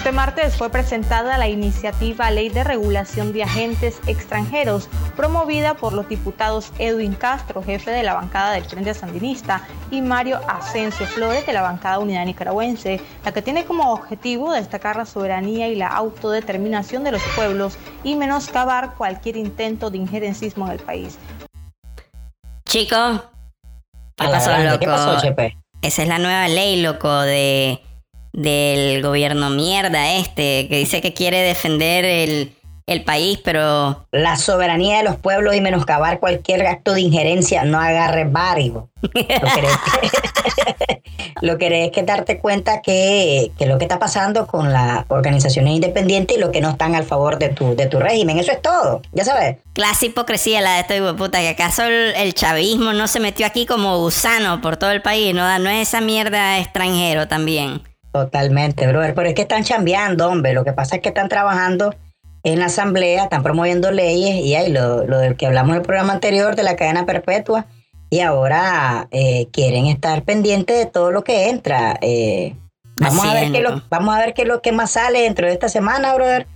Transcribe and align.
Este 0.00 0.12
martes 0.12 0.56
fue 0.56 0.70
presentada 0.70 1.36
la 1.36 1.46
iniciativa 1.46 2.30
Ley 2.30 2.48
de 2.48 2.64
Regulación 2.64 3.34
de 3.34 3.42
Agentes 3.42 4.00
Extranjeros, 4.06 4.88
promovida 5.14 5.74
por 5.74 5.92
los 5.92 6.08
diputados 6.08 6.72
Edwin 6.78 7.12
Castro, 7.12 7.62
jefe 7.62 7.90
de 7.90 8.02
la 8.02 8.14
bancada 8.14 8.52
del 8.52 8.64
Frente 8.64 8.94
Sandinista, 8.94 9.60
y 9.90 10.00
Mario 10.00 10.40
Asensio 10.48 11.04
Flores, 11.04 11.44
de 11.44 11.52
la 11.52 11.60
bancada 11.60 11.98
Unidad 11.98 12.24
Nicaragüense, 12.24 12.98
la 13.26 13.32
que 13.32 13.42
tiene 13.42 13.66
como 13.66 13.92
objetivo 13.92 14.54
destacar 14.54 14.96
la 14.96 15.04
soberanía 15.04 15.68
y 15.68 15.76
la 15.76 15.88
autodeterminación 15.88 17.04
de 17.04 17.12
los 17.12 17.22
pueblos 17.36 17.76
y 18.02 18.16
menoscabar 18.16 18.94
cualquier 18.94 19.36
intento 19.36 19.90
de 19.90 19.98
injerencismo 19.98 20.64
en 20.64 20.72
el 20.72 20.78
país. 20.78 21.18
Chicos, 22.64 23.20
¿qué 24.16 24.28
pasó, 24.28 24.56
loco? 24.56 24.86
Esa 25.82 26.02
es 26.02 26.08
la 26.08 26.18
nueva 26.18 26.48
ley, 26.48 26.80
loco, 26.80 27.20
de 27.20 27.82
del 28.32 29.02
gobierno 29.02 29.50
mierda 29.50 30.14
este, 30.14 30.68
que 30.68 30.78
dice 30.78 31.00
que 31.00 31.12
quiere 31.12 31.38
defender 31.38 32.04
el, 32.04 32.52
el 32.90 33.04
país, 33.04 33.38
pero... 33.44 34.04
La 34.10 34.36
soberanía 34.36 34.98
de 34.98 35.04
los 35.04 35.16
pueblos 35.16 35.54
y 35.54 35.60
menoscabar 35.60 36.18
cualquier 36.18 36.66
acto 36.66 36.92
de 36.92 37.02
injerencia 37.02 37.64
no 37.64 37.78
agarre 37.78 38.24
barrio. 38.24 38.90
Lo 41.40 41.56
que 41.56 41.84
es 41.84 41.92
que 41.92 42.02
darte 42.02 42.40
cuenta 42.40 42.82
que, 42.82 43.52
que, 43.56 43.66
lo 43.66 43.78
que 43.78 43.84
está 43.84 44.00
pasando 44.00 44.48
con 44.48 44.72
las 44.72 45.04
organizaciones 45.06 45.74
independientes 45.74 46.36
y 46.36 46.40
lo 46.40 46.50
que 46.50 46.60
no 46.60 46.70
están 46.70 46.96
al 46.96 47.04
favor 47.04 47.38
de 47.38 47.50
tu, 47.50 47.76
de 47.76 47.86
tu 47.86 48.00
régimen. 48.00 48.40
Eso 48.40 48.50
es 48.50 48.60
todo, 48.60 49.02
ya 49.12 49.24
sabes. 49.24 49.58
Clase 49.72 50.06
hipocresía 50.06 50.60
la 50.60 50.74
de 50.74 50.80
esto, 50.80 51.16
puta, 51.16 51.38
que 51.38 51.50
acaso 51.50 51.84
el, 51.84 52.34
chavismo 52.34 52.92
no 52.92 53.06
se 53.06 53.20
metió 53.20 53.46
aquí 53.46 53.66
como 53.66 53.98
gusano 53.98 54.60
por 54.60 54.76
todo 54.76 54.90
el 54.90 55.00
país, 55.00 55.32
¿no? 55.32 55.58
No 55.60 55.70
es 55.70 55.88
esa 55.88 56.00
mierda 56.00 56.58
extranjero 56.58 57.28
también. 57.28 57.82
Totalmente, 58.12 58.86
brother. 58.86 59.14
Pero 59.14 59.28
es 59.28 59.34
que 59.34 59.42
están 59.42 59.64
chambeando, 59.64 60.28
hombre. 60.28 60.52
Lo 60.52 60.64
que 60.64 60.72
pasa 60.72 60.96
es 60.96 61.02
que 61.02 61.10
están 61.10 61.28
trabajando 61.28 61.94
en 62.42 62.58
la 62.58 62.66
asamblea, 62.66 63.24
están 63.24 63.42
promoviendo 63.42 63.90
leyes 63.90 64.34
y 64.36 64.54
ahí 64.54 64.72
lo, 64.72 65.06
lo 65.06 65.18
del 65.18 65.36
que 65.36 65.46
hablamos 65.46 65.70
en 65.70 65.76
el 65.76 65.82
programa 65.82 66.14
anterior 66.14 66.56
de 66.56 66.62
la 66.62 66.76
cadena 66.76 67.04
perpetua 67.06 67.66
y 68.10 68.20
ahora 68.20 69.08
eh, 69.12 69.48
quieren 69.52 69.86
estar 69.86 70.24
pendientes 70.24 70.76
de 70.76 70.86
todo 70.86 71.12
lo 71.12 71.22
que 71.22 71.48
entra. 71.48 71.96
Eh, 72.00 72.56
vamos, 72.96 73.24
a 73.24 73.34
ver 73.34 73.52
qué 73.52 73.60
lo, 73.60 73.82
vamos 73.88 74.14
a 74.14 74.18
ver 74.18 74.34
qué 74.34 74.42
es 74.42 74.48
lo 74.48 74.60
que 74.60 74.72
más 74.72 74.90
sale 74.90 75.22
dentro 75.22 75.46
de 75.46 75.52
esta 75.52 75.68
semana, 75.68 76.14
brother. 76.14 76.46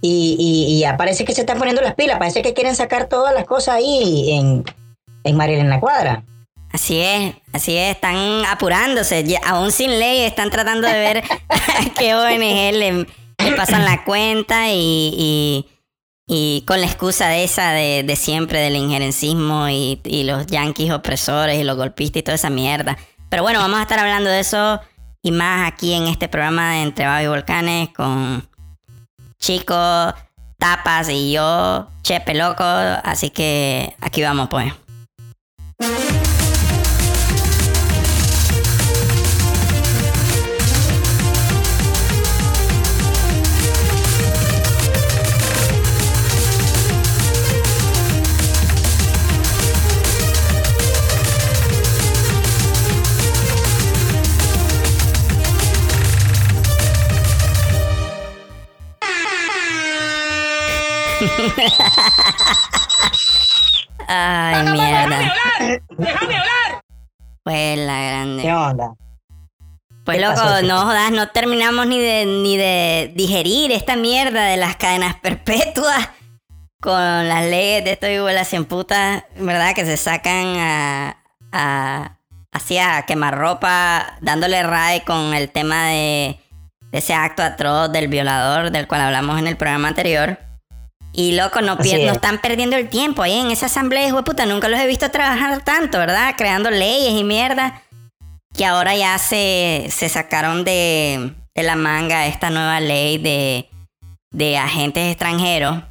Y, 0.00 0.36
y, 0.68 0.80
ya 0.80 0.96
parece 0.96 1.24
que 1.24 1.32
se 1.32 1.42
están 1.42 1.58
poniendo 1.58 1.80
las 1.80 1.94
pilas, 1.94 2.18
parece 2.18 2.42
que 2.42 2.54
quieren 2.54 2.74
sacar 2.74 3.08
todas 3.08 3.32
las 3.32 3.44
cosas 3.44 3.76
ahí 3.76 4.32
en, 4.32 4.64
en 5.22 5.36
Mariel 5.36 5.60
en 5.60 5.70
la 5.70 5.78
Cuadra. 5.78 6.24
Así 6.72 7.00
es, 7.00 7.34
así 7.52 7.76
es, 7.76 7.96
están 7.96 8.46
apurándose, 8.46 9.38
aún 9.44 9.70
sin 9.72 9.90
ley 9.98 10.20
están 10.20 10.48
tratando 10.50 10.88
de 10.88 10.94
ver 10.94 11.22
qué 11.98 12.14
ONG 12.14 12.72
le, 12.72 13.06
pasan 13.56 13.84
la 13.84 14.04
cuenta 14.04 14.68
y, 14.70 15.66
con 16.66 16.80
la 16.80 16.86
excusa 16.86 17.28
de 17.28 17.44
esa 17.44 17.72
de, 17.72 18.16
siempre 18.16 18.58
del 18.60 18.76
injerencismo 18.76 19.68
y, 19.68 20.00
los 20.24 20.46
yanquis 20.46 20.92
opresores 20.92 21.60
y 21.60 21.64
los 21.64 21.76
golpistas 21.76 22.20
y 22.20 22.22
toda 22.22 22.36
esa 22.36 22.48
mierda. 22.48 22.96
Pero 23.28 23.42
bueno, 23.42 23.58
vamos 23.58 23.78
a 23.78 23.82
estar 23.82 23.98
hablando 23.98 24.30
de 24.30 24.40
eso 24.40 24.80
y 25.20 25.30
más 25.30 25.70
aquí 25.70 25.92
en 25.92 26.06
este 26.06 26.28
programa 26.28 26.72
de 26.72 26.82
Entre 26.82 27.06
Babi 27.06 27.24
y 27.24 27.28
Volcanes 27.28 27.88
con 27.90 28.48
Chico, 29.38 30.14
Tapas 30.58 31.10
y 31.10 31.32
yo, 31.32 31.88
Chepe 32.02 32.32
Loco, 32.34 32.64
así 32.64 33.28
que 33.28 33.94
aquí 34.00 34.22
vamos 34.22 34.48
pues. 34.48 34.72
Ay, 64.08 64.64
mierda. 64.70 65.34
¡Déjame 65.90 66.36
hablar! 66.36 66.82
Pues 67.42 67.78
la 67.78 68.00
grande. 68.00 68.42
¿Qué 68.42 68.52
onda? 68.52 68.94
Pues 70.04 70.20
loco, 70.20 70.42
no 70.64 70.80
jodas, 70.82 71.12
no 71.12 71.28
terminamos 71.28 71.86
ni 71.86 72.00
de, 72.00 72.26
ni 72.26 72.56
de 72.56 73.12
digerir 73.14 73.70
esta 73.70 73.94
mierda 73.94 74.44
de 74.44 74.56
las 74.56 74.76
cadenas 74.76 75.14
perpetuas 75.22 76.08
con 76.80 77.28
las 77.28 77.44
leyes 77.44 77.84
de 77.84 77.92
esto 77.92 78.08
y 78.08 78.44
cien 78.44 78.64
putas, 78.64 79.22
¿verdad? 79.36 79.74
Que 79.74 79.84
se 79.84 79.96
sacan 79.96 80.56
a, 80.56 81.16
a 81.52 82.16
hacia 82.52 83.02
quemar 83.02 83.38
ropa, 83.38 84.16
dándole 84.20 84.62
ray 84.62 85.00
con 85.00 85.34
el 85.34 85.50
tema 85.50 85.86
de, 85.86 86.38
de 86.90 86.98
ese 86.98 87.14
acto 87.14 87.42
atroz 87.42 87.90
del 87.90 88.08
violador 88.08 88.70
del 88.70 88.86
cual 88.86 89.00
hablamos 89.02 89.38
en 89.38 89.46
el 89.46 89.56
programa 89.56 89.88
anterior. 89.88 90.38
Y 91.12 91.32
loco, 91.32 91.60
no, 91.60 91.76
no 91.76 91.82
están 92.12 92.40
perdiendo 92.40 92.76
el 92.76 92.88
tiempo 92.88 93.22
ahí 93.22 93.38
en 93.38 93.50
esa 93.50 93.66
asamblea, 93.66 94.06
hijo 94.06 94.16
de 94.16 94.22
puta. 94.22 94.46
Nunca 94.46 94.68
los 94.68 94.80
he 94.80 94.86
visto 94.86 95.10
trabajar 95.10 95.62
tanto, 95.62 95.98
¿verdad? 95.98 96.34
Creando 96.38 96.70
leyes 96.70 97.12
y 97.12 97.22
mierda. 97.22 97.82
Que 98.56 98.64
ahora 98.64 98.96
ya 98.96 99.18
se, 99.18 99.86
se 99.90 100.08
sacaron 100.08 100.64
de, 100.64 101.34
de 101.54 101.62
la 101.62 101.76
manga 101.76 102.26
esta 102.26 102.50
nueva 102.50 102.80
ley 102.80 103.18
de, 103.18 103.68
de 104.30 104.56
agentes 104.56 105.10
extranjeros. 105.10 105.82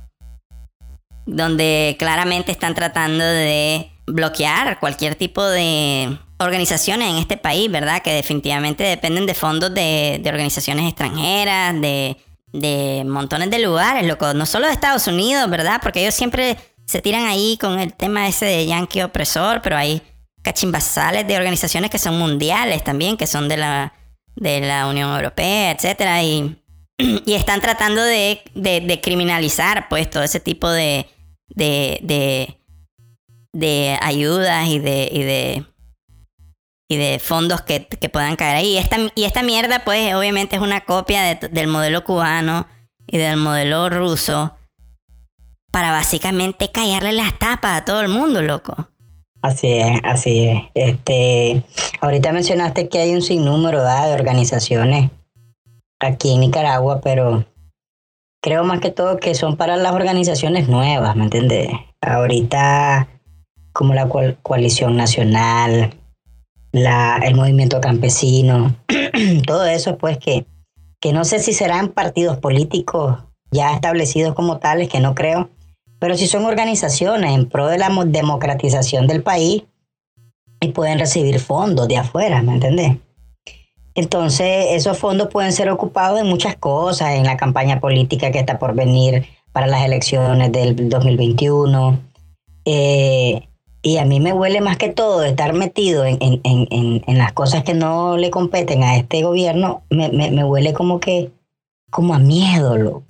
Donde 1.27 1.95
claramente 1.99 2.51
están 2.51 2.73
tratando 2.73 3.23
de 3.23 3.91
bloquear 4.07 4.79
cualquier 4.79 5.13
tipo 5.15 5.43
de 5.43 6.17
organizaciones 6.39 7.11
en 7.11 7.17
este 7.17 7.37
país, 7.37 7.69
¿verdad? 7.69 8.01
Que 8.01 8.13
definitivamente 8.13 8.83
dependen 8.83 9.27
de 9.27 9.35
fondos 9.35 9.71
de, 9.71 10.19
de 10.21 10.29
organizaciones 10.29 10.87
extranjeras, 10.87 11.79
de 11.79 12.17
de 12.53 13.03
montones 13.05 13.49
de 13.49 13.59
lugares, 13.59 14.05
loco. 14.05 14.33
No 14.33 14.45
solo 14.45 14.67
de 14.67 14.73
Estados 14.73 15.07
Unidos, 15.07 15.49
¿verdad? 15.49 15.79
Porque 15.81 16.01
ellos 16.01 16.13
siempre 16.13 16.57
se 16.85 17.01
tiran 17.01 17.25
ahí 17.25 17.57
con 17.59 17.79
el 17.79 17.93
tema 17.93 18.27
ese 18.27 18.45
de 18.45 18.65
yankee 18.65 19.01
opresor, 19.01 19.61
pero 19.61 19.77
hay 19.77 20.01
cachimbasales 20.41 21.27
de 21.27 21.37
organizaciones 21.37 21.89
que 21.89 21.99
son 21.99 22.17
mundiales 22.17 22.83
también, 22.83 23.15
que 23.15 23.27
son 23.27 23.47
de 23.47 23.57
la, 23.57 23.93
de 24.35 24.59
la 24.59 24.87
Unión 24.87 25.13
Europea, 25.13 25.71
etcétera, 25.71 26.23
y, 26.23 26.57
y 26.97 27.33
están 27.33 27.61
tratando 27.61 28.03
de, 28.03 28.41
de, 28.55 29.01
criminalizar 29.01 29.87
pues 29.87 30.09
todo 30.09 30.23
ese 30.23 30.39
tipo 30.39 30.69
de, 30.69 31.07
de, 31.47 32.57
de, 33.53 33.97
ayudas 34.01 34.67
y 34.67 34.79
de 34.79 35.65
y 36.91 36.97
de 36.97 37.19
fondos 37.19 37.61
que, 37.61 37.87
puedan 38.11 38.35
caer 38.35 38.57
ahí. 38.57 38.77
Esta, 38.77 38.97
y 39.15 39.23
esta 39.23 39.43
mierda, 39.43 39.85
pues, 39.85 40.13
obviamente 40.13 40.57
es 40.57 40.61
una 40.61 40.81
copia 40.81 41.35
del 41.35 41.67
modelo 41.67 42.03
cubano 42.03 42.67
y 43.07 43.17
del 43.17 43.37
modelo 43.37 43.89
ruso 43.89 44.57
para 45.71 45.91
básicamente 45.91 46.69
callarle 46.69 47.13
las 47.13 47.39
tapas 47.39 47.79
a 47.79 47.85
todo 47.85 48.01
el 48.01 48.09
mundo, 48.09 48.41
loco. 48.41 48.89
Así 49.41 49.71
es, 49.71 50.01
así 50.03 50.49
es. 50.49 50.63
Este, 50.73 51.63
ahorita 52.01 52.33
mencionaste 52.33 52.89
que 52.89 52.99
hay 52.99 53.15
un 53.15 53.21
sinnúmero 53.21 53.81
de 53.81 54.13
organizaciones 54.13 55.11
aquí 56.01 56.33
en 56.33 56.41
Nicaragua, 56.41 56.99
pero 56.99 57.45
creo 58.41 58.65
más 58.65 58.81
que 58.81 58.91
todo 58.91 59.15
que 59.15 59.33
son 59.33 59.55
para 59.55 59.77
las 59.77 59.93
organizaciones 59.93 60.67
nuevas, 60.67 61.15
¿me 61.15 61.23
entiendes? 61.23 61.69
Ahorita 62.01 63.07
como 63.71 63.93
la 63.93 64.09
coalición 64.43 64.97
nacional, 64.97 65.95
la, 66.71 67.17
el 67.23 67.35
movimiento 67.35 67.81
campesino, 67.81 68.75
todo 69.47 69.65
eso 69.65 69.97
pues 69.97 70.17
que, 70.17 70.45
que 70.99 71.13
no 71.13 71.25
sé 71.25 71.39
si 71.39 71.53
serán 71.53 71.89
partidos 71.89 72.37
políticos 72.37 73.17
ya 73.51 73.73
establecidos 73.73 74.33
como 74.33 74.59
tales, 74.59 74.87
que 74.89 74.99
no 74.99 75.13
creo, 75.13 75.49
pero 75.99 76.15
si 76.15 76.27
son 76.27 76.45
organizaciones 76.45 77.35
en 77.35 77.49
pro 77.49 77.67
de 77.67 77.77
la 77.77 77.89
democratización 78.05 79.07
del 79.07 79.21
país 79.21 79.63
y 80.59 80.69
pueden 80.69 80.99
recibir 80.99 81.39
fondos 81.39 81.87
de 81.87 81.97
afuera, 81.97 82.41
¿me 82.41 82.53
entendés? 82.53 82.97
Entonces, 83.93 84.67
esos 84.69 84.97
fondos 84.97 85.27
pueden 85.27 85.51
ser 85.51 85.69
ocupados 85.69 86.19
en 86.19 86.27
muchas 86.27 86.55
cosas, 86.55 87.15
en 87.15 87.25
la 87.25 87.35
campaña 87.35 87.79
política 87.79 88.31
que 88.31 88.39
está 88.39 88.57
por 88.57 88.73
venir 88.73 89.25
para 89.51 89.67
las 89.67 89.83
elecciones 89.83 90.51
del 90.51 90.89
2021, 90.89 91.99
eh, 92.63 93.49
y 93.81 93.97
a 93.97 94.05
mí 94.05 94.19
me 94.19 94.33
huele 94.33 94.61
más 94.61 94.77
que 94.77 94.89
todo 94.89 95.23
estar 95.23 95.53
metido 95.53 96.05
en, 96.05 96.17
en, 96.21 96.39
en, 96.43 97.03
en, 97.05 97.17
las 97.17 97.33
cosas 97.33 97.63
que 97.63 97.73
no 97.73 98.17
le 98.17 98.29
competen 98.29 98.83
a 98.83 98.95
este 98.95 99.23
gobierno, 99.23 99.83
me, 99.89 100.09
me, 100.09 100.43
huele 100.43 100.73
como 100.73 100.99
que, 100.99 101.31
como 101.89 102.13
a 102.13 102.19
miedo, 102.19 102.77
lo. 102.77 103.03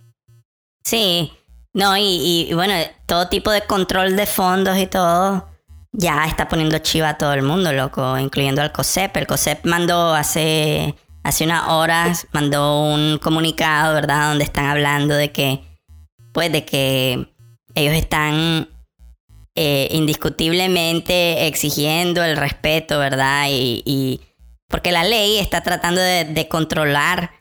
Sí, 0.83 1.31
no, 1.73 1.97
y, 1.97 2.47
y, 2.49 2.53
bueno, 2.53 2.73
todo 3.05 3.27
tipo 3.27 3.51
de 3.51 3.61
control 3.61 4.15
de 4.15 4.25
fondos 4.25 4.77
y 4.77 4.87
todo 4.87 5.47
ya 5.91 6.25
está 6.25 6.47
poniendo 6.47 6.77
chiva 6.79 7.09
a 7.09 7.17
todo 7.17 7.33
el 7.33 7.43
mundo, 7.43 7.73
loco, 7.73 8.17
incluyendo 8.17 8.61
al 8.61 8.71
COSEP. 8.71 9.17
El 9.17 9.27
COSEP 9.27 9.65
mandó 9.65 10.13
hace 10.13 10.95
hace 11.23 11.43
unas 11.43 11.67
horas 11.67 12.27
mandó 12.31 12.83
un 12.83 13.19
comunicado, 13.19 13.93
¿verdad? 13.93 14.29
Donde 14.29 14.43
están 14.43 14.65
hablando 14.65 15.15
de 15.15 15.31
que, 15.31 15.61
pues, 16.33 16.51
de 16.51 16.65
que 16.65 17.27
ellos 17.75 17.93
están 17.93 18.69
eh, 19.55 19.89
indiscutiblemente 19.91 21.47
exigiendo 21.47 22.23
el 22.23 22.37
respeto, 22.37 22.99
¿verdad? 22.99 23.47
Y, 23.49 24.21
porque 24.69 24.93
la 24.93 25.03
ley 25.03 25.37
está 25.37 25.61
tratando 25.61 25.99
de, 25.99 26.47
controlar 26.49 27.31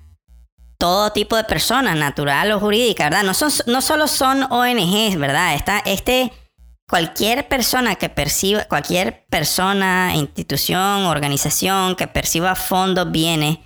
todo 0.76 1.12
tipo 1.12 1.36
de 1.36 1.44
personas, 1.44 1.96
natural 1.96 2.50
o 2.50 2.58
jurídica, 2.58 3.04
¿verdad? 3.04 3.22
No, 3.22 3.34
son, 3.34 3.50
no 3.66 3.80
solo 3.80 4.08
son 4.08 4.42
ONGs, 4.50 5.16
¿verdad? 5.18 5.54
Está, 5.54 5.78
este, 5.86 6.32
cualquier 6.88 7.46
persona 7.46 7.94
que 7.94 8.08
perciba, 8.08 8.64
cualquier 8.64 9.24
persona, 9.26 10.12
institución, 10.16 11.04
organización 11.04 11.94
que 11.94 12.08
perciba 12.08 12.56
fondos, 12.56 13.12
bienes 13.12 13.58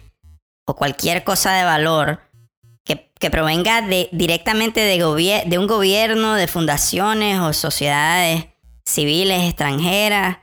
o 0.66 0.76
cualquier 0.76 1.24
cosa 1.24 1.54
de 1.54 1.64
valor 1.64 2.20
que, 3.24 3.30
provenga 3.30 3.80
de, 3.80 4.08
directamente 4.12 4.80
de, 4.80 5.44
de 5.46 5.58
un 5.58 5.66
gobierno, 5.66 6.34
de 6.34 6.46
fundaciones 6.46 7.40
o 7.40 7.52
sociedades 7.54 8.46
civiles 8.84 9.44
extranjeras, 9.44 10.38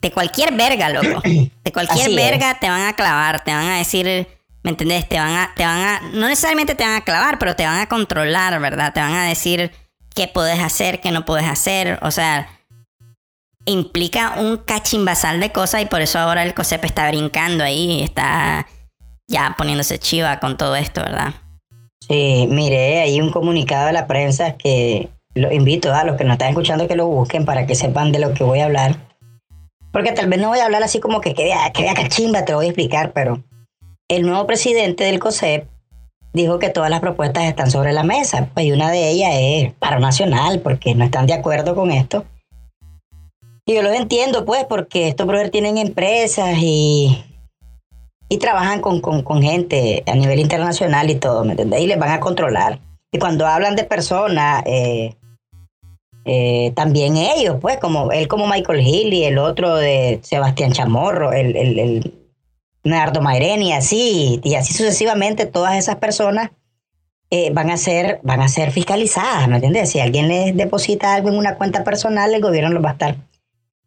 de 0.00 0.12
cualquier 0.12 0.54
verga, 0.54 0.88
loco. 0.90 1.20
De 1.64 1.72
cualquier 1.72 2.14
verga 2.14 2.58
te 2.58 2.68
van 2.68 2.86
a 2.86 2.94
clavar, 2.94 3.44
te 3.44 3.52
van 3.52 3.66
a 3.66 3.78
decir, 3.78 4.26
¿me 4.62 4.70
entendés? 4.70 5.08
Te 5.08 5.18
van 5.18 5.34
a, 5.34 5.52
te 5.54 5.64
van 5.64 5.78
a, 5.78 6.00
no 6.14 6.26
necesariamente 6.28 6.74
te 6.74 6.84
van 6.84 6.94
a 6.94 7.00
clavar, 7.02 7.38
pero 7.38 7.54
te 7.54 7.66
van 7.66 7.80
a 7.80 7.88
controlar, 7.88 8.58
¿verdad? 8.60 8.92
Te 8.92 9.00
van 9.00 9.12
a 9.12 9.26
decir 9.26 9.70
qué 10.14 10.26
puedes 10.26 10.58
hacer, 10.58 11.00
qué 11.00 11.10
no 11.10 11.24
puedes 11.24 11.46
hacer. 11.46 11.98
O 12.02 12.10
sea, 12.10 12.48
implica 13.66 14.34
un 14.38 14.56
cachimbasal 14.58 15.38
de 15.40 15.52
cosas 15.52 15.82
y 15.82 15.86
por 15.86 16.00
eso 16.00 16.18
ahora 16.18 16.44
el 16.44 16.54
COSEP 16.54 16.84
está 16.84 17.08
brincando 17.08 17.62
ahí, 17.62 18.02
está 18.02 18.66
ya 19.28 19.54
poniéndose 19.58 19.98
chiva 19.98 20.40
con 20.40 20.56
todo 20.56 20.76
esto, 20.76 21.02
¿verdad? 21.02 21.34
Sí, 22.10 22.48
mire, 22.50 23.02
hay 23.02 23.20
un 23.20 23.30
comunicado 23.30 23.86
de 23.86 23.92
la 23.92 24.08
prensa 24.08 24.56
que 24.56 25.10
lo 25.32 25.52
invito 25.52 25.94
a 25.94 26.02
los 26.02 26.16
que 26.16 26.24
nos 26.24 26.32
están 26.32 26.48
escuchando 26.48 26.88
que 26.88 26.96
lo 26.96 27.06
busquen 27.06 27.44
para 27.44 27.66
que 27.66 27.76
sepan 27.76 28.10
de 28.10 28.18
lo 28.18 28.34
que 28.34 28.42
voy 28.42 28.58
a 28.58 28.64
hablar. 28.64 28.96
Porque 29.92 30.10
tal 30.10 30.28
vez 30.28 30.40
no 30.40 30.48
voy 30.48 30.58
a 30.58 30.64
hablar 30.64 30.82
así 30.82 30.98
como 30.98 31.20
que 31.20 31.34
que 31.34 31.44
vea, 31.44 31.70
que 31.70 31.82
vea 31.82 31.94
cachimba, 31.94 32.44
te 32.44 32.52
voy 32.52 32.66
a 32.66 32.68
explicar, 32.70 33.12
pero 33.12 33.44
el 34.08 34.22
nuevo 34.22 34.44
presidente 34.44 35.04
del 35.04 35.20
COSEP 35.20 35.68
dijo 36.32 36.58
que 36.58 36.70
todas 36.70 36.90
las 36.90 36.98
propuestas 36.98 37.44
están 37.44 37.70
sobre 37.70 37.92
la 37.92 38.02
mesa. 38.02 38.50
Pues 38.54 38.72
una 38.72 38.90
de 38.90 39.08
ellas 39.08 39.30
es 39.32 39.72
paro 39.74 40.00
nacional, 40.00 40.58
porque 40.62 40.96
no 40.96 41.04
están 41.04 41.28
de 41.28 41.34
acuerdo 41.34 41.76
con 41.76 41.92
esto. 41.92 42.24
Y 43.66 43.74
yo 43.74 43.82
los 43.82 43.94
entiendo, 43.94 44.44
pues, 44.44 44.64
porque 44.64 45.06
estos 45.06 45.28
brothers 45.28 45.52
tienen 45.52 45.78
empresas 45.78 46.58
y, 46.60 47.22
y 48.32 48.38
trabajan 48.38 48.80
con, 48.80 49.00
con, 49.00 49.42
gente 49.42 50.04
a 50.06 50.14
nivel 50.14 50.38
internacional 50.38 51.10
y 51.10 51.16
todo, 51.16 51.44
¿me 51.44 51.50
entendés? 51.50 51.80
Y 51.80 51.88
les 51.88 51.98
van 51.98 52.12
a 52.12 52.20
controlar. 52.20 52.78
Y 53.10 53.18
cuando 53.18 53.44
hablan 53.44 53.74
de 53.74 53.82
personas, 53.82 54.62
eh, 54.66 55.16
eh, 56.24 56.72
también 56.76 57.16
ellos, 57.16 57.56
pues, 57.60 57.78
como 57.78 58.12
él 58.12 58.28
como 58.28 58.46
Michael 58.46 58.86
Hill 58.86 59.12
y 59.12 59.24
el 59.24 59.36
otro 59.36 59.74
de 59.74 60.20
Sebastián 60.22 60.70
Chamorro, 60.70 61.32
el, 61.32 61.56
el, 61.56 61.78
el 61.80 62.14
Nardo 62.84 63.20
Maireni, 63.20 63.72
así, 63.72 64.40
y 64.44 64.54
así 64.54 64.74
sucesivamente, 64.74 65.46
todas 65.46 65.76
esas 65.76 65.96
personas 65.96 66.52
eh, 67.30 67.50
van, 67.52 67.70
a 67.70 67.76
ser, 67.76 68.20
van 68.22 68.42
a 68.42 68.48
ser 68.48 68.70
fiscalizadas, 68.70 69.48
¿me 69.48 69.56
entiendes? 69.56 69.90
Si 69.90 69.98
alguien 69.98 70.28
les 70.28 70.56
deposita 70.56 71.14
algo 71.14 71.30
en 71.30 71.36
una 71.36 71.56
cuenta 71.56 71.82
personal, 71.82 72.32
el 72.32 72.40
gobierno 72.40 72.70
los 72.70 72.84
va 72.84 72.90
a 72.90 72.92
estar. 72.92 73.16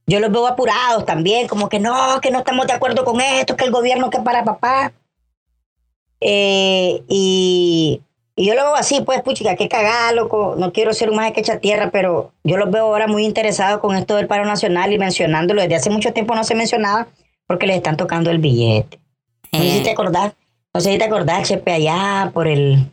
Yo 0.06 0.20
los 0.20 0.32
veo 0.32 0.48
apurados 0.48 1.06
también, 1.06 1.48
como 1.48 1.70
que 1.70 1.80
no, 1.80 2.20
que 2.22 2.32
no 2.32 2.40
estamos 2.40 2.68
de 2.68 2.74
acuerdo 2.74 3.06
con 3.06 3.22
esto, 3.22 3.56
que 3.56 3.66
el 3.66 3.72
gobierno 3.72 4.10
que 4.10 4.20
para 4.20 4.44
papá. 4.44 4.92
Eh, 6.20 7.04
y, 7.08 8.02
yo 8.36 8.56
lo 8.56 8.64
veo 8.64 8.76
así, 8.76 9.02
pues, 9.02 9.22
puchica, 9.22 9.56
qué 9.56 9.70
cagada, 9.70 10.12
loco. 10.12 10.56
No 10.58 10.74
quiero 10.74 10.94
ser 10.94 11.10
un 11.10 11.18
más 11.18 11.32
que 11.32 11.42
echa 11.42 11.60
tierra, 11.60 11.92
pero 11.92 12.34
yo 12.44 12.58
los 12.58 12.72
veo 12.72 12.86
ahora 12.86 13.08
muy 13.08 13.26
interesados 13.26 13.80
con 13.80 13.96
esto 13.96 14.16
del 14.16 14.28
paro 14.28 14.44
nacional 14.46 14.92
y 14.92 14.98
mencionándolo. 14.98 15.62
Desde 15.62 15.76
hace 15.76 15.90
mucho 15.90 16.14
tiempo 16.14 16.34
no 16.34 16.44
se 16.44 16.56
mencionaba 16.56 17.08
porque 17.46 17.68
les 17.68 17.78
están 17.78 17.96
tocando 17.96 18.32
el 18.32 18.40
billete. 18.40 19.00
No 19.52 19.60
sé 19.60 19.72
si 19.72 19.84
te 19.84 19.92
acordás, 19.92 20.34
no 20.74 20.82
sé 20.82 20.94
si 20.94 20.98
te 20.98 21.04
acordás, 21.04 21.48
Chepe, 21.48 21.72
allá 21.72 22.32
por 22.34 22.48
el, 22.48 22.92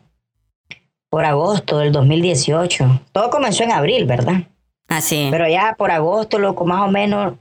por 1.08 1.24
agosto 1.24 1.78
del 1.78 1.92
2018. 1.92 3.00
Todo 3.12 3.30
comenzó 3.30 3.64
en 3.64 3.72
abril, 3.72 4.04
¿verdad? 4.04 4.42
Así. 4.90 5.28
Pero 5.30 5.48
ya 5.48 5.76
por 5.78 5.90
agosto, 5.92 6.38
loco, 6.38 6.66
más 6.66 6.86
o 6.86 6.90
menos, 6.90 7.34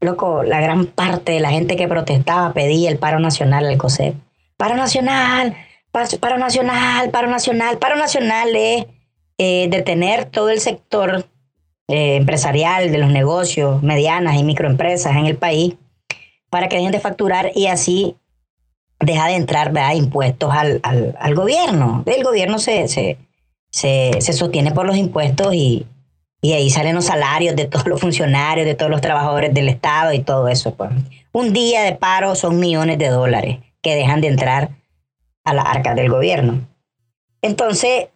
loco, 0.00 0.42
la 0.42 0.60
gran 0.60 0.86
parte 0.86 1.32
de 1.32 1.40
la 1.40 1.50
gente 1.50 1.74
que 1.74 1.88
protestaba 1.88 2.52
pedía 2.52 2.90
el 2.90 2.98
paro 2.98 3.18
nacional 3.18 3.66
al 3.66 3.78
COSEP. 3.78 4.14
Paro 4.58 4.76
nacional, 4.76 5.56
paro, 5.90 6.38
nacional, 6.38 7.10
paro 7.10 7.28
nacional. 7.28 7.78
Paro 7.78 7.96
nacional 7.96 8.54
es 8.54 8.86
eh, 9.38 9.68
detener 9.70 10.26
todo 10.26 10.50
el 10.50 10.60
sector 10.60 11.24
eh, 11.88 12.16
empresarial 12.16 12.92
de 12.92 12.98
los 12.98 13.10
negocios, 13.10 13.82
medianas 13.82 14.36
y 14.36 14.44
microempresas 14.44 15.16
en 15.16 15.26
el 15.26 15.36
país 15.36 15.74
para 16.50 16.68
que 16.68 16.76
dejen 16.76 16.92
de 16.92 17.00
facturar 17.00 17.50
y 17.54 17.68
así 17.68 18.16
deja 19.00 19.28
de 19.28 19.36
entrar 19.36 19.72
impuestos 19.96 20.52
al, 20.52 20.80
al, 20.82 21.34
gobierno. 21.34 22.04
El 22.04 22.22
gobierno 22.22 22.58
se, 22.58 22.86
se, 22.88 23.16
se, 23.70 24.20
sostiene 24.20 24.72
por 24.72 24.86
los 24.86 24.96
impuestos 24.96 25.54
y, 25.54 25.86
y, 26.42 26.52
ahí 26.52 26.70
salen 26.70 26.96
los 26.96 27.06
salarios 27.06 27.56
de 27.56 27.66
todos 27.66 27.86
los 27.86 28.00
funcionarios, 28.00 28.66
de 28.66 28.74
todos 28.74 28.90
los 28.90 29.00
trabajadores 29.00 29.54
del 29.54 29.68
Estado 29.68 30.12
y 30.12 30.18
todo 30.18 30.48
eso. 30.48 30.74
Pues. 30.74 30.90
Un 31.32 31.52
día 31.52 31.82
de 31.82 31.94
paro 31.94 32.34
son 32.34 32.58
millones 32.58 32.98
de 32.98 33.08
dólares 33.08 33.60
que 33.80 33.94
dejan 33.94 34.20
de 34.20 34.28
entrar 34.28 34.70
a 35.44 35.54
la 35.54 35.62
arca 35.62 35.94
del 35.94 36.10
gobierno. 36.10 36.68
Entonces, 37.40 38.08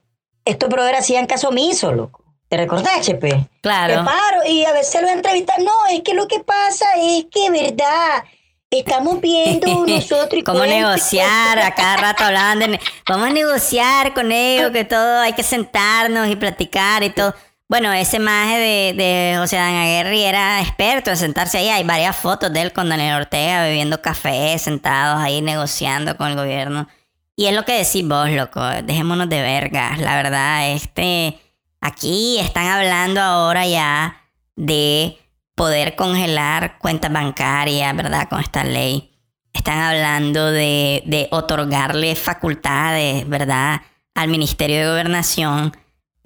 estos 0.44 0.68
brothers 0.68 0.98
hacían 0.98 1.26
caso 1.26 1.48
omiso, 1.48 1.92
loco. 1.92 2.24
¿Te 2.48 2.56
recordás, 2.56 3.00
Chepe? 3.00 3.48
Claro. 3.60 4.04
paro 4.04 4.48
y 4.48 4.64
a 4.64 4.72
veces 4.72 5.02
lo 5.02 5.08
entrevistan. 5.08 5.64
No, 5.64 5.86
es 5.90 6.02
que 6.02 6.14
lo 6.14 6.28
que 6.28 6.40
pasa 6.40 6.86
es 6.96 7.26
que, 7.30 7.50
verdad, 7.50 8.24
estamos 8.70 9.20
viendo 9.20 9.66
nosotros. 9.86 10.42
¿Cómo 10.44 10.64
negociar? 10.64 11.58
A 11.58 11.74
cada 11.74 11.96
rato 11.96 12.24
hablaban 12.24 12.58
de. 12.60 12.80
Vamos 13.08 13.28
a 13.28 13.32
negociar 13.32 14.14
con 14.14 14.30
ellos, 14.30 14.70
que 14.70 14.84
todo 14.84 15.20
hay 15.20 15.32
que 15.32 15.42
sentarnos 15.42 16.28
y 16.28 16.36
platicar 16.36 17.02
y 17.02 17.10
todo. 17.10 17.34
Bueno, 17.68 17.92
ese 17.92 18.18
maje 18.18 18.58
de, 18.58 18.92
de 18.94 19.36
José 19.38 19.56
Dan 19.56 19.74
Aguirre 19.74 20.24
era 20.24 20.60
experto 20.60 21.10
en 21.10 21.16
sentarse 21.16 21.58
ahí. 21.58 21.68
Hay 21.68 21.84
varias 21.84 22.16
fotos 22.16 22.52
de 22.52 22.62
él 22.62 22.72
con 22.72 22.88
Daniel 22.88 23.16
Ortega 23.16 23.64
bebiendo 23.64 24.00
café, 24.00 24.56
sentados 24.58 25.20
ahí 25.20 25.42
negociando 25.42 26.16
con 26.16 26.28
el 26.28 26.36
gobierno. 26.36 26.86
Y 27.34 27.46
es 27.46 27.54
lo 27.54 27.64
que 27.64 27.72
decís 27.72 28.06
vos, 28.06 28.30
loco. 28.30 28.60
Dejémonos 28.84 29.28
de 29.28 29.42
vergas. 29.42 29.98
La 29.98 30.16
verdad, 30.16 30.70
este 30.70 31.40
Aquí 31.86 32.38
están 32.40 32.66
hablando 32.66 33.20
ahora 33.20 33.64
ya 33.64 34.20
de 34.56 35.18
poder 35.54 35.94
congelar 35.94 36.78
cuentas 36.78 37.12
bancarias, 37.12 37.94
¿verdad? 37.94 38.28
Con 38.28 38.40
esta 38.40 38.64
ley. 38.64 39.12
Están 39.52 39.78
hablando 39.78 40.50
de, 40.50 41.28
otorgarle 41.30 42.16
facultades, 42.16 43.28
¿verdad? 43.28 43.82
Al 44.14 44.28
Ministerio 44.28 44.80
de 44.80 44.88
Gobernación 44.88 45.76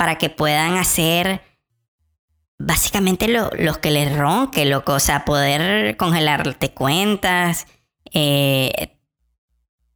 para 0.01 0.17
que 0.17 0.31
puedan 0.31 0.79
hacer 0.79 1.43
básicamente 2.59 3.29
lo, 3.29 3.51
que 3.83 3.91
les 3.91 4.17
ronque, 4.17 4.65
loco. 4.65 4.95
O 4.95 4.99
sea, 4.99 5.27
poder 5.27 5.99
congelarte 5.99 6.73
cuentas, 6.73 7.67
eh, 8.11 8.97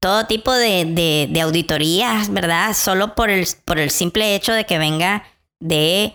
todo 0.01 0.27
tipo 0.27 0.53
de, 0.53 1.27
de, 1.31 1.41
auditorías, 1.41 2.31
¿verdad? 2.31 2.75
Solo 2.75 3.15
por 3.15 3.31
el, 3.31 3.49
por 3.65 3.79
el 3.79 3.89
simple 3.89 4.35
hecho 4.35 4.53
de 4.53 4.67
que 4.67 4.77
venga 4.77 5.25
de 5.59 6.13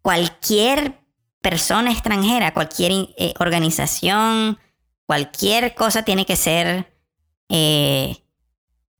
cualquier 0.00 1.00
persona 1.42 1.90
extranjera, 1.90 2.54
cualquier 2.54 2.92
eh, 3.18 3.34
organización, 3.40 4.60
cualquier 5.06 5.74
cosa 5.74 6.04
tiene 6.04 6.24
que 6.24 6.36
ser 6.36 6.88
eh, 7.48 8.16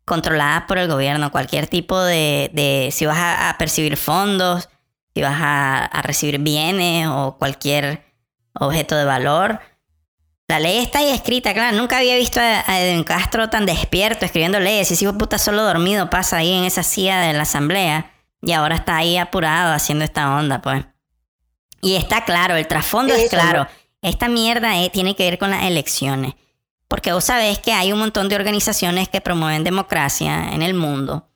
controlada 0.09 0.67
por 0.67 0.79
el 0.79 0.89
gobierno, 0.89 1.31
cualquier 1.31 1.69
tipo 1.69 2.01
de, 2.01 2.89
si 2.93 3.07
vas 3.07 3.19
a, 3.19 3.55
percibir 3.59 3.97
fondos, 3.97 4.69
si 5.15 5.23
vas 5.23 5.39
a, 5.41 6.03
recibir 6.03 6.39
bienes 6.39 7.07
o 7.09 7.37
cualquier 7.39 8.05
objeto 8.55 8.97
de 8.97 9.05
valor. 9.05 9.61
La 10.49 10.59
ley 10.59 10.79
está 10.79 11.01
ahí 11.01 11.11
escrita, 11.11 11.55
claro, 11.55 11.77
nunca 11.77 11.99
había 11.99 12.17
visto 12.17 12.41
a, 12.41 12.81
Edwin 12.81 13.05
Castro 13.05 13.51
tan 13.51 13.67
despierto 13.67 14.25
escribiendo 14.25 14.59
leyes, 14.59 14.91
y 14.91 14.97
si 14.97 15.07
puta 15.07 15.39
solo 15.39 15.63
dormido 15.63 16.11
pasa 16.11 16.39
ahí 16.39 16.53
en 16.53 16.65
esa 16.65 16.83
silla 16.83 17.21
de 17.21 17.35
la 17.35 17.43
asamblea. 17.43 18.11
Y 18.41 18.53
ahora 18.53 18.77
está 18.77 18.97
ahí 18.97 19.17
apurado 19.17 19.75
haciendo 19.75 20.05
esta 20.05 20.37
onda, 20.37 20.63
pues. 20.63 20.85
Y 21.81 21.97
está 21.97 22.25
claro, 22.25 22.57
el 22.57 22.67
trasfondo 22.67 23.15
es 23.15 23.29
claro. 23.29 23.67
Esta 24.03 24.29
mierda 24.29 24.81
eh, 24.81 24.91
tiene 24.91 25.17
que 25.17 25.25
ver 25.25 25.39
con 25.39 25.51
las 25.51 25.65
elecciones. 25.65 26.35
Porque 26.89 27.13
vos 27.13 27.25
sabés 27.25 27.59
que 27.59 27.73
hay 27.73 27.93
un 27.93 27.99
montón 27.99 28.29
de 28.29 28.37
organizaciones 28.37 29.09
que 29.09 29.21
promueven 29.21 29.63
democracia 29.63 30.53
en 30.53 30.63
el 30.63 30.75
mundo. 30.75 31.29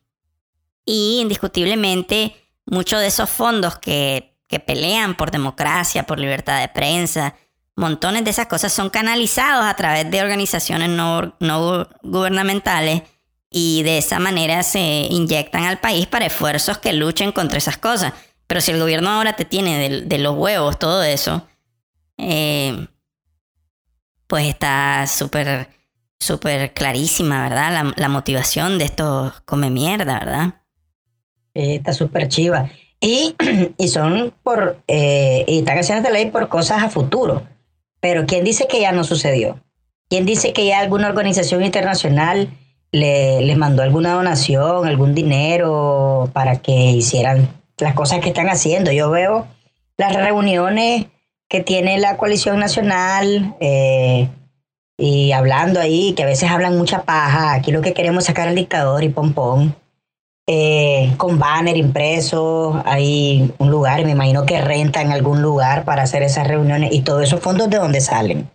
Y 0.85 1.21
indiscutiblemente, 1.21 2.35
muchos 2.66 3.00
de 3.00 3.06
esos 3.06 3.30
fondos 3.30 3.78
que, 3.78 4.35
que 4.49 4.59
pelean 4.59 5.14
por 5.14 5.30
democracia, 5.30 6.04
por 6.04 6.18
libertad 6.18 6.61
de 6.61 6.68
prensa, 6.68 7.35
montones 7.76 8.25
de 8.25 8.30
esas 8.30 8.47
cosas 8.47 8.73
son 8.73 8.90
canalizados 8.90 9.64
a 9.64 9.75
través 9.75 10.11
de 10.11 10.23
organizaciones 10.23 10.88
no, 10.90 11.35
no 11.40 11.88
gubernamentales 12.02 13.02
y 13.50 13.82
de 13.82 13.99
esa 13.99 14.18
manera 14.18 14.62
se 14.62 14.80
inyectan 14.80 15.64
al 15.64 15.78
país 15.78 16.06
para 16.06 16.26
esfuerzos 16.26 16.78
que 16.78 16.92
luchen 16.92 17.32
contra 17.32 17.59
esas 17.59 17.76
cosas. 17.76 18.12
Pero 18.47 18.61
si 18.61 18.71
el 18.71 18.80
gobierno 18.80 19.11
ahora 19.11 19.35
te 19.35 19.44
tiene 19.44 20.02
de, 20.02 20.18
los 20.18 20.37
huevos 20.37 20.78
todo 20.78 21.02
eso, 21.02 21.47
eh, 22.18 22.87
pues 24.33 24.49
está 24.49 25.07
súper, 25.07 25.69
súper 26.19 26.73
clarísima, 26.73 27.43
¿verdad? 27.43 27.93
La, 27.95 28.09
motivación 28.09 28.79
de 28.79 28.87
estos 28.87 29.43
come 29.43 29.69
mierda, 29.69 30.21
¿verdad? 30.21 30.55
está 31.53 31.93
súper 31.93 32.29
chiva. 32.29 32.71
Y, 32.99 33.37
y 33.77 33.89
son 33.89 34.33
por, 34.43 34.79
eh, 34.89 35.45
y 35.47 35.59
están 35.59 35.77
haciendo 35.77 36.09
esta 36.09 36.19
ley 36.19 36.31
por 36.31 36.49
cosas 36.49 36.83
a 36.83 36.89
futuro. 36.89 37.43
Pero 38.01 38.25
¿quién 38.25 38.43
dice 38.43 38.67
que 38.67 38.81
ya 38.81 38.93
no 38.93 39.05
sucedió? 39.05 39.61
¿Quién 40.09 40.25
dice 40.25 40.55
que 40.55 40.65
ya 40.65 40.79
alguna 40.79 41.11
organización 41.11 41.62
internacional 41.62 42.49
le, 42.91 43.43
les 43.43 43.59
mandó 43.59 43.83
alguna 43.83 44.15
donación, 44.15 44.87
algún 44.87 45.15
dinero 45.15 46.31
para 46.33 46.62
que 46.62 46.73
hicieran 46.73 47.51
las 47.77 47.93
cosas 47.93 48.21
que 48.21 48.31
están 48.31 48.49
haciendo? 48.49 48.93
Yo 48.93 49.11
veo 49.11 49.47
las 49.99 50.17
reuniones 50.17 51.05
que 51.52 51.61
tiene 51.62 52.00
la 52.00 52.16
coalición 52.16 52.59
nacional 52.59 53.54
eh, 53.61 54.26
y 54.97 55.32
hablando 55.32 55.80
ahí, 55.80 56.14
que 56.14 56.23
a 56.23 56.26
veces 56.26 56.50
hablan 56.50 56.78
mucha 56.78 57.02
paja. 57.02 57.52
Aquí 57.52 57.71
lo 57.73 57.82
que 57.82 57.92
queremos 57.92 58.23
es 58.23 58.28
sacar 58.28 58.49
al 58.49 58.54
dictador 58.54 59.04
y 59.04 59.11
pompón. 59.11 59.76
Eh, 60.47 61.12
con 61.18 61.38
banner 61.38 61.76
impreso, 61.76 62.82
hay 62.87 63.52
un 63.59 63.71
lugar, 63.71 64.02
me 64.06 64.12
imagino 64.12 64.47
que 64.47 64.62
renta 64.62 65.02
en 65.02 65.12
algún 65.12 65.42
lugar 65.42 65.85
para 65.85 66.04
hacer 66.04 66.23
esas 66.23 66.49
reuniones 66.49 66.90
y 66.90 67.02
todos 67.02 67.23
esos 67.23 67.40
fondos 67.40 67.68
de 67.68 67.76
dónde 67.76 68.00
salen. 68.00 68.49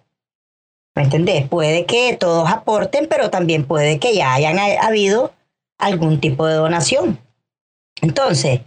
¿Me 0.95 1.03
entendés? 1.03 1.47
Puede 1.47 1.85
que 1.85 2.17
todos 2.19 2.49
aporten, 2.49 3.05
pero 3.07 3.29
también 3.29 3.63
puede 3.63 3.99
que 3.99 4.15
ya 4.15 4.33
hayan 4.33 4.57
habido 4.81 5.33
algún 5.77 6.19
tipo 6.19 6.47
de 6.47 6.55
donación. 6.55 7.19
Entonces, 8.01 8.61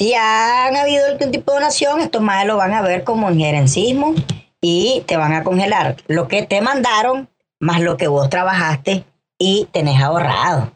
si 0.00 0.14
han 0.14 0.74
habido 0.78 1.04
algún 1.04 1.30
tipo 1.30 1.52
de 1.52 1.58
donación, 1.58 2.00
estos 2.00 2.22
más 2.22 2.46
lo 2.46 2.56
van 2.56 2.72
a 2.72 2.80
ver 2.80 3.04
como 3.04 3.30
injerencismo 3.30 4.14
y 4.58 5.02
te 5.06 5.18
van 5.18 5.34
a 5.34 5.44
congelar 5.44 5.98
lo 6.06 6.26
que 6.26 6.42
te 6.42 6.62
mandaron 6.62 7.28
más 7.58 7.82
lo 7.82 7.98
que 7.98 8.08
vos 8.08 8.30
trabajaste 8.30 9.04
y 9.38 9.68
tenés 9.72 10.00
ahorrado. 10.00 10.72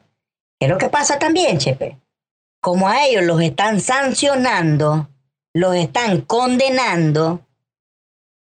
¿Qué 0.60 0.66
es 0.66 0.70
lo 0.70 0.76
que 0.76 0.90
pasa 0.90 1.18
también, 1.18 1.56
Chepe? 1.56 1.96
Como 2.60 2.86
a 2.86 3.06
ellos 3.06 3.22
los 3.22 3.40
están 3.40 3.80
sancionando, 3.80 5.08
los 5.54 5.74
están 5.74 6.20
condenando 6.20 7.40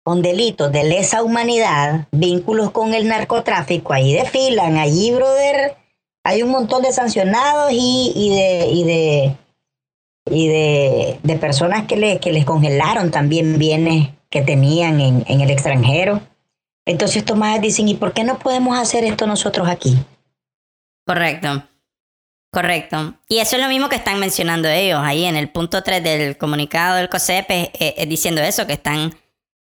con 0.03 0.21
delitos 0.21 0.71
de 0.71 0.85
lesa 0.85 1.21
humanidad, 1.21 2.07
vínculos 2.13 2.71
con 2.71 2.93
el 2.93 3.09
narcotráfico, 3.09 3.91
ahí 3.91 4.13
desfilan, 4.13 4.77
allí, 4.77 5.11
brother, 5.11 5.75
hay 6.23 6.43
un 6.43 6.51
montón 6.51 6.81
de 6.81 6.93
sancionados 6.93 7.73
y, 7.73 8.13
y 8.15 8.85
de 8.85 9.35
y 10.31 10.47
de, 10.47 11.19
de 11.21 11.35
personas 11.35 11.85
que, 11.85 11.97
le, 11.97 12.19
que 12.19 12.31
les 12.31 12.45
congelaron 12.45 13.11
también 13.11 13.59
bienes 13.59 14.09
que 14.29 14.41
tenían 14.41 14.99
en, 14.99 15.23
en 15.27 15.41
el 15.41 15.51
extranjero. 15.51 16.21
Entonces 16.85 17.17
estos 17.17 17.37
más 17.37 17.61
dicen, 17.61 17.87
¿y 17.89 17.95
por 17.95 18.13
qué 18.13 18.23
no 18.23 18.39
podemos 18.39 18.79
hacer 18.79 19.03
esto 19.03 19.27
nosotros 19.27 19.67
aquí? 19.67 19.97
Correcto. 21.05 21.63
Correcto. 22.53 23.13
Y 23.29 23.39
eso 23.39 23.55
es 23.55 23.61
lo 23.61 23.69
mismo 23.69 23.87
que 23.87 23.95
están 23.95 24.19
mencionando 24.19 24.67
ellos 24.67 24.99
ahí 25.01 25.23
en 25.23 25.37
el 25.37 25.49
punto 25.49 25.83
3 25.83 26.03
del 26.03 26.37
comunicado 26.37 26.97
del 26.97 27.07
COSEP, 27.07 27.45
es, 27.49 28.09
diciendo 28.09 28.41
eso, 28.41 28.67
que 28.67 28.73
están, 28.73 29.15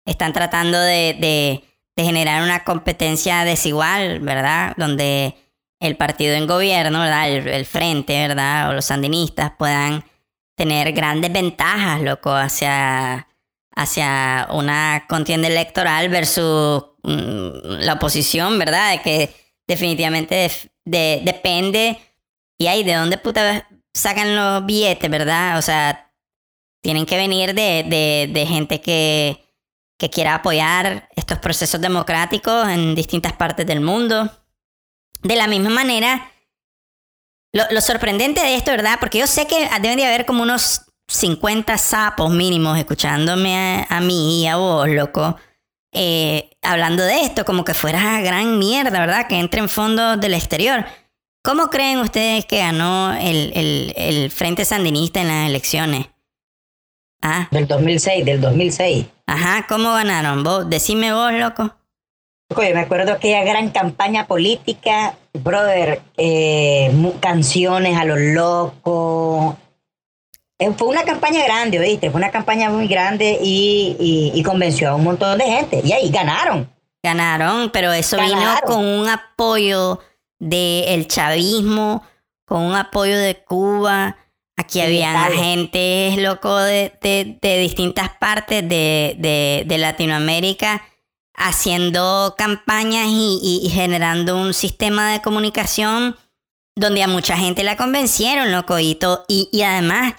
están 0.04 0.32
tratando 0.32 0.78
de, 0.80 1.16
de, 1.18 1.64
generar 2.02 2.42
una 2.42 2.64
competencia 2.64 3.44
desigual, 3.44 4.20
¿verdad? 4.20 4.72
Donde 4.78 5.34
el 5.80 5.96
partido 5.96 6.34
en 6.34 6.46
gobierno, 6.46 7.00
¿verdad? 7.00 7.30
El, 7.30 7.66
frente, 7.66 8.26
¿verdad? 8.26 8.70
O 8.70 8.72
los 8.72 8.86
sandinistas 8.86 9.52
puedan 9.58 10.02
tener 10.60 10.92
grandes 10.92 11.32
ventajas, 11.32 12.02
loco, 12.02 12.30
hacia, 12.34 13.26
hacia 13.74 14.46
una 14.50 15.06
contienda 15.08 15.48
electoral 15.48 16.10
versus 16.10 16.84
mm, 17.02 17.80
la 17.80 17.94
oposición, 17.94 18.58
¿verdad? 18.58 18.90
De 18.92 19.00
que 19.00 19.34
definitivamente 19.66 20.50
depende 20.84 21.98
y 22.58 22.66
ahí, 22.66 22.84
¿de 22.84 22.92
dónde 22.92 23.16
puta 23.16 23.66
sacan 23.94 24.36
los 24.36 24.66
billetes, 24.66 25.10
verdad? 25.10 25.56
O 25.56 25.62
sea, 25.62 26.12
tienen 26.82 27.06
que 27.06 27.16
venir 27.16 27.54
de, 27.54 28.28
de, 28.30 28.46
gente 28.46 28.82
que, 28.82 29.42
que 29.96 30.10
quiera 30.10 30.34
apoyar 30.34 31.08
estos 31.16 31.38
procesos 31.38 31.80
democráticos 31.80 32.68
en 32.68 32.94
distintas 32.94 33.32
partes 33.32 33.66
del 33.66 33.80
mundo. 33.80 34.30
De 35.22 35.36
la 35.36 35.46
misma 35.46 35.70
manera, 35.70 36.30
lo, 37.52 37.64
lo, 37.70 37.80
sorprendente 37.80 38.40
de 38.40 38.54
esto, 38.56 38.70
¿verdad? 38.70 38.98
Porque 39.00 39.18
yo 39.18 39.26
sé 39.26 39.46
que 39.46 39.68
deben 39.80 39.96
de 39.96 40.06
haber 40.06 40.26
como 40.26 40.42
unos 40.42 40.82
50 41.10 41.76
sapos 41.78 42.30
mínimos 42.30 42.78
escuchándome 42.78 43.86
a, 43.88 44.00
mí 44.00 44.42
y 44.42 44.46
a 44.46 44.56
vos, 44.56 44.88
loco, 44.88 45.36
eh, 45.92 46.50
hablando 46.62 47.02
de 47.02 47.22
esto, 47.22 47.44
como 47.44 47.64
que 47.64 47.74
fuera 47.74 48.20
gran 48.20 48.58
mierda, 48.58 49.00
¿verdad? 49.00 49.26
Que 49.26 49.38
entre 49.38 49.60
en 49.60 49.68
fondos 49.68 50.20
del 50.20 50.34
exterior. 50.34 50.84
¿Cómo 51.42 51.68
creen 51.68 51.98
ustedes 51.98 52.44
que 52.44 52.58
ganó 52.58 53.12
el, 53.14 53.92
el, 53.96 54.30
Frente 54.30 54.64
Sandinista 54.64 55.20
en 55.20 55.28
las 55.28 55.48
elecciones? 55.48 56.06
Ah. 57.22 57.48
Del 57.50 57.66
2006, 57.66 58.24
del 58.24 58.40
2006. 58.40 59.06
Ajá, 59.26 59.66
¿cómo 59.68 59.92
ganaron? 59.92 60.44
¿Vos? 60.44 60.68
Decime 60.68 61.12
vos, 61.12 61.32
loco. 61.32 61.74
Oye, 62.56 62.74
me 62.74 62.80
acuerdo 62.80 63.12
aquella 63.12 63.44
gran 63.44 63.70
campaña 63.70 64.26
política, 64.26 65.14
brother, 65.32 66.02
eh, 66.16 66.90
canciones 67.20 67.96
a 67.96 68.04
los 68.04 68.18
locos. 68.18 69.54
Eh, 70.58 70.72
fue 70.76 70.88
una 70.88 71.04
campaña 71.04 71.44
grande, 71.44 71.78
¿oíste? 71.78 72.10
Fue 72.10 72.18
una 72.18 72.32
campaña 72.32 72.68
muy 72.68 72.88
grande 72.88 73.38
y, 73.40 74.32
y, 74.34 74.42
convenció 74.42 74.90
a 74.90 74.94
un 74.96 75.04
montón 75.04 75.38
de 75.38 75.44
gente. 75.44 75.80
Y 75.84 75.92
ahí 75.92 76.10
ganaron. 76.10 76.68
Ganaron, 77.02 77.70
pero 77.70 77.92
eso 77.92 78.18
vino 78.18 78.54
con 78.66 78.84
un 78.84 79.08
apoyo 79.08 80.00
del 80.40 81.06
chavismo, 81.06 82.02
con 82.44 82.62
un 82.62 82.74
apoyo 82.74 83.16
de 83.16 83.36
Cuba. 83.36 84.16
Aquí 84.56 84.80
habían 84.80 85.16
agentes 85.16 86.18
locos 86.18 86.64
de, 86.64 86.92
de, 87.40 87.58
distintas 87.58 88.10
partes 88.18 88.68
de, 88.68 89.64
de, 89.66 89.78
Latinoamérica 89.78 90.82
haciendo 91.40 92.34
campañas 92.36 93.06
y, 93.08 93.70
generando 93.72 94.36
un 94.36 94.52
sistema 94.52 95.10
de 95.10 95.22
comunicación 95.22 96.16
donde 96.76 97.02
a 97.02 97.08
mucha 97.08 97.36
gente 97.36 97.64
la 97.64 97.76
convencieron, 97.76 98.52
loco, 98.52 98.78
y, 98.78 98.98
y, 99.26 99.62
además 99.62 100.14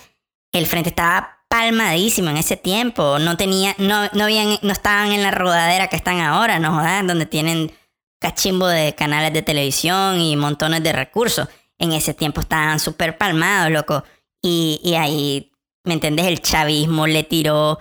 el 0.51 0.65
frente 0.65 0.89
estaba 0.89 1.45
palmadísimo 1.47 2.29
en 2.29 2.37
ese 2.37 2.57
tiempo, 2.57 3.19
no 3.19 3.37
tenía, 3.37 3.75
no, 3.77 4.05
no, 4.13 4.27
no 4.61 4.71
estaban 4.71 5.11
en 5.11 5.21
la 5.21 5.31
rodadera 5.31 5.87
que 5.87 5.95
están 5.95 6.19
ahora, 6.19 6.59
¿no? 6.59 6.81
Donde 7.05 7.25
tienen 7.25 7.71
cachimbo 8.19 8.67
de 8.67 8.95
canales 8.95 9.31
de 9.33 9.41
televisión 9.41 10.19
y 10.19 10.35
montones 10.35 10.83
de 10.83 10.93
recursos. 10.93 11.47
En 11.77 11.91
ese 11.91 12.13
tiempo 12.13 12.41
estaban 12.41 12.79
súper 12.79 13.17
palmados, 13.17 13.71
loco. 13.71 14.03
Y, 14.41 14.79
y, 14.83 14.95
ahí, 14.95 15.51
¿me 15.83 15.93
entendés? 15.93 16.27
El 16.27 16.41
chavismo 16.41 17.05
le 17.05 17.23
tiró, 17.23 17.79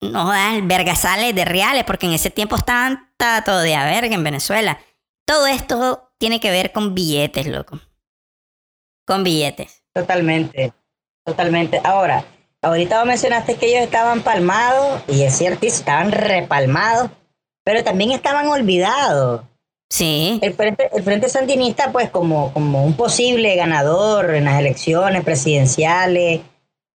no 0.00 0.24
jodas, 0.24 0.66
vergasales 0.66 1.34
de 1.34 1.44
reales, 1.44 1.84
porque 1.84 2.06
en 2.06 2.12
ese 2.12 2.30
tiempo 2.30 2.56
estaban 2.56 3.12
todo 3.44 3.60
de 3.60 3.74
a 3.74 3.84
verga 3.84 4.14
en 4.14 4.24
Venezuela. 4.24 4.78
Todo 5.26 5.46
esto 5.46 6.12
tiene 6.18 6.40
que 6.40 6.50
ver 6.50 6.72
con 6.72 6.94
billetes, 6.94 7.46
loco. 7.46 7.80
Con 9.06 9.24
billetes. 9.24 9.82
Totalmente, 9.92 10.72
totalmente. 11.24 11.80
Ahora, 11.82 12.24
ahorita 12.62 12.98
vos 12.98 13.06
mencionaste 13.06 13.56
que 13.56 13.66
ellos 13.66 13.82
estaban 13.82 14.22
palmados, 14.22 15.02
y 15.08 15.22
es 15.22 15.36
cierto, 15.36 15.66
estaban 15.66 16.12
repalmados, 16.12 17.10
pero 17.64 17.82
también 17.82 18.12
estaban 18.12 18.46
olvidados. 18.48 19.42
Sí. 19.88 20.40
El 20.42 20.54
Frente, 20.54 20.90
el 20.92 21.02
Frente 21.02 21.28
Sandinista, 21.28 21.92
pues, 21.92 22.10
como, 22.10 22.52
como 22.52 22.84
un 22.84 22.94
posible 22.94 23.54
ganador 23.56 24.34
en 24.34 24.44
las 24.44 24.58
elecciones 24.58 25.24
presidenciales, 25.24 26.40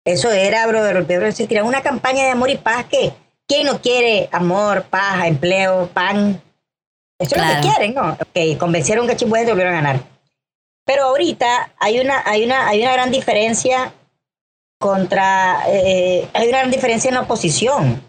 eso 0.04 0.30
era, 0.30 0.66
brother, 0.66 1.32
se 1.32 1.46
tiraba 1.46 1.68
una 1.68 1.82
campaña 1.82 2.24
de 2.24 2.30
amor 2.30 2.50
y 2.50 2.56
paz 2.56 2.86
que, 2.86 3.12
¿quién 3.46 3.66
no 3.66 3.80
quiere 3.80 4.28
amor, 4.32 4.84
paz, 4.84 5.26
empleo, 5.26 5.88
pan? 5.92 6.42
Eso 7.18 7.36
es 7.36 7.42
lo 7.42 7.54
que 7.54 7.60
quieren, 7.60 7.94
¿no? 7.94 8.12
Ok, 8.12 8.58
convencieron 8.58 9.06
que 9.06 9.16
Chimbuete 9.16 9.50
volvieron 9.50 9.74
a 9.74 9.82
ganar. 9.82 10.00
Pero 10.86 11.04
ahorita 11.04 11.72
hay 11.78 12.00
una, 12.00 12.22
hay 12.24 12.44
una, 12.44 12.66
hay 12.66 12.82
una 12.82 12.92
gran 12.92 13.10
diferencia 13.10 13.92
contra, 14.78 15.64
eh, 15.68 16.26
hay 16.32 16.48
una 16.48 16.58
gran 16.58 16.70
diferencia 16.70 17.08
en 17.08 17.14
la 17.14 17.20
oposición. 17.20 18.02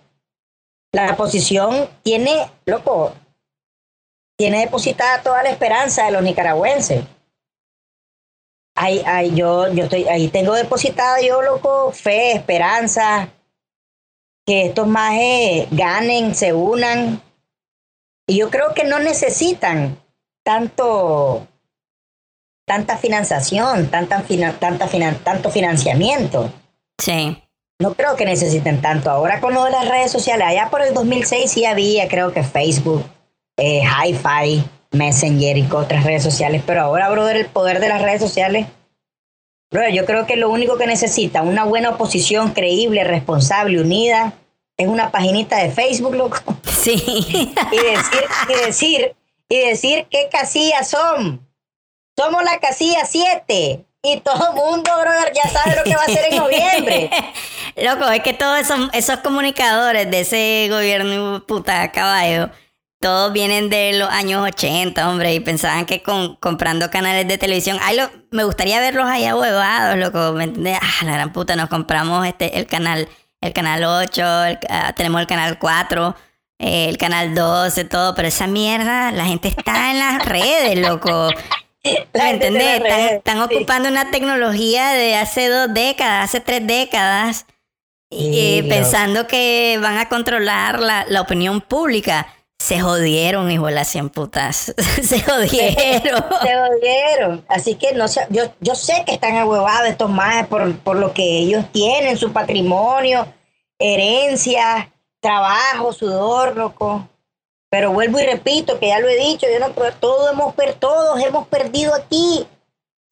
La 0.94 1.12
oposición 1.12 1.90
tiene, 2.04 2.50
loco, 2.66 3.14
tiene 4.38 4.62
depositada 4.62 5.22
toda 5.22 5.44
la 5.44 5.50
esperanza 5.50 6.06
de 6.06 6.12
los 6.12 6.24
nicaragüenses. 6.24 7.04
Ahí, 8.82 9.00
ahí, 9.06 9.36
yo, 9.36 9.72
yo 9.72 9.84
estoy, 9.84 10.08
ahí 10.08 10.28
tengo 10.30 10.56
depositada 10.56 11.22
yo, 11.22 11.44
loco, 11.44 11.92
fe, 11.92 12.32
esperanza, 12.32 13.30
que 14.44 14.66
estos 14.66 14.88
majes 14.88 15.68
ganen, 15.70 16.34
se 16.34 16.52
unan. 16.52 17.22
Y 18.26 18.38
yo 18.38 18.50
creo 18.50 18.74
que 18.74 18.84
no 18.84 18.98
necesitan 18.98 20.00
tanto, 20.44 21.48
tanta 22.66 22.98
financiación, 22.98 23.92
tanta, 23.92 24.24
tanta 24.60 24.90
tanto 25.24 25.52
financiamiento. 25.52 26.52
Sí. 26.98 27.40
No 27.80 27.94
creo 27.94 28.16
que 28.16 28.26
necesiten 28.26 28.82
tanto. 28.82 29.12
Ahora 29.12 29.42
con 29.42 29.54
lo 29.54 29.64
de 29.64 29.72
las 29.72 29.88
redes 29.88 30.12
sociales, 30.12 30.48
allá 30.48 30.72
por 30.72 30.82
el 30.82 30.96
2006 30.96 31.52
sí 31.52 31.66
había, 31.66 32.08
creo 32.08 32.34
que 32.34 32.42
Facebook, 32.42 33.06
eh, 33.58 33.84
Hi-Fi, 33.84 34.64
Messenger 34.92 35.58
y 35.58 35.68
otras 35.72 36.04
redes 36.04 36.24
sociales, 36.24 36.64
pero 36.66 36.82
ahora, 36.82 37.10
brother, 37.10 37.38
el 37.38 37.46
poder 37.46 37.80
de 37.80 37.90
las 37.90 38.02
redes 38.02 38.22
sociales, 38.22 38.68
brother, 39.72 39.94
yo 39.94 40.06
creo 40.06 40.26
que 40.26 40.36
lo 40.36 40.50
único 40.50 40.78
que 40.78 40.88
necesita 40.88 41.42
una 41.42 41.64
buena 41.64 41.92
oposición 41.92 42.52
creíble, 42.52 43.04
responsable, 43.04 43.80
unida, 43.80 44.34
es 44.78 44.88
una 44.88 45.12
paginita 45.12 45.58
de 45.58 45.72
Facebook, 45.72 46.16
loco. 46.16 46.40
Sí. 46.82 46.94
y 47.06 47.78
decir, 47.78 48.24
y 48.50 48.66
decir, 48.66 49.16
y 49.50 49.58
decir 49.60 50.08
qué 50.10 50.30
casillas 50.32 50.90
son. 50.90 51.48
Somos 52.18 52.44
la 52.44 52.60
casilla 52.60 53.06
7. 53.06 53.86
Y 54.04 54.20
todo 54.22 54.50
el 54.50 54.56
mundo, 54.56 54.92
brother, 55.00 55.32
ya 55.34 55.48
sabe 55.50 55.76
lo 55.76 55.84
que 55.84 55.96
va 55.96 56.02
a 56.02 56.06
hacer 56.06 56.26
en 56.32 56.38
noviembre. 56.38 57.10
Loco, 57.76 58.10
es 58.10 58.22
que 58.22 58.34
todos 58.34 58.60
esos, 58.60 58.90
esos 58.94 59.20
comunicadores 59.20 60.10
de 60.10 60.22
ese 60.22 60.68
gobierno 60.72 61.44
puta 61.46 61.92
caballo, 61.92 62.50
todos 63.02 63.34
vienen 63.34 63.70
de 63.70 63.94
los 63.94 64.08
años 64.10 64.48
80, 64.48 65.10
hombre, 65.10 65.34
y 65.34 65.40
pensaban 65.40 65.88
que 65.88 66.04
con, 66.04 66.36
comprando 66.36 66.92
canales 66.92 67.28
de 67.28 67.40
televisión, 67.40 67.78
ay, 67.82 67.98
lo, 67.98 68.10
me 68.30 68.44
gustaría 68.44 68.80
verlos 68.80 69.08
allá 69.08 69.36
huevados, 69.36 69.98
loco, 69.98 70.34
¿me 70.34 70.44
entiendes? 70.46 70.78
Ah, 70.80 71.06
la 71.06 71.14
gran 71.14 71.34
puta, 71.34 71.56
nos 71.56 71.68
compramos 71.68 72.26
este 72.28 72.60
el 72.60 72.68
canal, 72.68 73.10
el 73.42 73.54
canal 73.54 73.84
8, 73.84 74.24
ah, 74.70 74.94
tenemos 74.96 75.20
el 75.20 75.26
canal 75.26 75.58
4, 75.58 76.16
eh, 76.60 76.90
el 76.90 77.00
canal 77.00 77.34
12, 77.34 77.86
todo, 77.86 78.14
pero 78.14 78.28
esa 78.28 78.46
mierda, 78.46 79.12
la 79.12 79.26
gente 79.26 79.48
está 79.48 79.90
en 79.90 79.98
las 79.98 80.24
redes, 80.24 80.78
loco. 80.78 81.30
¿Me 82.14 82.30
entendés? 82.30 82.84
Están, 82.86 83.42
ocupando 83.42 83.90
una 83.90 84.12
tecnología 84.12 84.92
de 84.92 85.16
hace 85.16 85.50
dos 85.50 85.74
décadas, 85.74 86.26
hace 86.26 86.40
tres 86.40 86.68
décadas, 86.68 87.48
y 88.12 88.62
pensando 88.64 89.26
que 89.26 89.80
van 89.82 89.98
a 89.98 90.08
controlar 90.08 90.80
la, 90.82 91.04
la, 91.08 91.22
opinión 91.22 91.62
pública. 91.62 92.28
Se 92.62 92.80
jodieron, 92.80 93.50
hijo 93.50 93.66
de 93.66 93.72
las 93.72 93.88
cien 93.88 94.12
putas. 94.12 94.76
Se 95.04 95.20
jodieron. 95.20 96.24
Se 96.44 96.56
jodieron. 96.56 97.46
Así 97.48 97.74
que 97.74 97.94
no 97.94 98.08
sé, 98.08 98.28
yo, 98.30 98.44
yo 98.60 98.76
sé 98.76 99.04
que 99.04 99.16
están 99.16 99.36
ahuevados 99.36 99.90
estos 99.90 100.12
más 100.12 100.46
por, 100.46 100.78
por 100.78 100.96
lo 100.98 101.12
que 101.12 101.40
ellos 101.40 101.66
tienen, 101.72 102.18
su 102.18 102.32
patrimonio, 102.32 103.26
herencia, 103.80 104.94
trabajo, 105.20 105.92
sudor, 105.92 106.56
loco. 106.56 107.10
Pero 107.72 107.94
vuelvo 107.94 108.20
y 108.20 108.28
repito, 108.28 108.80
que 108.80 108.90
ya 108.90 109.00
lo 109.00 109.10
he 109.10 109.18
dicho, 109.18 109.48
yo 109.52 109.60
no, 109.60 109.74
todos 110.00 110.32
hemos, 110.32 110.54
todos 110.78 111.20
hemos 111.20 111.48
perdido 111.48 111.96
aquí. 111.96 112.46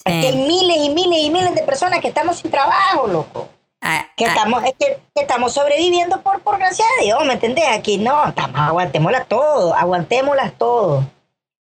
Aquí 0.06 0.28
hay 0.28 0.36
miles 0.36 0.78
y 0.78 0.90
miles 0.92 1.24
y 1.24 1.30
miles 1.32 1.56
de 1.56 1.64
personas 1.64 2.02
que 2.02 2.10
estamos 2.10 2.38
sin 2.38 2.52
trabajo, 2.52 3.08
loco. 3.08 3.50
Ah, 3.82 4.08
que, 4.18 4.26
ah. 4.26 4.30
estamos, 4.30 4.64
que, 4.78 5.00
estamos 5.16 5.54
sobreviviendo 5.54 6.22
por, 6.22 6.42
por 6.42 6.58
gracia 6.58 6.86
de 6.98 7.06
Dios, 7.06 7.26
¿me 7.26 7.34
entendés? 7.34 7.66
Aquí 7.72 7.98
no, 7.98 8.28
estamos, 8.28 8.60
aguantémoslas 8.60 9.28
todo, 9.28 9.74
aguantémoslas 9.74 10.58
todo. 10.58 11.10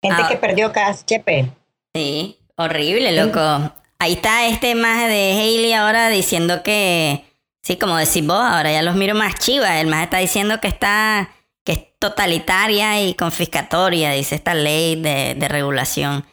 Gente 0.02 0.22
ah. 0.24 0.28
que 0.28 0.36
perdió 0.36 0.72
casa, 0.72 1.04
chepe. 1.04 1.50
Sí, 1.94 2.38
horrible, 2.56 3.12
loco. 3.12 3.72
Ahí 3.98 4.14
está 4.14 4.46
este 4.46 4.74
más 4.74 5.08
de 5.08 5.32
Hailey 5.32 5.74
ahora 5.74 6.08
diciendo 6.08 6.62
que, 6.62 7.24
sí, 7.62 7.76
como 7.76 7.96
decís 7.96 8.26
vos, 8.26 8.40
ahora 8.40 8.72
ya 8.72 8.82
los 8.82 8.96
miro 8.96 9.14
más 9.14 9.34
chivas. 9.34 9.72
El 9.72 9.88
más 9.88 10.04
está 10.04 10.18
diciendo 10.18 10.60
que 10.60 10.68
está 10.68 11.30
que 11.64 11.72
es 11.72 11.98
totalitaria 11.98 13.02
y 13.02 13.14
confiscatoria, 13.14 14.12
dice 14.12 14.34
esta 14.34 14.54
ley 14.54 14.96
de, 14.96 15.46
regulación. 15.48 16.24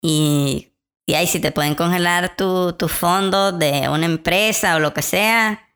Y, 0.00 0.72
y, 1.06 1.14
ahí 1.14 1.26
si 1.26 1.40
te 1.40 1.52
pueden 1.52 1.74
congelar 1.74 2.36
tus 2.36 2.76
tu 2.78 2.88
fondos 2.88 3.58
de 3.58 3.88
una 3.88 4.06
empresa 4.06 4.76
o 4.76 4.78
lo 4.78 4.94
que 4.94 5.02
sea, 5.02 5.68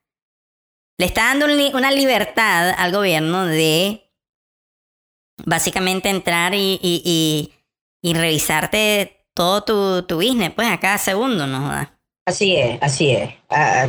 le 0.99 1.07
está 1.07 1.35
dando 1.35 1.47
una 1.75 1.91
libertad 1.91 2.75
al 2.77 2.93
gobierno 2.93 3.47
de 3.47 4.11
básicamente 5.45 6.09
entrar 6.09 6.55
y, 6.55 6.79
y, 6.83 7.55
revisarte 8.15 9.27
todo 9.35 9.63
tu, 9.63 10.03
tu 10.05 10.17
business, 10.17 10.51
pues 10.55 10.69
a 10.69 10.81
cada 10.81 10.99
segundo, 10.99 11.47
¿no? 11.47 11.71
Así 12.27 12.57
es, 12.57 12.79
así 12.83 13.11
es. 13.11 13.35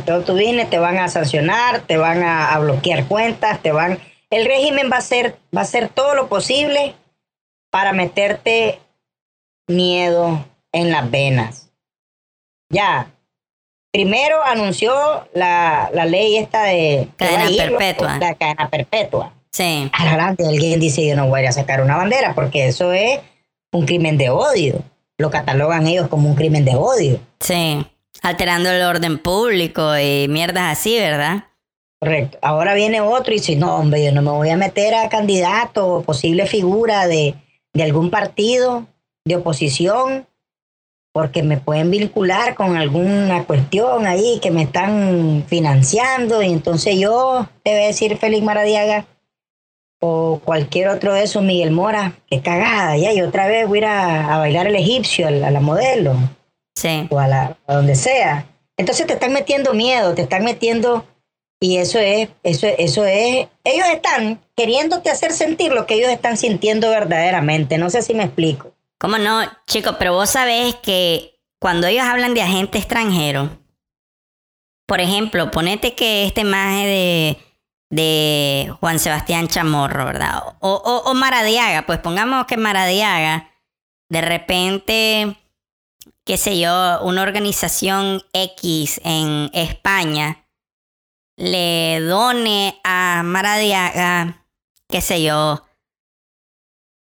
Todo 0.04 0.22
tu 0.22 0.32
business 0.34 0.70
te 0.70 0.78
van 0.78 0.98
a 0.98 1.08
sancionar, 1.08 1.80
te 1.82 1.96
van 1.96 2.22
a, 2.22 2.54
a 2.54 2.58
bloquear 2.58 3.06
cuentas, 3.06 3.60
te 3.60 3.72
van 3.72 3.98
el 4.30 4.46
régimen 4.46 4.90
va 4.90 4.96
a 4.96 5.00
hacer, 5.00 5.38
va 5.54 5.62
a 5.62 5.64
hacer 5.64 5.88
todo 5.88 6.14
lo 6.14 6.28
posible 6.28 6.94
para 7.70 7.92
meterte 7.92 8.80
miedo 9.68 10.44
en 10.72 10.90
las 10.90 11.10
venas. 11.10 11.70
Ya. 12.70 13.10
Primero 13.92 14.42
anunció 14.44 14.92
la, 15.34 15.90
ley 16.06 16.36
esta 16.36 16.64
de 16.64 17.08
cadena 17.16 17.48
perpetua. 17.56 18.18
La 18.18 18.34
cadena 18.34 18.70
perpetua. 18.70 19.32
Sí. 19.50 19.90
Adelante 19.92 20.46
alguien 20.46 20.78
dice 20.78 21.04
yo 21.06 21.16
no 21.16 21.26
voy 21.26 21.44
a 21.44 21.52
sacar 21.52 21.82
una 21.82 21.96
bandera 21.96 22.34
porque 22.34 22.68
eso 22.68 22.92
es 22.92 23.18
un 23.72 23.86
crimen 23.86 24.16
de 24.16 24.30
odio. 24.30 24.82
Lo 25.18 25.30
catalogan 25.30 25.86
ellos 25.88 26.08
como 26.08 26.28
un 26.28 26.36
crimen 26.36 26.64
de 26.64 26.76
odio. 26.76 27.20
Sí. 27.40 27.84
Alterando 28.22 28.70
el 28.70 28.82
orden 28.82 29.18
público 29.18 29.98
y 29.98 30.28
mierdas 30.28 30.78
así, 30.78 30.96
¿verdad? 30.98 31.44
Correcto. 31.98 32.38
Ahora 32.42 32.74
viene 32.74 33.00
otro 33.00 33.32
y 33.32 33.38
dice, 33.38 33.56
no, 33.56 33.76
hombre, 33.76 34.04
yo 34.04 34.12
no 34.12 34.22
me 34.22 34.30
voy 34.30 34.50
a 34.50 34.56
meter 34.56 34.94
a 34.94 35.08
candidato 35.08 35.86
o 35.86 36.02
posible 36.02 36.46
figura 36.46 37.06
de, 37.06 37.34
de 37.74 37.82
algún 37.82 38.10
partido 38.10 38.86
de 39.24 39.36
oposición 39.36 40.26
porque 41.12 41.42
me 41.42 41.56
pueden 41.56 41.90
vincular 41.90 42.54
con 42.54 42.76
alguna 42.76 43.44
cuestión 43.44 44.06
ahí 44.06 44.38
que 44.40 44.50
me 44.50 44.62
están 44.62 45.44
financiando 45.48 46.42
y 46.42 46.52
entonces 46.52 46.98
yo 46.98 47.48
te 47.62 47.72
voy 47.72 47.82
a 47.82 47.86
decir 47.86 48.16
Félix 48.16 48.44
Maradiaga 48.44 49.06
o 50.00 50.40
cualquier 50.44 50.88
otro 50.88 51.12
de 51.12 51.24
esos, 51.24 51.42
Miguel 51.42 51.72
Mora, 51.72 52.14
que 52.26 52.40
cagada, 52.40 52.96
ya, 52.96 53.12
y 53.12 53.20
otra 53.20 53.46
vez 53.46 53.68
voy 53.68 53.78
a 53.78 53.80
ir 53.80 53.86
a, 53.86 54.38
bailar 54.38 54.66
el 54.66 54.76
egipcio, 54.76 55.28
a 55.28 55.30
la, 55.30 55.60
modelo, 55.60 56.14
sí. 56.74 57.06
o 57.10 57.18
a, 57.18 57.28
la, 57.28 57.58
a 57.66 57.74
donde 57.74 57.94
sea. 57.94 58.46
Entonces 58.78 59.06
te 59.06 59.12
están 59.12 59.34
metiendo 59.34 59.74
miedo, 59.74 60.14
te 60.14 60.22
están 60.22 60.42
metiendo 60.42 61.04
y 61.60 61.76
eso 61.76 61.98
es, 61.98 62.30
eso, 62.42 62.66
eso 62.66 63.04
es, 63.04 63.46
ellos 63.64 63.86
están 63.92 64.40
queriéndote 64.56 65.10
hacer 65.10 65.32
sentir 65.32 65.72
lo 65.72 65.86
que 65.86 65.94
ellos 65.94 66.10
están 66.10 66.38
sintiendo 66.38 66.88
verdaderamente. 66.88 67.76
No 67.76 67.90
sé 67.90 68.00
si 68.00 68.14
me 68.14 68.24
explico. 68.24 68.72
¿Cómo 69.00 69.16
no, 69.16 69.40
chicos? 69.66 69.96
Pero 69.98 70.12
vos 70.12 70.28
sabés 70.28 70.74
que 70.76 71.40
cuando 71.58 71.86
ellos 71.86 72.04
hablan 72.04 72.34
de 72.34 72.42
agente 72.42 72.76
extranjero, 72.76 73.48
por 74.86 75.00
ejemplo, 75.00 75.50
ponete 75.50 75.94
que 75.94 76.26
este 76.26 76.44
maje 76.44 76.86
de, 76.86 77.38
de 77.88 78.74
Juan 78.78 78.98
Sebastián 78.98 79.48
Chamorro, 79.48 80.04
¿verdad? 80.04 80.42
O, 80.60 80.74
o, 80.74 81.10
o 81.10 81.14
Maradiaga, 81.14 81.86
pues 81.86 81.98
pongamos 82.00 82.44
que 82.44 82.58
Maradiaga, 82.58 83.50
de 84.10 84.20
repente, 84.20 85.36
qué 86.26 86.36
sé 86.36 86.60
yo, 86.60 87.00
una 87.00 87.22
organización 87.22 88.22
X 88.34 89.00
en 89.02 89.48
España 89.54 90.46
le 91.36 92.00
done 92.00 92.78
a 92.84 93.22
Maradiaga, 93.24 94.44
qué 94.90 95.00
sé 95.00 95.22
yo, 95.22 95.64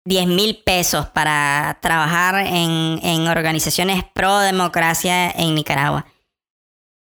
10 0.05 0.27
mil 0.27 0.57
pesos 0.57 1.07
para 1.07 1.77
trabajar 1.81 2.45
en, 2.45 2.99
en, 3.03 3.27
organizaciones 3.27 4.03
pro 4.13 4.39
democracia 4.39 5.31
en 5.31 5.55
Nicaragua. 5.55 6.05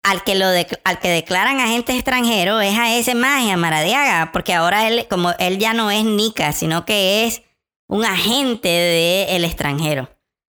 Al 0.05 0.22
que, 0.22 0.37
lo 0.37 0.46
al 0.46 0.99
que 1.01 1.09
declaran 1.09 1.59
agente 1.59 1.92
extranjero 1.92 2.61
es 2.61 2.79
a 2.79 2.96
ese 2.96 3.16
más, 3.16 3.51
a 3.51 3.57
Maradiaga, 3.57 4.31
porque 4.33 4.55
ahora 4.55 4.87
él, 4.87 5.07
como 5.11 5.33
él 5.40 5.59
ya 5.59 5.75
no 5.75 5.90
es 5.90 6.05
Nica, 6.05 6.53
sino 6.53 6.87
que 6.87 7.25
es 7.25 7.42
un 7.88 8.05
agente 8.05 8.68
del 8.68 9.44
extranjero. 9.44 10.09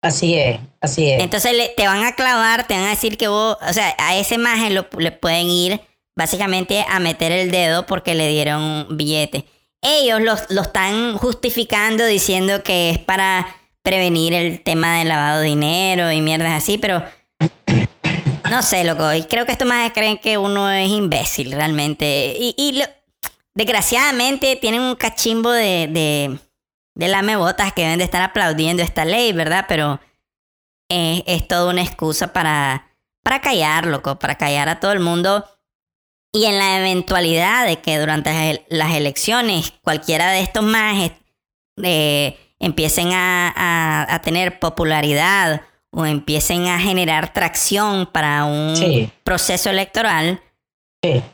Así 0.03 0.35
es, 0.35 0.61
así 0.83 1.11
es. 1.11 1.23
Entonces 1.23 1.75
te 1.77 1.87
van 1.87 2.05
a 2.05 2.15
clavar, 2.15 2.67
te 2.67 2.75
van 2.75 2.85
a 2.85 2.91
decir 2.91 3.17
que 3.17 3.29
vos, 3.29 3.57
o 3.67 3.73
sea, 3.73 3.95
a 3.99 4.17
ese 4.17 4.37
maje 4.37 4.71
le 4.71 5.13
pueden 5.13 5.49
ir 5.49 5.81
básicamente 6.15 6.85
a 6.89 6.99
meter 6.99 7.33
el 7.33 7.51
dedo 7.51 7.87
porque 7.87 8.15
le 8.15 8.29
dieron 8.29 8.87
billete. 8.97 9.47
Ellos 9.81 10.21
lo, 10.51 10.63
están 10.63 11.17
justificando 11.17 12.05
diciendo 12.05 12.63
que 12.63 12.91
es 12.91 12.99
para 12.99 13.47
prevenir 13.83 14.35
el 14.35 14.63
tema 14.63 14.99
del 14.99 15.09
lavado 15.09 15.41
de 15.41 15.47
dinero 15.47 16.11
y 16.11 16.21
mierdas 16.21 16.53
así, 16.53 16.79
pero 16.79 17.03
no 18.51 18.63
sé, 18.63 18.85
loco. 18.85 19.13
Y 19.13 19.23
creo 19.25 19.47
que 19.47 19.53
estos 19.53 19.69
más 19.69 19.93
creen 19.93 20.19
que 20.19 20.37
uno 20.37 20.71
es 20.71 20.89
imbécil 20.89 21.53
realmente. 21.53 22.37
Y, 22.39 22.83
desgraciadamente 23.55 24.55
tienen 24.57 24.83
un 24.83 24.95
cachimbo 24.95 25.51
de, 25.51 25.89
de, 25.89 26.39
de 26.95 27.09
lamebotas 27.09 27.73
que 27.73 27.83
deben 27.83 27.99
de 27.99 28.05
estar 28.05 28.23
aplaudiendo 28.23 28.83
esta 28.83 29.05
ley, 29.05 29.33
¿verdad? 29.33 29.65
Pero 29.69 30.01
es, 30.89 31.23
es 31.27 31.49
toda 31.49 31.71
una 31.71 31.83
excusa 31.83 32.33
para, 32.33 32.89
para 33.23 33.41
callar, 33.41 33.87
loco, 33.87 34.19
para 34.19 34.37
callar 34.37 34.69
a 34.69 34.81
todo 34.81 34.93
el 34.93 35.01
mundo 35.01 35.45
Y 36.33 36.45
en 36.45 36.59
la 36.59 36.79
eventualidad 36.79 37.67
de 37.67 37.79
que 37.81 37.99
durante 37.99 38.65
las 38.69 38.95
elecciones 38.95 39.73
cualquiera 39.83 40.31
de 40.31 40.41
estos 40.41 40.63
más 40.63 41.11
eh, 41.83 42.39
empiecen 42.59 43.11
a, 43.13 44.21
tener 44.23 44.59
popularidad 44.59 45.63
o 45.91 46.05
empiecen 46.05 46.67
a 46.67 46.79
generar 46.79 47.33
tracción 47.33 48.07
para 48.07 48.45
un 48.45 49.11
proceso 49.25 49.71
electoral, 49.71 50.43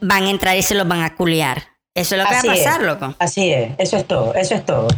van 0.00 0.24
a 0.24 0.30
entrar 0.30 0.56
y 0.56 0.62
se 0.62 0.74
los 0.74 0.86
van 0.86 1.02
a 1.02 1.16
culiar. 1.16 1.74
Eso 1.94 2.16
es 2.16 2.22
lo 2.22 2.28
que 2.28 2.34
va 2.34 2.40
a 2.40 2.42
pasar, 2.42 2.82
loco. 2.82 3.14
Así 3.18 3.52
es, 3.52 3.72
eso 3.78 3.96
es 3.96 4.06
todo, 4.06 4.34
eso 4.34 4.54
es 4.54 4.64
todo. 4.64 4.88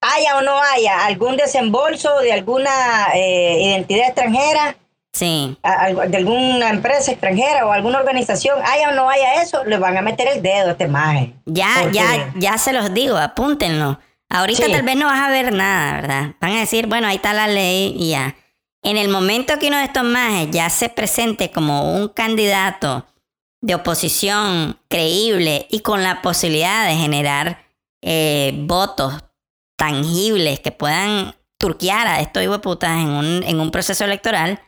Haya 0.00 0.38
o 0.38 0.42
no 0.42 0.60
haya 0.60 1.04
algún 1.04 1.36
desembolso 1.36 2.20
de 2.20 2.32
alguna 2.32 3.08
eh, 3.14 3.62
identidad 3.62 4.08
extranjera, 4.08 4.76
sí. 5.12 5.56
de 6.08 6.16
alguna 6.16 6.70
empresa 6.70 7.12
extranjera 7.12 7.66
o 7.66 7.72
alguna 7.72 7.98
organización, 7.98 8.58
haya 8.64 8.90
o 8.90 8.92
no 8.92 9.08
haya 9.08 9.42
eso, 9.42 9.64
le 9.64 9.78
van 9.78 9.96
a 9.96 10.02
meter 10.02 10.28
el 10.28 10.42
dedo 10.42 10.68
a 10.68 10.72
este 10.72 10.88
maje. 10.88 11.34
Ya, 11.46 11.90
ya, 11.90 12.32
ya 12.36 12.58
se 12.58 12.72
los 12.72 12.92
digo, 12.94 13.16
apúntenlo. 13.16 13.98
Ahorita 14.28 14.66
tal 14.70 14.82
vez 14.82 14.96
no 14.96 15.06
vas 15.06 15.20
a 15.20 15.30
ver 15.30 15.52
nada, 15.52 16.00
¿verdad? 16.00 16.34
Van 16.40 16.52
a 16.52 16.60
decir, 16.60 16.86
bueno, 16.86 17.06
ahí 17.06 17.16
está 17.16 17.34
la 17.34 17.48
ley 17.48 17.94
y 17.98 18.10
ya. 18.10 18.34
En 18.82 18.96
el 18.96 19.08
momento 19.08 19.58
que 19.58 19.68
uno 19.68 19.76
de 19.76 19.84
estos 19.84 20.04
majes 20.04 20.50
ya 20.50 20.70
se 20.70 20.88
presente 20.88 21.50
como 21.50 21.94
un 21.94 22.08
candidato 22.08 23.06
de 23.60 23.74
oposición 23.74 24.78
creíble 24.88 25.66
y 25.70 25.80
con 25.80 26.02
la 26.02 26.22
posibilidad 26.22 26.86
de 26.86 26.96
generar 26.96 27.64
eh, 28.02 28.54
votos 28.64 29.22
tangibles 29.76 30.60
que 30.60 30.72
puedan 30.72 31.34
turquear 31.58 32.08
a 32.08 32.20
estos 32.20 32.58
putas 32.58 32.98
en 32.98 33.08
un, 33.08 33.42
en 33.44 33.60
un 33.60 33.70
proceso 33.70 34.04
electoral, 34.04 34.60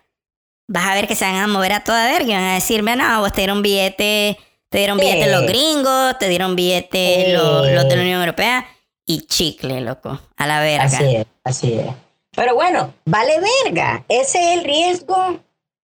vas 0.67 0.87
a 0.87 0.95
ver 0.95 1.07
que 1.07 1.15
se 1.15 1.25
van 1.25 1.37
a 1.37 1.47
mover 1.47 1.73
a 1.73 1.85
toda 1.85 2.07
verga 2.07 2.31
y 2.31 2.35
van 2.35 2.45
a 2.45 2.55
decir, 2.55 2.83
no, 2.83 3.21
vos 3.21 3.33
te 3.33 3.43
dieron 3.43 3.63
billete, 3.63 4.39
te 4.69 4.79
dieron 4.79 4.99
billete 4.99 5.31
los 5.31 5.47
gringos, 5.47 6.19
te 6.19 6.29
dieron 6.29 6.57
billete 6.57 7.33
los, 7.33 7.71
los 7.71 7.89
de 7.89 7.97
la 7.97 8.03
Unión 8.03 8.21
Europea 8.21 8.67
y 9.07 9.27
chicle, 9.27 9.81
loco, 9.81 10.21
a 10.37 10.47
la 10.47 10.61
verga. 10.61 10.85
Así 10.85 11.17
es, 11.17 11.27
así 11.45 11.73
es. 11.75 11.87
Pero 12.35 12.55
bueno, 12.55 12.93
vale 13.05 13.35
verga. 13.65 14.05
Ese 14.09 14.39
es 14.39 14.59
el 14.59 14.65
riesgo 14.65 15.41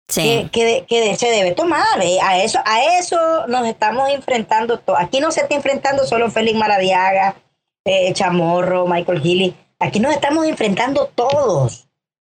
que, 0.07 0.48
que, 0.88 1.16
se 1.16 1.31
debe 1.31 1.52
tomar. 1.52 2.02
¿eh? 2.02 2.18
A, 2.22 2.42
eso, 2.42 2.61
a 2.64 2.98
eso 2.98 3.46
nos 3.46 3.66
estamos 3.66 4.11
enfrentando. 4.11 4.81
Aquí 4.98 5.20
no 5.20 5.31
se 5.31 5.40
está 5.42 5.55
enfrentando 5.55 6.07
solo 6.07 6.31
Félix 6.31 6.59
Maradiaga, 6.59 7.37
eh, 7.85 8.12
Chamorro, 8.12 8.87
Michael 8.87 9.22
Healy. 9.22 9.55
Aquí 9.79 10.00
nos 10.00 10.12
estamos 10.12 10.46
enfrentando 10.46 11.07
todos. 11.14 11.86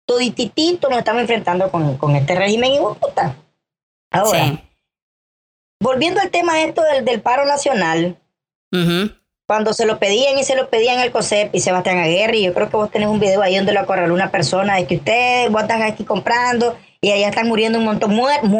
Todititito 0.05 0.89
nos 0.89 0.99
estamos 0.99 1.21
enfrentando 1.21 1.71
con, 1.71 1.97
con 1.97 2.15
este 2.15 2.35
régimen 2.35 2.73
y 2.73 2.79
puta. 2.79 3.35
Ahora, 4.11 4.61
volviendo 5.81 6.19
al 6.19 6.29
tema 6.29 6.61
esto 6.61 6.81
del, 6.83 7.05
del 7.05 7.21
paro 7.21 7.45
nacional, 7.45 8.17
cuando 9.47 9.73
se 9.73 9.85
lo 9.85 9.99
pedían 9.99 10.37
y 10.37 10.43
se 10.43 10.55
lo 10.55 10.69
pedían 10.69 10.99
el 10.99 11.11
COSEP 11.11 11.53
y 11.53 11.59
Sebastián 11.59 11.97
Aguirre, 11.97 12.41
yo 12.41 12.53
creo 12.53 12.69
que 12.69 12.77
vos 12.77 12.91
tenés 12.91 13.09
un 13.09 13.19
video 13.19 13.41
ahí 13.41 13.57
donde 13.57 13.73
lo 13.73 13.81
acorraló 13.81 14.13
una 14.13 14.31
persona 14.31 14.75
de 14.75 14.85
que 14.85 14.95
ustedes 14.95 15.51
vos 15.51 15.63
están 15.63 15.81
aquí 15.81 16.03
comprando 16.03 16.77
y 17.01 17.11
allá 17.11 17.29
están 17.29 17.47
muriendo 17.47 17.79
un 17.79 17.85
montón, 17.85 18.15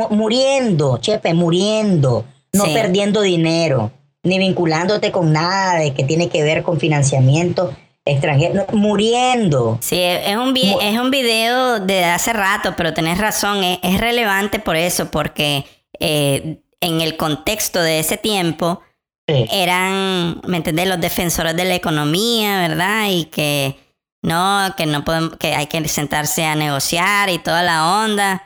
muriendo, 0.09 0.97
chepe, 0.97 1.33
muriendo, 1.33 2.25
no 2.53 2.63
perdiendo 2.73 3.21
dinero, 3.21 3.91
ni 4.23 4.39
vinculándote 4.39 5.11
con 5.11 5.31
nada 5.31 5.79
de 5.79 5.93
que 5.93 6.03
tiene 6.03 6.27
que 6.27 6.43
ver 6.43 6.63
con 6.63 6.79
financiamiento 6.79 7.73
extranjero, 8.05 8.65
muriendo. 8.73 9.77
Sí, 9.81 9.99
es 10.01 10.35
un, 10.35 10.55
es 10.57 10.99
un 10.99 11.11
video 11.11 11.79
de 11.79 12.03
hace 12.05 12.33
rato, 12.33 12.73
pero 12.75 12.93
tenés 12.93 13.17
razón, 13.17 13.63
es, 13.63 13.99
relevante 13.99 14.59
por 14.59 14.75
eso, 14.75 15.11
porque 15.11 15.65
eh, 15.99 16.61
en 16.79 17.01
el 17.01 17.17
contexto 17.17 17.81
de 17.81 17.99
ese 17.99 18.17
tiempo, 18.17 18.81
eran, 19.27 20.41
¿me 20.45 20.57
entendés? 20.57 20.87
Los 20.87 20.99
defensores 20.99 21.55
de 21.55 21.63
la 21.63 21.75
economía, 21.75 22.59
¿verdad? 22.59 23.07
Y 23.09 23.25
que 23.25 23.77
no, 24.21 24.73
que 24.77 24.85
no 24.85 25.03
podemos, 25.03 25.37
que 25.37 25.55
hay 25.55 25.67
que 25.67 25.87
sentarse 25.87 26.45
a 26.45 26.55
negociar 26.55 27.29
y 27.29 27.39
toda 27.39 27.63
la 27.63 28.03
onda. 28.03 28.43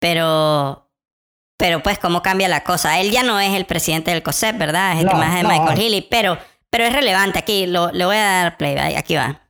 Pero, 0.00 0.88
pero 1.56 1.82
pues, 1.82 1.98
¿cómo 1.98 2.22
cambia 2.22 2.48
la 2.48 2.62
cosa? 2.62 3.00
Él 3.00 3.10
ya 3.10 3.22
no 3.22 3.40
es 3.40 3.54
el 3.54 3.64
presidente 3.64 4.10
del 4.10 4.22
COSEP, 4.22 4.56
¿verdad? 4.58 4.92
Es 4.92 5.00
el 5.00 5.06
no, 5.06 5.18
de 5.18 5.42
Michael 5.44 5.78
Healy, 5.78 6.02
pero, 6.02 6.38
pero 6.70 6.84
es 6.84 6.92
relevante. 6.92 7.38
Aquí 7.38 7.66
lo, 7.66 7.90
le 7.92 8.04
voy 8.04 8.16
a 8.16 8.42
dar 8.42 8.56
play, 8.56 8.76
aquí 8.94 9.16
va. 9.16 9.40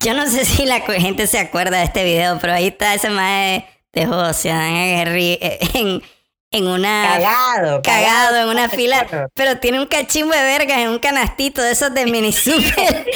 Yo 0.00 0.14
no 0.14 0.26
sé 0.26 0.44
si 0.46 0.64
la 0.64 0.80
gente 0.80 1.26
se 1.26 1.38
acuerda 1.38 1.78
de 1.78 1.84
este 1.84 2.02
video, 2.02 2.38
pero 2.40 2.54
ahí 2.54 2.68
está 2.68 2.94
ese 2.94 3.10
mae 3.10 3.66
de 3.92 4.06
José 4.06 4.50
eh, 4.50 5.58
en, 5.74 6.02
en 6.50 6.66
una. 6.66 7.14
Cagado. 7.14 7.82
Cagado, 7.82 8.36
en 8.36 8.48
una 8.48 8.68
fila. 8.68 9.06
Pero 9.34 9.58
tiene 9.58 9.80
un 9.80 9.86
cachimbo 9.86 10.32
de 10.32 10.42
vergas 10.42 10.78
en 10.78 10.88
un 10.88 10.98
canastito 10.98 11.62
de 11.62 11.72
esos 11.72 11.92
de 11.94 12.06
mini 12.06 12.32
super. 12.32 13.06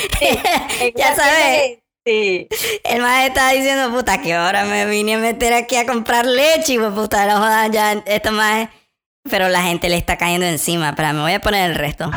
ya 0.96 1.14
sabes. 1.14 1.78
Sí. 2.04 2.48
El 2.82 3.00
mae 3.00 3.28
estaba 3.28 3.52
diciendo, 3.52 3.90
puta, 3.90 4.20
que 4.20 4.34
ahora 4.34 4.64
me 4.64 4.86
vine 4.86 5.14
a 5.14 5.18
meter 5.18 5.52
aquí 5.52 5.76
a 5.76 5.86
comprar 5.86 6.26
leche 6.26 6.74
y 6.74 6.78
pues 6.78 6.92
puta, 6.92 7.26
no 7.26 7.38
jodan 7.38 7.70
ya, 7.70 7.92
esto 8.06 8.32
más. 8.32 8.68
Pero 9.30 9.48
la 9.48 9.62
gente 9.62 9.88
le 9.88 9.96
está 9.96 10.18
cayendo 10.18 10.46
encima. 10.46 10.94
Pero 10.96 11.12
me 11.12 11.20
voy 11.20 11.32
a 11.32 11.40
poner 11.40 11.70
el 11.70 11.76
resto. 11.76 12.10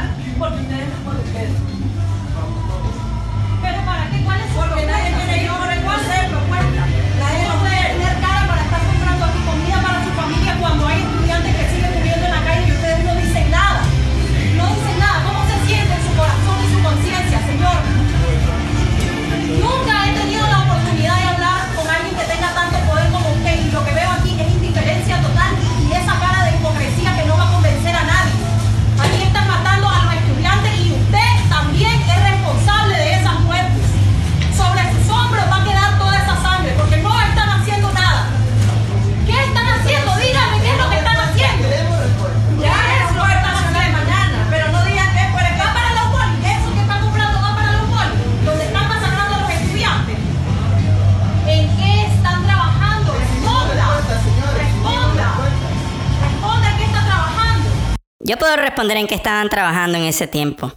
Yo 58.26 58.38
puedo 58.38 58.56
responder 58.56 58.98
en 58.98 59.06
qué 59.06 59.14
estaban 59.14 59.50
trabajando 59.50 60.00
en 60.00 60.06
ese 60.06 60.26
tiempo. 60.26 60.74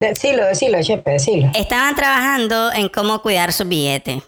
Decilo, 0.00 0.46
decilo, 0.46 0.82
chepe, 0.82 1.10
decilo. 1.10 1.50
Estaban 1.54 1.94
trabajando 1.94 2.72
en 2.72 2.88
cómo 2.88 3.20
cuidar 3.20 3.52
sus 3.52 3.68
billetes. 3.68 4.22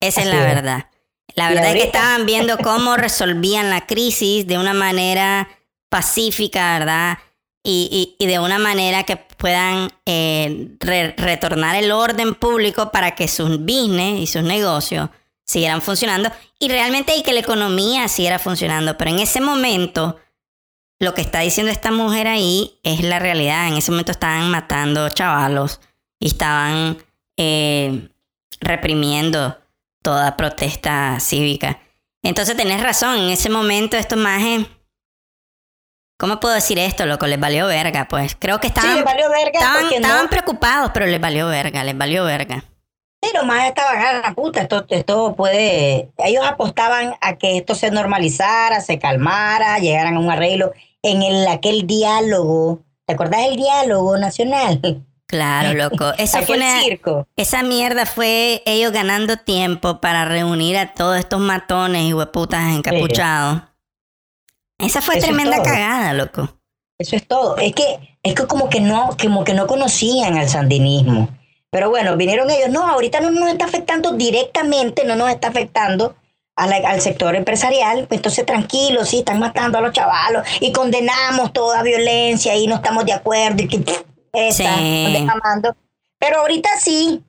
Esa 0.00 0.20
es 0.20 0.28
la 0.28 0.40
verdad. 0.42 0.86
La 1.34 1.48
verdad 1.48 1.70
es 1.70 1.74
que 1.74 1.86
estaban 1.88 2.24
viendo 2.24 2.56
cómo 2.58 2.96
resolvían 2.96 3.68
la 3.68 3.84
crisis 3.86 4.46
de 4.46 4.58
una 4.58 4.74
manera 4.74 5.48
pacífica, 5.88 6.78
¿verdad? 6.78 7.18
Y, 7.64 8.16
de 8.18 8.38
una 8.38 8.58
manera 8.58 9.02
que 9.02 9.16
puedan 9.16 9.90
eh, 10.06 10.76
retornar 11.16 11.74
el 11.74 11.90
orden 11.90 12.36
público 12.36 12.92
para 12.92 13.16
que 13.16 13.26
sus 13.26 13.58
business 13.58 14.20
y 14.20 14.26
sus 14.28 14.42
negocios 14.44 15.10
siguieran 15.44 15.82
funcionando 15.82 16.30
y 16.60 16.68
realmente 16.68 17.16
y 17.16 17.22
que 17.22 17.32
la 17.32 17.40
economía 17.40 18.06
siguiera 18.06 18.38
funcionando. 18.38 18.96
Pero 18.96 19.10
en 19.10 19.18
ese 19.18 19.40
momento 19.40 20.16
lo 21.02 21.14
que 21.14 21.20
está 21.20 21.40
diciendo 21.40 21.72
esta 21.72 21.90
mujer 21.90 22.28
ahí 22.28 22.78
es 22.84 23.02
la 23.02 23.18
realidad. 23.18 23.66
En 23.66 23.74
ese 23.74 23.90
momento 23.90 24.12
estaban 24.12 24.48
matando 24.52 25.08
chavalos 25.08 25.80
y 26.20 26.28
estaban 26.28 26.96
eh, 27.36 28.08
reprimiendo 28.60 29.58
toda 30.00 30.36
protesta 30.36 31.18
cívica. 31.18 31.80
Entonces 32.22 32.56
tenés 32.56 32.80
razón, 32.80 33.16
en 33.16 33.30
ese 33.30 33.50
momento 33.50 33.96
estos 33.96 34.16
majes... 34.16 34.64
¿Cómo 36.20 36.38
puedo 36.38 36.54
decir 36.54 36.78
esto, 36.78 37.04
loco? 37.04 37.26
Les 37.26 37.40
valió 37.40 37.66
verga, 37.66 38.06
pues. 38.06 38.36
Creo 38.38 38.60
que 38.60 38.68
estaban... 38.68 38.96
Sí, 38.96 39.02
valió 39.02 39.28
verga 39.28 39.58
estaban, 39.58 39.92
estaban 39.92 40.28
preocupados, 40.28 40.92
pero 40.94 41.06
les 41.06 41.20
valió 41.20 41.48
verga, 41.48 41.82
les 41.82 41.98
valió 41.98 42.22
verga. 42.22 42.62
Sí, 43.20 43.30
los 43.34 43.44
más 43.44 43.66
estaban 43.66 44.00
a 44.00 44.12
la 44.20 44.34
puta. 44.34 44.60
Esto, 44.60 44.84
esto 44.88 45.34
puede. 45.34 46.12
Ellos 46.18 46.44
apostaban 46.46 47.14
a 47.20 47.38
que 47.38 47.56
esto 47.56 47.74
se 47.74 47.90
normalizara, 47.90 48.80
se 48.80 49.00
calmara, 49.00 49.80
llegaran 49.80 50.14
a 50.14 50.20
un 50.20 50.30
arreglo 50.30 50.72
en 51.02 51.22
el, 51.22 51.46
aquel 51.48 51.86
diálogo. 51.86 52.80
¿Te 53.06 53.14
acordás 53.14 53.42
del 53.46 53.56
diálogo 53.56 54.16
nacional? 54.16 55.04
Claro, 55.26 55.74
loco. 55.90 56.12
Esa 56.18 56.42
fue 56.42 56.58
circo. 56.82 57.26
Esa 57.36 57.62
mierda 57.62 58.06
fue 58.06 58.62
ellos 58.66 58.92
ganando 58.92 59.36
tiempo 59.36 60.00
para 60.00 60.24
reunir 60.24 60.76
a 60.76 60.94
todos 60.94 61.18
estos 61.18 61.40
matones 61.40 62.04
y 62.04 62.14
hueputas 62.14 62.74
encapuchados. 62.74 63.62
Esa 64.78 65.00
fue 65.00 65.20
tremenda 65.20 65.62
cagada, 65.62 66.12
loco. 66.12 66.48
Eso 66.98 67.16
es 67.16 67.26
todo. 67.26 67.56
Es 67.56 67.74
que, 67.74 68.18
es 68.22 68.34
que 68.34 68.46
como 68.46 68.68
que 68.68 68.80
no, 68.80 69.16
como 69.20 69.44
que 69.44 69.54
no 69.54 69.66
conocían 69.66 70.38
al 70.38 70.48
sandinismo. 70.48 71.28
Pero 71.70 71.88
bueno, 71.88 72.16
vinieron 72.16 72.50
ellos. 72.50 72.68
No, 72.68 72.86
ahorita 72.86 73.20
no 73.20 73.30
nos 73.30 73.48
está 73.48 73.64
afectando 73.64 74.12
directamente, 74.12 75.04
no 75.04 75.16
nos 75.16 75.30
está 75.30 75.48
afectando 75.48 76.16
al 76.56 77.00
sector 77.00 77.34
empresarial. 77.34 78.06
Pues 78.06 78.18
entonces, 78.18 78.46
tranquilos, 78.46 79.08
sí, 79.08 79.18
están 79.20 79.38
matando 79.38 79.78
a 79.78 79.80
los 79.80 79.92
chavalos 79.92 80.46
y 80.60 80.72
condenamos 80.72 81.52
toda 81.52 81.82
violencia 81.82 82.54
y 82.56 82.66
no 82.66 82.76
estamos 82.76 83.04
de 83.04 83.12
acuerdo 83.12 83.62
y 83.62 83.68
que 83.68 83.76
está 83.76 84.04
Pero 86.18 86.40
ahorita 86.40 86.70
sí, 86.80 87.22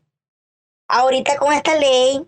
ahorita 0.88 1.38
con 1.38 1.53
esta 1.53 1.75
ley 1.75 2.25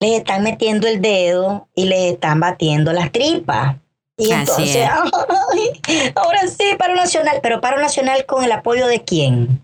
les 0.00 0.18
están 0.18 0.42
metiendo 0.42 0.86
el 0.86 1.00
dedo 1.00 1.68
y 1.74 1.84
les 1.84 2.12
están 2.14 2.40
batiendo 2.40 2.92
las 2.92 3.10
tripas. 3.10 3.76
Y 4.16 4.32
entonces, 4.32 4.88
ahora 6.16 6.46
sí, 6.48 6.64
paro 6.76 6.96
nacional, 6.96 7.38
pero 7.42 7.60
paro 7.60 7.80
nacional 7.80 8.26
con 8.26 8.42
el 8.42 8.50
apoyo 8.50 8.86
de 8.88 9.04
quién? 9.04 9.62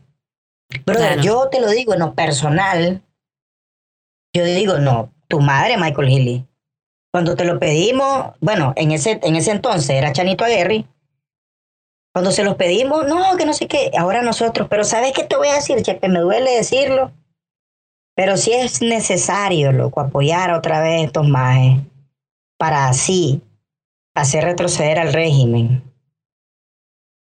Brother, 0.87 1.21
yo 1.21 1.49
te 1.51 1.61
lo 1.61 1.71
digo, 1.71 1.97
no, 1.97 2.15
personal, 2.15 3.03
yo 4.33 4.45
digo, 4.45 4.79
no, 4.79 5.14
tu 5.29 5.41
madre, 5.41 5.77
Michael 5.77 6.09
Healy. 6.09 6.47
Cuando 7.13 7.37
te 7.37 7.45
lo 7.45 7.59
pedimos, 7.59 8.33
bueno, 8.41 8.73
en 8.77 8.93
ese, 8.93 9.21
en 9.23 9.37
ese 9.37 9.53
entonces 9.53 9.91
era 9.91 10.13
Chanito 10.13 10.45
Aguirre, 10.45 10.85
cuando 12.13 12.31
se 12.31 12.45
los 12.45 12.55
pedimos, 12.55 13.07
no, 13.07 13.37
que 13.37 13.45
no 13.45 13.53
sé 13.53 13.67
qué, 13.67 13.91
ahora 13.99 14.23
nosotros, 14.23 14.69
pero 14.71 14.85
¿sabes 14.85 15.13
qué 15.13 15.25
te 15.25 15.37
voy 15.37 15.49
a 15.49 15.55
decir, 15.55 15.83
Chepe? 15.83 16.09
Me 16.09 16.21
duele 16.21 16.53
decirlo, 16.53 17.13
pero 18.15 18.37
si 18.37 18.53
es 18.53 18.83
necesario, 18.83 19.73
loco, 19.73 20.01
apoyar 20.01 20.53
otra 20.53 20.81
vez 20.81 21.05
estos 21.05 21.29
majes 21.29 21.81
para 22.57 22.89
así 22.89 23.43
hacer 24.15 24.45
retroceder 24.45 25.01
al 25.01 25.13
régimen. 25.13 25.83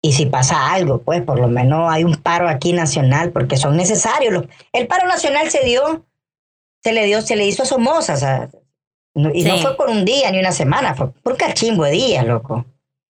Y 0.05 0.15
si 0.15 0.27
pasa 0.27 0.73
algo, 0.73 1.03
pues 1.03 1.23
por 1.23 1.39
lo 1.39 1.47
menos 1.47 1.89
hay 1.93 2.03
un 2.03 2.17
paro 2.17 2.49
aquí 2.49 2.73
nacional, 2.73 3.31
porque 3.31 3.57
son 3.57 3.77
necesarios. 3.77 4.47
el 4.73 4.89
paro 4.89 5.07
nacional 5.07 5.49
se 5.49 5.65
dio, 5.65 6.05
se 6.83 6.93
le 6.93 7.07
dio, 7.07 7.23
se 7.23 7.37
le 7.37 7.47
hizo 7.47 7.63
a 7.63 7.67
Somoza, 7.67 8.15
o 8.15 8.17
sea, 8.17 8.51
y 9.15 9.45
no 9.45 9.59
fue 9.59 9.77
por 9.77 9.91
un 9.91 10.05
día 10.05 10.31
ni 10.31 10.39
una 10.39 10.53
semana, 10.53 10.95
fue 10.95 11.13
por 11.13 11.33
un 11.35 11.39
cachimbo 11.39 11.85
de 11.85 11.93
días, 11.93 12.27
loco. 12.27 12.65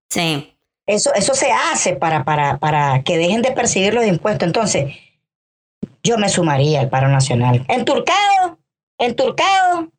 Sí. 0.09 0.55
Eso, 0.87 1.13
eso 1.13 1.33
se 1.35 1.51
hace 1.51 1.95
para, 1.95 2.25
para, 2.25 2.57
para 2.57 3.03
que 3.03 3.17
dejen 3.17 3.41
de 3.41 3.51
percibir 3.51 3.93
los 3.93 4.05
impuestos. 4.05 4.47
Entonces, 4.47 4.93
yo 6.03 6.17
me 6.17 6.27
sumaría 6.27 6.81
al 6.81 6.89
paro 6.89 7.07
nacional. 7.07 7.63
Enturcado, 7.69 8.57
enturcado, 8.97 9.89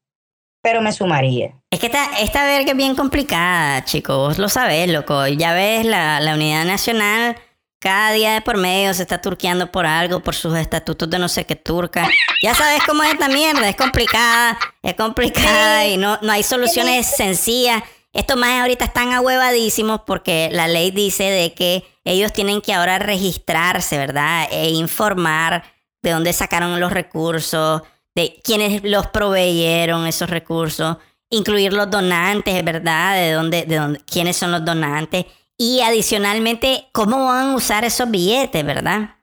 pero 0.60 0.82
me 0.82 0.92
sumaría. 0.92 1.54
Es 1.70 1.78
que 1.78 1.86
esta, 1.86 2.18
esta 2.20 2.44
verga 2.44 2.72
es 2.72 2.76
bien 2.76 2.96
complicada, 2.96 3.84
chicos. 3.84 4.16
Vos 4.18 4.38
lo 4.38 4.48
sabés, 4.48 4.90
loco. 4.90 5.26
Ya 5.28 5.54
ves, 5.54 5.86
la, 5.86 6.20
la 6.20 6.34
unidad 6.34 6.64
nacional 6.64 7.36
cada 7.82 8.12
día 8.12 8.34
de 8.34 8.40
por 8.42 8.58
medio 8.58 8.94
se 8.94 9.02
está 9.02 9.20
turqueando 9.20 9.72
por 9.72 9.86
algo, 9.86 10.20
por 10.20 10.36
sus 10.36 10.56
estatutos 10.56 11.10
de 11.10 11.18
no 11.18 11.28
sé 11.28 11.44
qué 11.44 11.56
turca. 11.56 12.08
Ya 12.40 12.54
sabes 12.54 12.80
cómo 12.86 13.02
es 13.02 13.12
esta 13.12 13.26
mierda, 13.26 13.68
es 13.68 13.74
complicada, 13.74 14.56
es 14.84 14.94
complicada 14.94 15.84
y 15.88 15.96
no, 15.96 16.16
no 16.22 16.30
hay 16.30 16.44
soluciones 16.44 17.08
sencillas. 17.16 17.82
Estos 18.12 18.36
más 18.36 18.60
ahorita 18.60 18.84
están 18.84 19.12
ahuevadísimos 19.12 20.02
porque 20.06 20.48
la 20.52 20.68
ley 20.68 20.92
dice 20.92 21.24
de 21.24 21.54
que 21.54 21.82
ellos 22.04 22.32
tienen 22.32 22.60
que 22.60 22.72
ahora 22.72 23.00
registrarse, 23.00 23.98
¿verdad? 23.98 24.46
E 24.52 24.70
informar 24.70 25.64
de 26.02 26.12
dónde 26.12 26.32
sacaron 26.32 26.78
los 26.78 26.92
recursos, 26.92 27.82
de 28.14 28.40
quiénes 28.44 28.84
los 28.84 29.08
proveyeron 29.08 30.06
esos 30.06 30.30
recursos, 30.30 30.98
incluir 31.30 31.72
los 31.72 31.90
donantes, 31.90 32.62
¿verdad? 32.62 33.16
De 33.16 33.32
dónde, 33.32 33.64
de 33.64 33.76
dónde, 33.76 34.00
quiénes 34.06 34.36
son 34.36 34.52
los 34.52 34.64
donantes 34.64 35.26
y 35.58 35.80
adicionalmente 35.80 36.88
cómo 36.92 37.26
van 37.26 37.50
a 37.50 37.54
usar 37.54 37.84
esos 37.84 38.10
billetes, 38.10 38.64
¿verdad? 38.64 39.16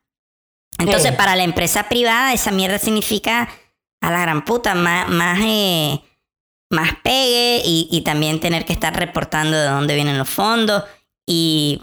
Entonces, 0.78 1.12
para 1.13 1.36
la 1.36 1.44
empresa 1.44 1.89
privada, 1.89 2.34
esa 2.34 2.52
mierda 2.52 2.80
significa 2.80 3.50
a 4.02 4.12
la 4.12 4.22
gran 4.22 4.46
puta 4.46 4.76
más, 4.76 5.10
más 5.10 5.39
eh, 5.42 6.02
más 6.70 6.92
pegue 7.04 7.62
y, 7.65 8.02
también 8.06 8.39
tener 8.39 8.65
que 8.65 8.74
estar 8.74 8.96
reportando 8.96 9.58
de 9.58 9.68
dónde 9.68 9.96
vienen 9.96 10.18
los 10.18 10.30
fondos 10.30 10.84
y 11.28 11.82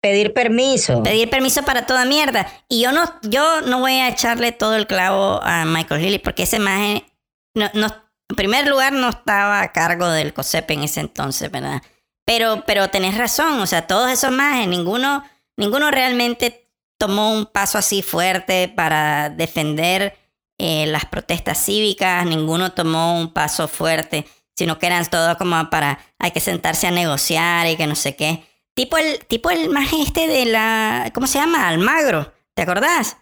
pedir 0.00 0.32
permiso. 0.32 1.02
Pedir 1.02 1.28
permiso 1.28 1.62
para 1.62 1.86
toda 1.86 2.04
mierda. 2.04 2.46
Y 2.68 2.82
yo 2.82 2.92
no, 2.92 3.04
yo 3.22 3.60
no 3.62 3.80
voy 3.80 3.92
a 3.92 4.08
echarle 4.08 4.52
todo 4.52 4.74
el 4.74 4.86
clavo 4.86 5.40
a 5.42 5.64
Michael 5.64 6.00
Healy 6.00 6.18
porque 6.18 6.44
ese 6.44 6.58
no, 6.58 7.70
no, 7.74 7.86
en 8.28 8.36
primer 8.36 8.66
lugar, 8.66 8.94
no 8.94 9.10
estaba 9.10 9.60
a 9.60 9.72
cargo 9.72 10.08
del 10.08 10.32
COSEP 10.32 10.70
en 10.70 10.84
ese 10.84 11.00
entonces, 11.00 11.50
¿verdad? 11.50 11.82
Pero, 12.24 12.64
pero 12.66 12.88
tenés 12.88 13.18
razón, 13.18 13.60
o 13.60 13.66
sea, 13.66 13.86
todos 13.86 14.10
esos 14.10 14.30
imágenes, 14.30 14.68
ninguno, 14.68 15.24
ninguno 15.56 15.90
realmente 15.90 16.68
tomó 16.98 17.32
un 17.32 17.46
paso 17.46 17.78
así 17.78 18.00
fuerte 18.02 18.68
para 18.68 19.28
defender 19.28 20.16
eh, 20.58 20.86
las 20.86 21.04
protestas 21.06 21.64
cívicas, 21.64 22.24
ninguno 22.24 22.72
tomó 22.72 23.18
un 23.18 23.32
paso 23.32 23.66
fuerte, 23.66 24.24
sino 24.54 24.78
que 24.78 24.86
eran 24.86 25.04
todo 25.06 25.36
como 25.36 25.68
para 25.70 25.98
hay 26.18 26.30
que 26.30 26.38
sentarse 26.38 26.86
a 26.86 26.92
negociar 26.92 27.66
y 27.66 27.76
que 27.76 27.88
no 27.88 27.96
sé 27.96 28.14
qué. 28.14 28.44
Tipo 28.74 28.96
el, 28.96 29.24
tipo 29.26 29.50
el 29.50 29.68
más 29.70 29.92
este 29.92 30.28
de 30.28 30.44
la, 30.46 31.10
¿cómo 31.12 31.26
se 31.26 31.38
llama? 31.38 31.68
Almagro, 31.68 32.32
¿te 32.54 32.62
acordás? 32.62 33.16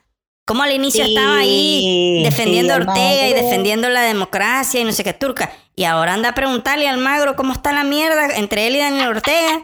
Como 0.51 0.65
al 0.65 0.73
inicio 0.73 1.05
estaba 1.05 1.37
ahí 1.37 2.25
defendiendo 2.25 2.75
a 2.75 2.79
Ortega 2.79 3.29
y 3.29 3.35
defendiendo 3.35 3.89
la 3.89 4.01
democracia 4.01 4.81
y 4.81 4.85
no 4.85 4.91
sé 4.91 5.05
qué 5.05 5.15
turca. 5.15 5.53
Y 5.77 5.85
ahora 5.85 6.15
anda 6.15 6.31
a 6.31 6.35
preguntarle 6.35 6.89
a 6.89 6.91
Almagro 6.91 7.37
cómo 7.37 7.53
está 7.53 7.71
la 7.71 7.85
mierda 7.85 8.35
entre 8.35 8.67
él 8.67 8.75
y 8.75 8.81
Daniel 8.81 9.11
Ortega. 9.11 9.63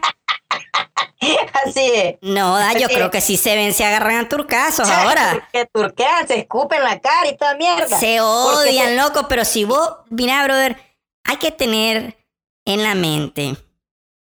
Así 1.66 1.90
es. 1.92 2.14
No, 2.20 2.56
da, 2.56 2.72
yo 2.74 2.86
creo 2.86 3.10
que 3.10 3.20
sí 3.20 3.36
se 3.36 3.56
ven, 3.56 3.74
se 3.74 3.84
agarran 3.84 4.26
a 4.26 4.28
turcasos 4.28 4.88
ahora. 4.88 5.48
Que 5.52 5.66
turquean, 5.66 6.28
se 6.28 6.38
escupen 6.38 6.84
la 6.84 7.00
cara 7.00 7.30
y 7.30 7.36
toda 7.36 7.56
mierda. 7.56 7.98
Se 7.98 8.20
odian, 8.20 8.96
loco, 8.96 9.26
pero 9.26 9.44
si 9.44 9.64
vos, 9.64 9.90
mira, 10.08 10.44
brother, 10.44 10.76
hay 11.24 11.38
que 11.38 11.50
tener 11.50 12.16
en 12.64 12.84
la 12.84 12.94
mente. 12.94 13.56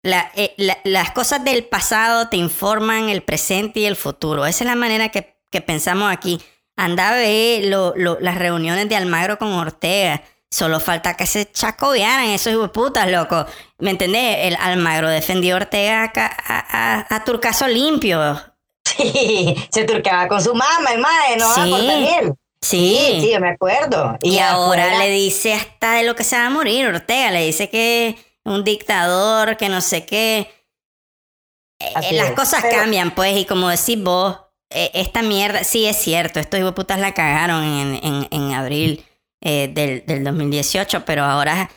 Eh, 0.03 0.77
las 0.83 1.09
cosas 1.13 1.43
del 1.43 1.65
pasado 1.65 2.29
te 2.29 2.37
informan 2.37 3.09
el 3.09 3.23
presente 3.23 3.79
y 3.79 3.85
el 3.85 3.95
futuro. 3.95 4.45
Esa 4.45 4.65
es 4.65 4.69
la 4.69 4.75
manera 4.75 5.09
que, 5.09 5.32
pensamos 5.61 6.11
aquí. 6.11 6.41
Anda 6.75 7.09
a 7.09 7.15
ver 7.15 7.65
las 7.65 8.37
reuniones 8.37 8.89
de 8.89 8.95
Almagro 8.95 9.37
con 9.37 9.53
Ortega 9.53 10.23
Solo 10.53 10.79
falta 10.79 11.17
que 11.17 11.25
se 11.25 11.51
chacovearan 11.51 12.29
esos 12.29 12.69
putas, 12.69 13.09
loco. 13.09 13.43
¿Me 13.79 13.89
entendés? 13.89 14.37
El 14.41 14.55
Almagro 14.57 15.09
defendió 15.09 15.55
a 15.55 15.57
Ortega 15.57 16.13
a, 16.13 17.15
a, 17.15 17.23
Turcaso 17.23 17.67
limpio. 17.67 18.39
Sí, 18.85 19.55
se 19.71 19.83
turcaba 19.85 20.27
con 20.27 20.43
su 20.43 20.53
mamá, 20.53 20.91
hermano, 20.91 21.37
¿no? 21.39 21.55
Sí. 21.55 22.31
Sí. 22.61 23.19
sí, 23.21 23.31
yo 23.33 23.39
me 23.39 23.49
acuerdo. 23.49 24.15
Y, 24.21 24.37
ahora 24.37 24.99
le 24.99 25.09
dice 25.09 25.55
hasta 25.55 25.93
de 25.93 26.03
lo 26.03 26.15
que 26.15 26.23
se 26.23 26.37
va 26.37 26.45
a 26.45 26.49
morir, 26.51 26.85
Ortega. 26.85 27.31
Le 27.31 27.47
dice 27.47 27.71
que 27.71 28.15
un 28.43 28.63
dictador, 28.63 29.57
que 29.57 29.69
no 29.69 29.81
sé 29.81 30.05
qué. 30.05 30.53
Eh, 31.79 32.13
las 32.13 32.29
cosas 32.33 32.63
cambian, 32.63 33.15
pues, 33.15 33.35
y 33.37 33.45
como 33.45 33.69
decís 33.69 33.99
vos, 33.99 34.37
esta 34.73 35.21
mierda, 35.21 35.63
sí 35.63 35.85
es 35.85 35.97
cierto, 35.97 36.39
estos 36.39 36.71
putas 36.73 36.99
la 36.99 37.13
cagaron 37.13 37.63
en, 37.63 37.99
en, 38.03 38.27
en 38.31 38.53
abril 38.53 39.05
eh, 39.41 39.69
del, 39.73 40.05
del 40.05 40.23
2018, 40.23 41.05
pero 41.05 41.23
ahora, 41.23 41.69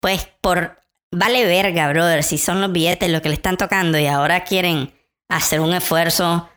pues, 0.00 0.28
por 0.40 0.82
vale 1.12 1.44
verga, 1.44 1.88
brother, 1.88 2.24
si 2.24 2.38
son 2.38 2.60
los 2.60 2.72
billetes 2.72 3.10
lo 3.10 3.22
que 3.22 3.28
le 3.28 3.34
están 3.34 3.56
tocando 3.56 3.98
y 3.98 4.06
ahora 4.06 4.44
quieren 4.44 4.92
hacer 5.28 5.60
un 5.60 5.74
esfuerzo. 5.74 6.48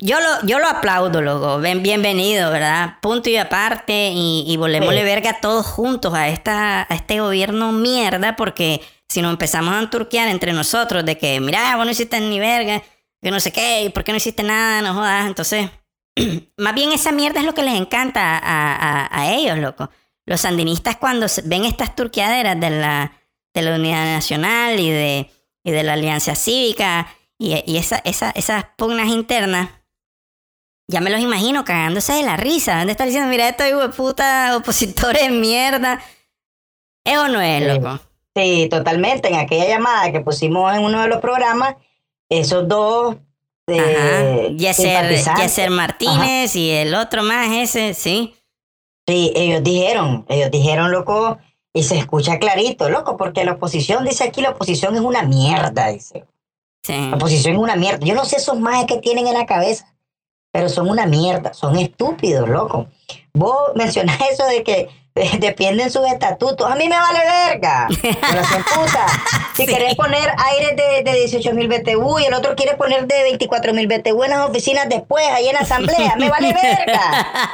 Yo 0.00 0.18
lo, 0.20 0.46
yo 0.46 0.58
lo 0.58 0.66
aplaudo, 0.66 1.22
loco. 1.22 1.58
Ven, 1.58 1.82
bienvenido, 1.82 2.50
¿verdad? 2.50 2.96
Punto 3.00 3.30
y 3.30 3.36
aparte. 3.36 4.10
Y, 4.12 4.44
y 4.46 4.56
volémosle 4.56 5.04
verga 5.04 5.40
todos 5.40 5.66
juntos 5.66 6.12
a, 6.14 6.28
esta, 6.28 6.82
a 6.82 6.94
este 6.94 7.20
gobierno 7.20 7.70
mierda, 7.72 8.34
porque 8.36 8.80
si 9.08 9.22
nos 9.22 9.32
empezamos 9.32 9.74
a 9.74 9.90
turquear 9.90 10.28
entre 10.28 10.52
nosotros 10.52 11.04
de 11.04 11.16
que, 11.16 11.38
mira, 11.40 11.76
vos 11.76 11.84
no 11.84 11.92
hiciste 11.92 12.20
ni 12.20 12.40
verga, 12.40 12.82
que 13.24 13.30
no 13.30 13.40
sé 13.40 13.52
qué, 13.52 13.90
¿por 13.92 14.04
qué 14.04 14.12
no 14.12 14.18
hiciste 14.18 14.42
nada? 14.42 14.82
No 14.82 14.94
jodas. 14.94 15.26
Entonces, 15.26 15.70
más 16.58 16.74
bien 16.74 16.92
esa 16.92 17.10
mierda 17.10 17.40
es 17.40 17.46
lo 17.46 17.54
que 17.54 17.62
les 17.62 17.74
encanta 17.74 18.40
a, 18.42 19.32
ellos, 19.32 19.58
loco. 19.58 19.90
Los 20.26 20.42
sandinistas 20.42 20.96
cuando 20.96 21.26
ven 21.44 21.64
estas 21.64 21.96
turqueaderas 21.96 22.60
de 22.60 22.70
la, 22.70 23.12
de 23.54 23.62
la 23.62 23.74
Unidad 23.74 24.04
Nacional 24.04 24.78
y 24.78 24.90
de, 24.90 25.30
y 25.64 25.70
de 25.70 25.82
la 25.82 25.94
Alianza 25.94 26.34
Cívica 26.34 27.08
y, 27.38 27.62
y 27.66 27.78
esa, 27.78 27.96
esas 27.98 28.64
pugnas 28.76 29.08
internas, 29.08 29.70
ya 30.86 31.00
me 31.00 31.10
los 31.10 31.20
imagino 31.20 31.64
cagándose 31.64 32.12
de 32.12 32.22
la 32.22 32.36
risa. 32.36 32.76
¿Dónde 32.76 32.92
están 32.92 33.06
diciendo, 33.06 33.30
mira, 33.30 33.48
esto 33.48 33.64
de 33.64 33.88
puta, 33.88 34.54
opositores 34.56 35.22
de 35.22 35.30
mierda? 35.30 35.98
¿Es 37.04 37.16
o 37.16 37.28
no 37.28 37.40
es, 37.40 37.66
loco? 37.66 38.00
Sí, 38.36 38.68
totalmente. 38.70 39.28
En 39.28 39.36
aquella 39.36 39.66
llamada 39.66 40.12
que 40.12 40.20
pusimos 40.20 40.74
en 40.74 40.82
uno 40.82 41.00
de 41.00 41.08
los 41.08 41.20
programas, 41.20 41.76
esos 42.40 42.68
dos 42.68 43.16
de 43.66 44.54
Yeser, 44.58 45.70
Martínez 45.70 46.54
y 46.56 46.70
el 46.70 46.94
otro 46.94 47.22
más 47.22 47.50
ese, 47.52 47.94
sí. 47.94 48.34
Sí, 49.06 49.32
ellos 49.34 49.62
dijeron, 49.62 50.24
ellos 50.28 50.50
dijeron, 50.50 50.90
loco, 50.90 51.38
y 51.72 51.82
se 51.82 51.98
escucha 51.98 52.38
clarito, 52.38 52.88
loco, 52.88 53.16
porque 53.16 53.44
la 53.44 53.52
oposición, 53.52 54.04
dice 54.04 54.24
aquí, 54.24 54.40
la 54.40 54.50
oposición 54.50 54.94
es 54.94 55.02
una 55.02 55.22
mierda, 55.22 55.88
dice. 55.88 56.24
Sí. 56.82 57.08
La 57.10 57.16
oposición 57.16 57.54
es 57.54 57.60
una 57.60 57.76
mierda. 57.76 58.04
Yo 58.04 58.14
no 58.14 58.24
sé 58.24 58.36
esos 58.36 58.58
más 58.58 58.84
que 58.86 58.98
tienen 58.98 59.26
en 59.26 59.34
la 59.34 59.46
cabeza, 59.46 59.94
pero 60.52 60.68
son 60.68 60.88
una 60.88 61.06
mierda, 61.06 61.52
son 61.52 61.76
estúpidos, 61.78 62.48
loco. 62.48 62.88
Vos 63.32 63.58
mencionás 63.74 64.18
eso 64.30 64.46
de 64.46 64.62
que 64.62 64.88
defienden 65.38 65.90
sus 65.90 66.06
estatutos. 66.06 66.70
A 66.70 66.74
mí 66.74 66.88
me 66.88 66.96
vale 66.96 67.20
verga. 67.20 67.88
puta. 67.88 69.06
Si 69.54 69.66
querés 69.66 69.94
poner 69.94 70.28
aire 70.36 70.74
de, 70.74 71.04
de 71.08 71.16
18 71.16 71.52
mil 71.52 71.68
BTU 71.68 72.18
y 72.18 72.24
el 72.24 72.34
otro 72.34 72.56
quiere 72.56 72.76
poner 72.76 73.06
de 73.06 73.22
24 73.22 73.72
mil 73.72 73.86
BTU 73.86 74.24
en 74.24 74.30
las 74.30 74.50
oficinas 74.50 74.88
después, 74.88 75.24
ahí 75.28 75.48
en 75.48 75.56
asamblea, 75.56 76.16
me 76.16 76.28
vale 76.28 76.52
verga. 76.52 77.28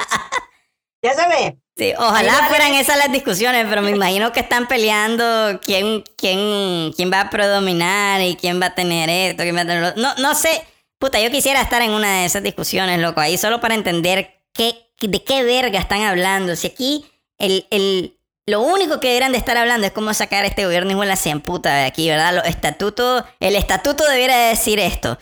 Ya 1.03 1.15
sabes. 1.15 1.53
Sí, 1.75 1.93
ojalá 1.97 2.47
fueran 2.47 2.75
esas 2.75 2.97
las 2.97 3.11
discusiones, 3.11 3.65
pero 3.67 3.81
me 3.81 3.89
imagino 3.89 4.31
que 4.31 4.39
están 4.39 4.67
peleando 4.67 5.59
quién, 5.63 6.03
quién, 6.15 6.91
quién 6.95 7.11
va 7.11 7.21
a 7.21 7.29
predominar 7.31 8.21
y 8.21 8.35
quién 8.35 8.61
va 8.61 8.67
a 8.67 8.75
tener 8.75 9.09
esto, 9.09 9.41
quién 9.41 9.55
va 9.55 9.61
a 9.61 9.65
tener 9.65 9.97
No, 9.97 10.13
no 10.15 10.35
sé. 10.35 10.63
Puta, 10.99 11.19
yo 11.19 11.31
quisiera 11.31 11.59
estar 11.59 11.81
en 11.81 11.91
una 11.91 12.19
de 12.19 12.25
esas 12.25 12.43
discusiones, 12.43 12.99
loco, 12.99 13.19
ahí 13.19 13.35
solo 13.35 13.59
para 13.61 13.73
entender 13.73 14.43
qué, 14.53 14.75
de 14.99 15.23
qué 15.23 15.43
verga 15.43 15.79
están 15.79 16.01
hablando. 16.03 16.55
Si 16.55 16.67
aquí 16.67 17.10
el, 17.41 17.67
el, 17.71 18.17
lo 18.45 18.61
único 18.61 18.99
que 18.99 19.07
deberían 19.09 19.31
de 19.31 19.37
estar 19.37 19.57
hablando 19.57 19.87
es 19.87 19.93
cómo 19.93 20.13
sacar 20.13 20.43
a 20.43 20.47
este 20.47 20.65
gobierno 20.65 20.91
igual 20.91 21.07
la 21.07 21.15
cien 21.15 21.41
puta 21.41 21.75
de 21.75 21.85
aquí, 21.85 22.09
¿verdad? 22.09 22.33
Los 22.33 22.45
estatutos, 22.45 23.23
el 23.39 23.55
estatuto 23.55 24.03
debiera 24.07 24.37
decir 24.47 24.79
esto. 24.79 25.17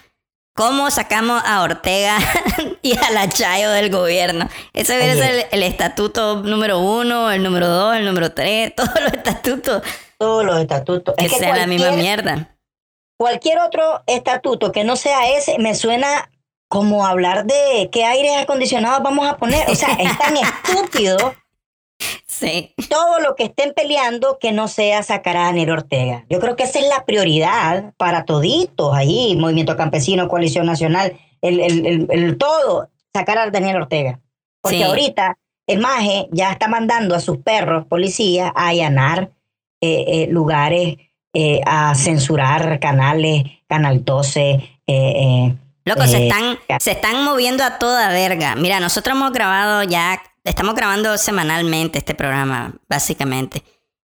¿Cómo 0.55 0.91
sacamos 0.91 1.41
a 1.45 1.61
Ortega 1.61 2.17
y 2.81 2.97
a 2.97 3.11
la 3.11 3.29
Chayo 3.29 3.71
del 3.71 3.89
gobierno? 3.89 4.49
Ese 4.73 4.93
debería 4.93 5.15
ser 5.15 5.47
el, 5.51 5.63
estatuto 5.63 6.43
número 6.43 6.79
uno, 6.79 7.31
el 7.31 7.43
número 7.43 7.67
dos, 7.67 7.95
el 7.95 8.05
número 8.05 8.33
tres, 8.33 8.75
todos 8.75 8.99
los 9.01 9.13
estatutos. 9.13 9.83
Todos 10.17 10.43
los 10.43 10.59
estatutos. 10.59 11.15
Que, 11.15 11.29
sea 11.29 11.55
la 11.55 11.67
misma 11.67 11.91
mierda. 11.91 12.57
Cualquier 13.17 13.59
otro 13.59 14.03
estatuto 14.05 14.71
que 14.73 14.83
no 14.83 14.97
sea 14.97 15.29
ese 15.29 15.57
me 15.59 15.75
suena 15.75 16.29
como 16.67 17.05
hablar 17.05 17.45
de 17.45 17.89
qué 17.91 18.03
aires 18.03 18.33
acondicionados 18.37 19.01
vamos 19.01 19.27
a 19.29 19.37
poner. 19.37 19.69
O 19.69 19.75
sea, 19.75 19.93
es 19.93 20.17
tan 20.17 20.35
estúpido 20.65 21.35
Sí. 22.39 22.73
Todo 22.89 23.19
lo 23.19 23.35
que 23.35 23.43
estén 23.43 23.73
peleando 23.73 24.37
que 24.39 24.53
no 24.53 24.69
sea 24.69 25.03
sacar 25.03 25.35
a 25.35 25.43
Daniel 25.43 25.71
Ortega. 25.71 26.25
Yo 26.29 26.39
creo 26.39 26.55
que 26.55 26.63
esa 26.63 26.79
es 26.79 26.87
la 26.87 27.05
prioridad 27.05 27.93
para 27.97 28.23
toditos 28.23 28.95
ahí, 28.95 29.35
Movimiento 29.35 29.75
Campesino, 29.75 30.29
Coalición 30.29 30.65
Nacional, 30.65 31.19
el, 31.41 31.59
el, 31.59 32.07
el, 32.09 32.37
todo, 32.37 32.89
sacar 33.13 33.37
a 33.37 33.49
Daniel 33.49 33.81
Ortega. 33.81 34.21
Porque 34.61 34.85
ahorita 34.85 35.37
el 35.67 35.79
MAGE 35.79 36.29
ya 36.31 36.51
está 36.51 36.69
mandando 36.69 37.13
a 37.13 37.19
sus 37.19 37.39
perros, 37.39 37.85
policías, 37.87 38.51
a 38.55 38.69
allanar 38.69 39.31
eh, 39.81 40.05
eh, 40.07 40.27
lugares, 40.29 40.97
eh, 41.33 41.59
a 41.65 41.93
censurar 41.95 42.79
canales, 42.79 43.43
Canal 43.67 44.05
12. 44.05 44.79
Loco, 45.85 46.05
se, 46.07 46.27
están, 46.27 46.57
se 46.79 46.91
están 46.91 47.23
moviendo 47.25 47.63
a 47.63 47.79
toda 47.79 48.09
verga. 48.09 48.55
Mira, 48.55 48.79
nosotros 48.79 49.15
hemos 49.15 49.31
grabado 49.31 49.83
ya 49.83 50.21
estamos 50.43 50.75
grabando 50.75 51.17
semanalmente 51.17 51.99
este 51.99 52.15
programa, 52.15 52.73
básicamente. 52.87 53.63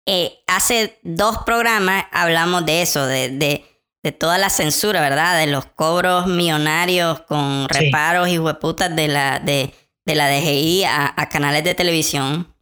Eh, 0.06 0.44
hace 0.48 1.00
dos 1.04 1.40
programas 1.46 2.06
hablamos 2.12 2.66
de 2.66 2.82
eso, 2.82 3.06
de, 3.08 3.30
de, 3.30 3.66
de, 4.04 4.12
toda 4.12 4.38
la 4.38 4.50
censura, 4.50 5.02
¿verdad? 5.02 5.40
De 5.40 5.48
los 5.48 5.66
cobros 5.66 6.28
millonarios 6.28 7.22
con 7.22 7.68
reparos 7.70 8.28
y 8.30 8.38
hueputas 8.38 8.96
de 8.96 9.08
la, 9.08 9.40
de, 9.40 9.74
de 10.06 10.16
la 10.16 10.30
DGI 10.30 10.84
a, 10.86 11.30
canales 11.30 11.64
de 11.64 11.74
televisión. 11.74 12.54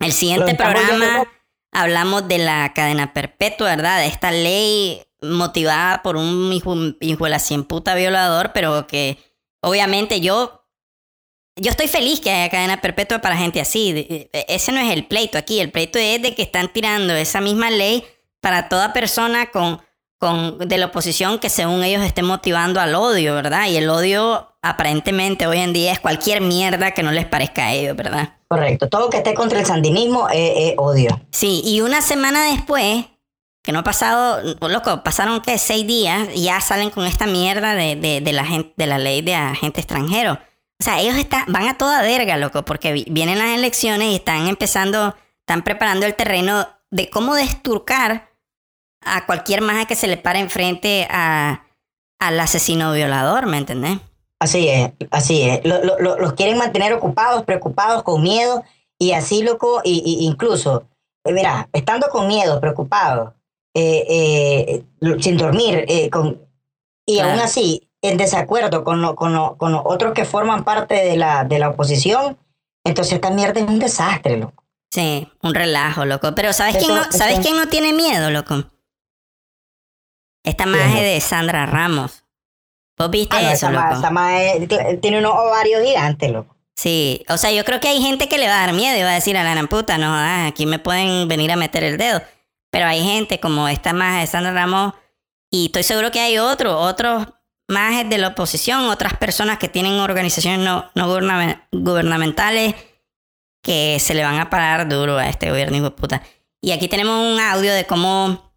El 0.00 0.12
siguiente 0.12 0.54
programa 0.54 1.26
hablamos 1.70 2.28
de 2.28 2.38
la 2.38 2.72
cadena 2.72 3.12
perpetua, 3.12 3.68
¿verdad? 3.76 3.98
De 4.00 4.06
esta 4.06 4.30
ley 4.30 5.02
motivada 5.20 6.02
por 6.02 6.16
un 6.16 6.52
hijo, 6.52 6.74
hijo 7.00 7.24
de 7.24 7.30
la 7.30 7.38
cien 7.38 7.64
puta 7.64 7.94
violador, 7.94 8.52
pero 8.54 8.86
que 8.86 9.18
obviamente 9.60 10.20
yo 10.20 10.63
yo 11.56 11.70
estoy 11.70 11.88
feliz 11.88 12.20
que 12.20 12.30
haya 12.30 12.50
cadena 12.50 12.80
perpetua 12.80 13.20
para 13.20 13.36
gente 13.36 13.60
así. 13.60 13.90
E, 14.32 14.46
ese 14.48 14.72
no 14.72 14.80
es 14.80 14.92
el 14.92 15.06
pleito 15.06 15.38
aquí. 15.38 15.60
El 15.60 15.70
pleito 15.70 15.98
es 15.98 16.20
de 16.20 16.34
que 16.34 16.42
están 16.42 16.72
tirando 16.72 17.14
esa 17.14 17.40
misma 17.40 17.70
ley 17.70 18.04
para 18.40 18.68
toda 18.68 18.92
persona 18.92 19.50
con, 19.50 19.80
con, 20.18 20.58
de 20.58 20.78
la 20.78 20.86
oposición 20.86 21.38
que 21.38 21.48
según 21.48 21.84
ellos 21.84 22.02
esté 22.02 22.22
motivando 22.22 22.80
al 22.80 22.94
odio, 22.94 23.34
¿verdad? 23.34 23.68
Y 23.68 23.76
el 23.76 23.88
odio 23.88 24.56
aparentemente 24.62 25.46
hoy 25.46 25.58
en 25.58 25.72
día 25.72 25.92
es 25.92 26.00
cualquier 26.00 26.40
mierda 26.40 26.90
que 26.90 27.02
no 27.02 27.12
les 27.12 27.26
parezca 27.26 27.66
a 27.66 27.72
ellos, 27.72 27.96
¿verdad? 27.96 28.34
Correcto. 28.48 28.88
Todo 28.88 29.10
que 29.10 29.18
esté 29.18 29.34
contra 29.34 29.60
el 29.60 29.66
sandinismo 29.66 30.28
es, 30.32 30.74
odio. 30.76 31.20
Sí, 31.30 31.62
y 31.64 31.80
una 31.82 32.02
semana 32.02 32.46
después, 32.46 33.04
que 33.62 33.72
no 33.72 33.80
ha 33.80 33.84
pasado, 33.84 34.56
loco, 34.60 35.02
pasaron 35.04 35.40
que 35.40 35.56
seis 35.58 35.86
días 35.86 36.28
y 36.34 36.44
ya 36.44 36.60
salen 36.60 36.90
con 36.90 37.06
esta 37.06 37.26
mierda 37.26 37.74
de, 37.74 37.96
de, 37.96 38.20
de 38.20 38.32
la, 38.32 38.44
gente, 38.44 38.72
de 38.76 38.86
la 38.86 38.98
ley 38.98 39.22
de 39.22 39.34
agente 39.34 39.80
extranjero. 39.80 40.38
O 40.84 40.86
sea, 40.86 41.00
ellos 41.00 41.16
están, 41.16 41.46
van 41.48 41.66
a 41.66 41.78
toda 41.78 42.02
verga, 42.02 42.36
loco, 42.36 42.62
porque 42.66 42.92
vienen 43.08 43.38
las 43.38 43.56
elecciones 43.56 44.08
y 44.08 44.16
están 44.16 44.48
empezando, 44.48 45.14
están 45.40 45.62
preparando 45.62 46.04
el 46.04 46.14
terreno 46.14 46.68
de 46.90 47.08
cómo 47.08 47.34
desturcar 47.34 48.28
a 49.00 49.24
cualquier 49.24 49.62
maja 49.62 49.86
que 49.86 49.94
se 49.94 50.08
le 50.08 50.18
pare 50.18 50.40
enfrente 50.40 51.08
a, 51.08 51.64
al 52.18 52.38
asesino 52.38 52.92
violador, 52.92 53.46
¿me 53.46 53.56
entendés? 53.56 53.98
Así 54.38 54.68
es, 54.68 54.90
así 55.10 55.48
es. 55.48 55.62
los 55.64 56.34
quieren 56.34 56.58
mantener 56.58 56.92
ocupados, 56.92 57.44
preocupados, 57.44 58.02
con 58.02 58.22
miedo, 58.22 58.62
y 58.98 59.12
así, 59.12 59.42
loco, 59.42 59.80
y, 59.84 60.26
incluso, 60.26 60.86
eh, 61.24 61.32
mira, 61.32 61.66
estando 61.72 62.08
con 62.08 62.28
miedo, 62.28 62.60
preocupados, 62.60 63.32
eh, 63.72 64.04
eh, 65.00 65.18
sin 65.22 65.38
dormir, 65.38 65.86
con, 66.12 66.46
y 67.06 67.20
aún 67.20 67.40
así 67.40 67.88
en 68.04 68.18
desacuerdo 68.18 68.84
con, 68.84 69.16
con, 69.16 69.56
con 69.56 69.74
otros 69.74 70.12
que 70.12 70.26
forman 70.26 70.62
parte 70.62 70.94
de 70.94 71.16
la, 71.16 71.44
de 71.44 71.58
la 71.58 71.70
oposición, 71.70 72.36
entonces 72.84 73.14
esta 73.14 73.30
mierda 73.30 73.60
es 73.60 73.66
un 73.66 73.78
desastre, 73.78 74.36
loco. 74.36 74.62
Sí, 74.90 75.26
un 75.42 75.54
relajo, 75.54 76.04
loco. 76.04 76.34
Pero 76.34 76.52
¿sabes, 76.52 76.76
quién, 76.76 76.94
no, 76.94 77.02
¿sabes 77.10 77.40
quién 77.40 77.56
no 77.56 77.66
tiene 77.66 77.94
miedo, 77.94 78.30
loco? 78.30 78.70
Esta 80.44 80.66
maje 80.66 81.02
de 81.02 81.20
Sandra 81.20 81.64
Ramos. 81.64 82.24
¿Vos 82.98 83.10
viste 83.10 83.36
ah, 83.36 83.52
eso, 83.52 83.70
loco? 83.70 83.94
Esta 83.94 85.00
tiene 85.00 85.18
unos 85.18 85.32
ovarios 85.32 85.82
gigantes, 85.82 86.30
loco. 86.30 86.54
Sí, 86.76 87.24
o 87.30 87.38
sea, 87.38 87.52
yo 87.52 87.64
creo 87.64 87.80
que 87.80 87.88
hay 87.88 88.02
gente 88.02 88.28
que 88.28 88.36
le 88.36 88.48
va 88.48 88.62
a 88.62 88.66
dar 88.66 88.74
miedo 88.74 88.98
y 88.98 89.02
va 89.02 89.12
a 89.12 89.14
decir 89.14 89.36
a 89.38 89.54
la 89.54 89.62
puta, 89.64 89.96
no, 89.96 90.14
aquí 90.46 90.66
me 90.66 90.78
pueden 90.78 91.26
venir 91.26 91.50
a 91.52 91.56
meter 91.56 91.84
el 91.84 91.96
dedo. 91.96 92.20
Pero 92.70 92.86
hay 92.86 93.02
gente 93.02 93.40
como 93.40 93.66
esta 93.68 93.94
maje 93.94 94.20
de 94.20 94.26
Sandra 94.26 94.52
Ramos 94.52 94.92
y 95.50 95.66
estoy 95.66 95.84
seguro 95.84 96.10
que 96.10 96.20
hay 96.20 96.38
otros, 96.38 96.74
otros 96.74 97.28
más 97.68 98.08
de 98.08 98.18
la 98.18 98.28
oposición, 98.28 98.88
otras 98.88 99.16
personas 99.16 99.58
que 99.58 99.68
tienen 99.68 99.94
organizaciones 99.94 100.60
no, 100.60 100.90
gubernamentales 101.72 102.74
que 103.62 103.98
se 103.98 104.14
le 104.14 104.22
van 104.22 104.38
a 104.38 104.50
parar 104.50 104.88
duro 104.88 105.16
a 105.16 105.28
este 105.28 105.50
gobierno, 105.50 105.76
hijo 105.76 105.86
de 105.86 105.90
puta. 105.92 106.22
Y 106.60 106.72
aquí 106.72 106.88
tenemos 106.88 107.32
un 107.32 107.40
audio 107.40 107.72
de 107.72 107.84
cómo. 107.84 108.52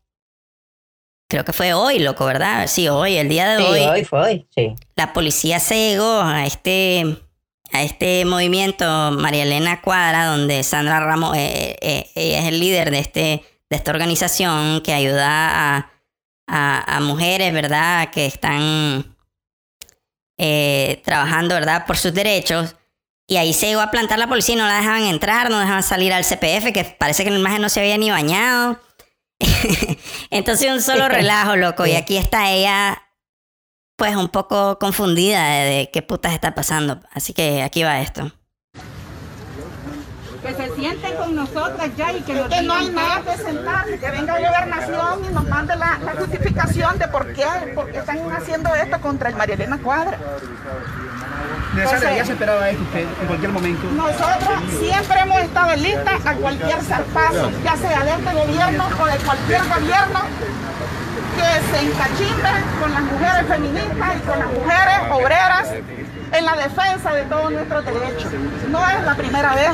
Creo 1.29 1.43
que 1.43 1.53
fue 1.53 1.73
hoy, 1.73 1.99
loco, 1.99 2.25
¿verdad? 2.25 2.67
Sí, 2.67 2.87
hoy, 2.87 3.17
el 3.17 3.27
día 3.27 3.49
de 3.49 3.63
hoy. 3.63 3.79
hoy 3.79 4.05
fue 4.05 4.19
hoy, 4.19 4.47
sí. 4.53 4.75
La 4.95 5.13
policía 5.13 5.59
se 5.59 5.75
llegó 5.75 6.21
a 6.21 6.45
este, 6.45 7.17
a 7.71 7.83
este 7.83 8.23
movimiento, 8.25 9.11
María 9.11 9.43
Elena 9.43 9.81
Cuadra, 9.81 10.25
donde 10.25 10.63
Sandra 10.63 10.99
Ramos 10.99 11.35
eh, 11.35 11.77
eh, 11.81 12.11
es 12.15 12.45
el 12.45 12.59
líder 12.59 12.91
de, 12.91 12.99
este, 12.99 13.19
de 13.69 13.75
esta 13.75 13.91
organización 13.91 14.81
que 14.81 14.93
ayuda 14.93 15.77
a 15.77 15.91
a, 16.47 16.99
mujeres, 17.01 17.54
¿verdad? 17.54 18.10
Que 18.12 18.25
están 18.25 19.15
eh, 20.37 21.02
trabajando, 21.06 21.56
¿verdad? 21.56 21.85
Por 21.85 21.98
sus 21.98 22.13
derechos. 22.13 22.75
Y 23.27 23.37
ahí 23.37 23.54
se 23.54 23.67
llegó 23.67 23.81
a 23.81 23.91
plantar 23.91 24.19
la 24.19 24.27
policía 24.27 24.56
y 24.56 24.58
no 24.58 24.67
la 24.67 24.77
dejaban 24.77 25.04
entrar, 25.04 25.50
no 25.50 25.60
dejaban 25.60 25.83
salir 25.83 26.13
al 26.13 26.23
CPF, 26.23 26.71
que 26.73 26.95
parece 26.98 27.23
que 27.23 27.29
en 27.29 27.35
la 27.35 27.39
imagen 27.41 27.62
no 27.62 27.69
se 27.69 27.81
había 27.81 27.98
ni 27.98 28.10
bañado. 28.10 28.79
Entonces 30.31 30.71
un 30.71 30.81
solo 30.81 31.10
relajo, 31.10 31.58
loco. 31.58 31.85
Y 31.85 31.95
aquí 31.95 32.17
está 32.17 32.52
ella, 32.52 33.04
pues 33.98 34.15
un 34.15 34.29
poco 34.29 34.79
confundida 34.79 35.45
de 35.45 35.89
qué 35.91 36.02
putas 36.02 36.33
está 36.33 36.56
pasando. 36.56 37.02
Así 37.12 37.33
que 37.33 37.63
aquí 37.63 37.83
va 37.83 38.00
esto 38.00 38.31
sienten 40.78 41.15
con 41.15 41.36
nosotras 41.36 41.90
ya 41.98 42.13
y 42.13 42.21
que 42.21 42.34
nos 42.36 42.48
que 42.50 42.62
no 42.62 42.73
hay 42.73 42.90
nada 42.90 43.21
que 43.21 43.36
sentarse, 43.38 44.00
que 44.00 44.12
venga 44.12 44.38
gobernación 44.38 45.25
y 45.25 45.34
nos 45.34 45.50
mande 45.50 45.75
la, 45.75 45.98
justificación 46.19 47.00
de 47.00 47.08
por 47.08 47.34
qué, 47.34 47.46
por 47.73 47.92
qué 47.92 47.98
están 47.98 48.19
haciendo 48.32 48.73
esto 48.75 49.02
contra 49.02 49.30
el 49.30 49.36
María 49.36 49.56
Elena 49.56 49.80
Cuadra. 49.80 50.17
¿Ya 51.75 52.25
se 52.25 52.32
esperaba 52.32 52.69
esto 52.69 52.84
usted 52.84 53.02
en 53.21 53.28
cualquier 53.28 53.52
momento? 53.52 53.88
Nosotros 53.92 54.60
siempre 54.80 55.19
hemos 55.19 55.38
estado 55.40 55.75
listas 55.75 56.25
a 56.25 56.34
cualquier 56.36 56.82
zarpazo, 56.82 57.52
ya 57.63 57.75
sea 57.75 58.04
de 58.04 58.12
este 58.12 58.34
gobierno 58.34 58.84
o 59.00 59.06
de 59.06 59.17
cualquier 59.17 59.62
gobierno 59.62 60.19
que 61.38 61.78
se 61.78 61.86
encachimbe 61.86 62.50
con 62.80 62.94
las 62.94 63.02
mujeres 63.02 63.48
feministas 63.48 64.15
y 64.15 64.28
con 64.28 64.40
las 64.40 64.48
mujeres 64.48 64.98
obreras 65.12 65.69
en 66.34 66.46
la 66.46 66.56
defensa 66.56 67.13
de 67.13 67.23
todos 67.23 67.52
nuestros 67.52 67.86
derechos. 67.86 68.32
No 68.69 68.88
es 68.90 69.04
la 69.04 69.15
primera 69.15 69.54
vez 69.56 69.71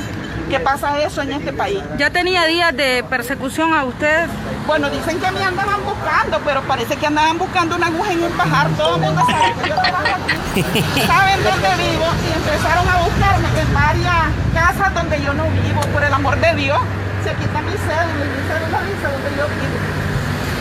que 0.54 0.60
pasa 0.60 1.00
eso 1.00 1.24
en 1.24 1.32
este 1.32 1.52
país. 1.52 1.82
¿Ya 1.98 2.12
tenía 2.12 2.46
días 2.46 2.78
de 2.78 3.04
persecución 3.10 3.74
a 3.74 3.86
usted? 3.86 4.28
Bueno, 4.68 4.88
dicen 4.92 5.20
que 5.20 5.32
me 5.32 5.44
andaban 5.44 5.84
buscando, 5.84 6.40
pero 6.46 6.62
parece 6.62 6.96
que 6.96 7.08
andaban 7.08 7.40
buscando 7.40 7.76
una 7.76 7.88
aguja 7.88 8.12
en 8.12 8.22
un 8.22 8.32
pajar. 8.34 8.70
Todo 8.78 8.98
el 8.98 9.02
mundo 9.02 9.26
sabe 9.26 9.50
que 9.58 9.70
yo 9.70 9.76
trabajo 9.82 10.14
aquí. 10.14 10.62
Saben 11.10 11.44
dónde 11.44 11.70
vivo 11.82 12.06
y 12.06 12.38
empezaron 12.38 12.86
a 12.88 12.98
buscarme 13.02 13.50
en 13.50 13.74
varias 13.74 14.30
casas 14.54 14.94
donde 14.94 15.24
yo 15.24 15.34
no 15.34 15.46
vivo, 15.50 15.82
por 15.92 16.04
el 16.04 16.14
amor 16.14 16.40
de 16.40 16.54
Dios. 16.54 16.78
Se 17.24 17.34
quita 17.34 17.60
mi 17.66 17.74
cédula, 17.74 18.26
mi 18.30 18.42
cédula 18.46 18.78
dice 18.86 19.06
donde 19.10 19.30
yo 19.34 19.50
vivo. 19.58 19.78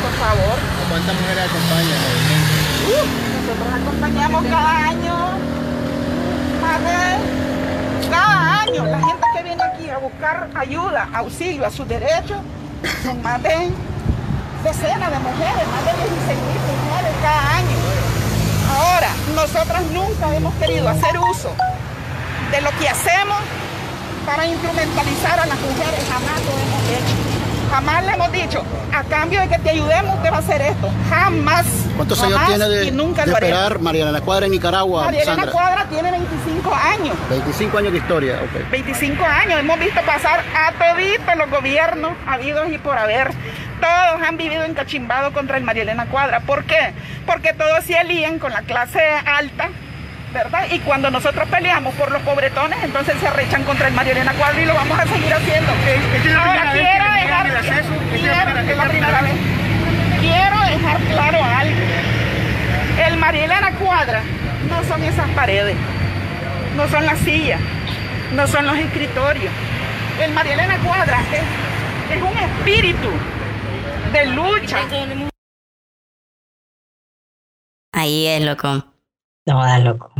Por 0.00 0.14
favor. 0.24 0.56
¿Cuántas 0.88 1.14
mujeres 1.20 1.44
acompañan? 1.52 2.00
Uh, 2.88 3.04
nosotros 3.44 3.68
acompañamos 3.76 4.40
cada 4.48 4.88
año 4.88 5.16
más 6.64 6.80
de 6.80 7.42
cada 8.10 8.60
año 8.62 8.84
la 8.84 8.98
gente 8.98 9.26
que 9.36 9.42
viene 9.42 9.62
aquí 9.62 9.90
a 9.90 9.98
buscar 9.98 10.48
ayuda, 10.54 11.08
auxilio 11.12 11.66
a 11.66 11.70
sus 11.70 11.86
derechos, 11.86 12.38
son 13.02 13.22
más 13.22 13.42
de 13.42 13.70
decenas 14.64 15.10
de 15.10 15.18
mujeres, 15.18 15.68
más 15.68 15.84
de 15.84 15.92
16 15.92 16.38
mil 16.38 16.60
mujeres 16.84 17.12
cada 17.22 17.56
año. 17.56 17.76
Ahora, 18.76 19.08
nosotras 19.34 19.82
nunca 19.92 20.34
hemos 20.34 20.54
querido 20.54 20.88
hacer 20.88 21.18
uso 21.18 21.54
de 22.50 22.60
lo 22.60 22.70
que 22.78 22.88
hacemos 22.88 23.38
para 24.26 24.46
instrumentalizar 24.46 25.40
a 25.40 25.46
las 25.46 25.60
mujeres, 25.60 26.04
jamás 26.08 26.40
lo 26.40 26.52
hemos 26.52 26.82
hecho. 26.90 27.31
Jamás 27.72 28.04
le 28.04 28.12
hemos 28.12 28.30
dicho, 28.30 28.62
a 28.92 29.02
cambio 29.04 29.40
de 29.40 29.48
que 29.48 29.58
te 29.58 29.70
ayudemos, 29.70 30.22
te 30.22 30.28
va 30.28 30.36
a 30.36 30.40
hacer 30.40 30.60
esto. 30.60 30.90
Jamás. 31.08 31.64
¿Cuántos 31.96 32.22
años 32.22 32.38
tiene 32.46 32.68
de, 32.68 32.92
nunca 32.92 33.24
de 33.24 33.32
esperar 33.32 33.78
Mariana 33.78 34.12
La 34.12 34.20
Cuadra 34.20 34.44
en 34.44 34.52
Nicaragua? 34.52 35.06
Mariana 35.06 35.46
La 35.46 35.50
Cuadra 35.50 35.86
tiene 35.88 36.10
25 36.10 36.74
años. 36.74 37.16
25 37.30 37.78
años 37.78 37.92
de 37.92 37.98
historia, 37.98 38.40
ok. 38.42 38.70
25 38.70 39.24
años. 39.24 39.58
Hemos 39.58 39.78
visto 39.78 40.02
pasar 40.02 40.44
a 40.54 40.72
toditos 40.72 41.34
los 41.34 41.48
gobiernos 41.48 42.12
habidos 42.26 42.70
y 42.70 42.76
por 42.76 42.98
haber. 42.98 43.30
Todos 43.80 44.22
han 44.22 44.36
vivido 44.36 44.64
encachimbados 44.64 45.32
contra 45.32 45.56
el 45.56 45.64
Marielena 45.64 46.04
Cuadra. 46.10 46.40
¿Por 46.40 46.64
qué? 46.64 46.92
Porque 47.24 47.54
todos 47.54 47.84
se 47.84 47.96
alían 47.96 48.38
con 48.38 48.52
la 48.52 48.60
clase 48.60 49.00
alta 49.24 49.70
¿verdad? 50.32 50.66
Y 50.70 50.78
cuando 50.80 51.10
nosotros 51.10 51.48
peleamos 51.48 51.94
por 51.94 52.10
los 52.10 52.22
pobretones, 52.22 52.78
entonces 52.82 53.14
se 53.20 53.28
arrechan 53.28 53.64
contra 53.64 53.88
el 53.88 53.94
María 53.94 54.12
Elena 54.12 54.32
Cuadro 54.32 54.60
y 54.60 54.64
lo 54.64 54.74
vamos 54.74 54.98
a 54.98 55.06
seguir 55.06 55.32
haciendo. 55.32 55.70
Ahora 55.70 56.22
quiero 56.22 56.42
dejar, 56.42 56.91
quiero, 58.32 58.76
la 58.76 58.88
primera 58.88 59.22
vez. 59.22 59.34
Quiero 60.20 60.60
dejar 60.60 61.00
claro 61.02 61.44
algo. 61.44 61.80
El 63.06 63.16
María 63.16 63.44
Elena 63.44 63.72
Cuadra 63.78 64.22
no 64.68 64.84
son 64.84 65.02
esas 65.02 65.28
paredes, 65.30 65.76
no 66.76 66.88
son 66.88 67.04
las 67.04 67.18
sillas, 67.20 67.60
no 68.34 68.46
son 68.46 68.66
los 68.66 68.76
escritorios. 68.76 69.52
El 70.20 70.32
María 70.32 70.54
Elena 70.54 70.78
Cuadra 70.78 71.20
es, 71.32 72.16
es 72.16 72.22
un 72.22 72.38
espíritu 72.38 73.10
de 74.12 74.26
lucha. 74.26 74.78
Ahí 77.92 78.26
es, 78.26 78.42
loco. 78.44 78.86
No, 79.46 79.64
da 79.64 79.78
loco. 79.78 80.12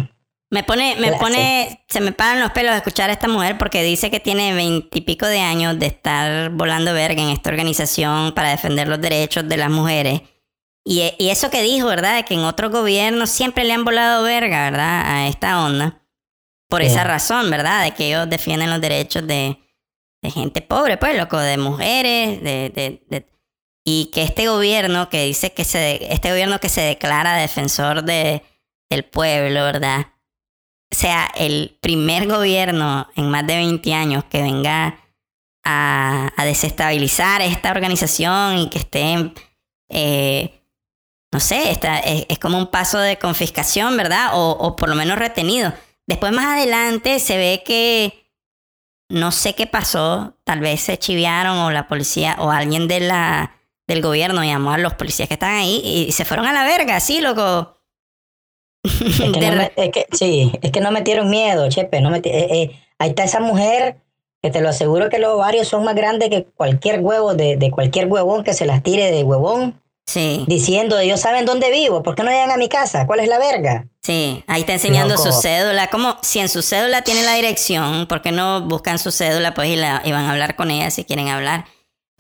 Me 0.53 0.63
pone, 0.65 0.97
me 0.97 1.13
pone, 1.13 1.83
se 1.89 2.03
me 2.03 2.13
paran 2.13 2.39
los 2.41 2.51
pelos 2.51 2.73
de 2.73 2.77
escuchar 2.77 3.09
a 3.09 3.15
esta 3.15 3.27
mujer 3.27 3.57
porque 3.57 3.83
dice 3.83 4.11
que 4.11 4.21
tiene 4.21 4.53
veintipico 4.53 5.27
de 5.27 5.41
años 5.41 5.79
de 5.79 5.87
estar 5.87 6.51
volando 6.51 6.93
verga 6.93 7.23
en 7.23 7.31
esta 7.31 7.49
organización 7.49 8.35
para 8.35 8.51
defender 8.51 8.87
los 8.87 9.01
derechos 9.01 9.49
de 9.49 9.57
las 9.57 9.71
mujeres. 9.71 10.21
Y, 10.85 11.15
y 11.19 11.31
eso 11.31 11.49
que 11.49 11.63
dijo, 11.63 11.87
¿verdad? 11.87 12.17
De 12.17 12.25
que 12.25 12.35
en 12.35 12.41
otros 12.41 12.71
gobiernos 12.71 13.31
siempre 13.31 13.65
le 13.65 13.73
han 13.73 13.85
volado 13.85 14.25
verga, 14.25 14.71
¿verdad? 14.71 15.03
A 15.07 15.27
esta 15.27 15.65
onda. 15.65 16.03
Por 16.69 16.83
esa 16.83 17.03
razón, 17.05 17.51
¿verdad? 17.51 17.85
De 17.85 17.93
que 17.93 18.09
ellos 18.09 18.29
defienden 18.29 18.69
los 18.69 18.81
derechos 18.83 19.27
de, 19.27 19.59
de 20.23 20.31
gente 20.31 20.61
pobre, 20.61 20.99
pues, 20.99 21.17
loco, 21.17 21.39
de 21.39 21.57
mujeres, 21.57 22.43
de, 22.43 22.69
de, 22.69 23.03
de, 23.09 23.27
y 23.87 24.11
que 24.13 24.23
este 24.23 24.49
gobierno 24.49 25.09
que 25.09 25.25
dice 25.25 25.55
que 25.55 25.65
se, 25.65 26.13
este 26.13 26.29
gobierno 26.29 26.61
que 26.61 26.69
se 26.69 26.83
declara 26.83 27.37
defensor 27.37 28.05
de, 28.05 28.43
del 28.91 29.05
pueblo, 29.05 29.65
¿verdad? 29.65 30.09
Sea 30.93 31.29
el 31.35 31.77
primer 31.81 32.29
gobierno 32.29 33.09
en 33.17 33.29
más 33.31 33.47
de 33.47 33.57
20 33.57 33.93
años 33.93 34.25
que 34.25 34.43
venga 34.43 35.01
a, 35.65 36.33
desestabilizar 36.45 37.43
esta 37.43 37.71
organización 37.71 38.59
y 38.59 38.69
que 38.69 38.79
esté, 38.79 39.33
eh, 39.89 40.63
no 41.33 41.41
sé, 41.41 41.71
está, 41.71 41.99
es, 41.99 42.39
como 42.39 42.59
un 42.59 42.71
paso 42.71 42.99
de 42.99 43.19
confiscación, 43.19 43.97
¿verdad? 43.97 44.31
O, 44.35 44.51
o 44.51 44.77
por 44.77 44.89
lo 44.89 44.95
menos 44.95 45.19
retenido. 45.19 45.73
Después 46.07 46.33
más 46.33 46.59
adelante 46.59 47.19
se 47.21 47.37
ve 47.37 47.63
que 47.65 48.23
no 49.13 49.31
sé 49.31 49.55
qué 49.55 49.67
pasó, 49.67 50.39
tal 50.45 50.61
vez 50.61 50.81
se 50.81 50.99
chiviaron 50.99 51.59
o 51.59 51.71
la 51.71 51.87
policía 51.87 52.37
o 52.39 52.51
alguien 52.51 52.89
de 52.89 53.01
la, 53.01 53.57
del 53.87 54.01
gobierno 54.01 54.43
llamó 54.43 54.73
a 54.73 54.79
los 54.79 54.95
policías 54.95 55.29
que 55.29 55.35
están 55.35 55.55
ahí 55.55 55.83
y 55.85 56.13
se 56.13 56.25
fueron 56.25 56.47
a 56.47 56.53
la 56.53 56.65
verga, 56.65 56.99
sí, 57.01 57.21
loco. 57.21 57.77
Es 58.85 59.33
que, 59.33 59.51
no 59.51 59.63
es 59.77 59.91
que, 59.91 60.07
sí, 60.13 60.53
es 60.61 60.71
que 60.71 60.81
no 60.81 60.91
metieron 60.91 61.31
miedo, 61.31 61.69
Chepe. 61.69 62.01
No 62.01 62.15
eh, 62.15 62.23
eh, 62.25 62.71
ahí 62.99 63.11
está 63.11 63.25
esa 63.25 63.41
mujer 63.41 63.97
que 64.43 64.51
te 64.51 64.61
lo 64.61 64.69
aseguro 64.69 65.09
que 65.09 65.19
los 65.19 65.35
ovarios 65.35 65.69
son 65.69 65.85
más 65.85 65.95
grandes 65.95 66.29
que 66.31 66.45
cualquier 66.45 67.01
huevo 67.01 67.35
de, 67.35 67.57
de 67.57 67.71
cualquier 67.71 68.07
huevón 68.07 68.43
que 68.43 68.55
se 68.55 68.67
las 68.67 68.83
tire 68.83 69.13
de 69.13 69.23
huevón. 69.23 69.81
Sí. 70.05 70.45
Diciendo, 70.49 70.99
ellos 70.99 71.21
saben 71.21 71.45
dónde 71.45 71.71
vivo, 71.71 72.03
¿por 72.03 72.17
qué 72.17 72.25
no 72.25 72.31
llegan 72.31 72.51
a 72.51 72.57
mi 72.57 72.69
casa? 72.69 73.07
¿Cuál 73.07 73.21
es 73.21 73.29
la 73.29 73.39
verga? 73.39 73.87
Sí, 74.03 74.43
ahí 74.49 74.63
está 74.63 74.73
enseñando 74.73 75.17
su 75.17 75.31
cédula. 75.31 75.87
Como 75.89 76.17
si 76.23 76.41
en 76.41 76.49
su 76.49 76.61
cédula 76.61 77.03
tiene 77.03 77.23
la 77.23 77.35
dirección, 77.35 78.09
¿por 78.09 78.21
qué 78.21 78.33
no 78.33 78.63
buscan 78.63 78.99
su 78.99 79.13
cédula 79.13 79.55
pues 79.55 79.69
y, 79.69 79.77
la, 79.77 80.03
y 80.05 80.11
van 80.11 80.25
a 80.25 80.33
hablar 80.33 80.57
con 80.57 80.73
ella 80.73 80.91
si 80.91 81.05
quieren 81.05 81.29
hablar? 81.29 81.67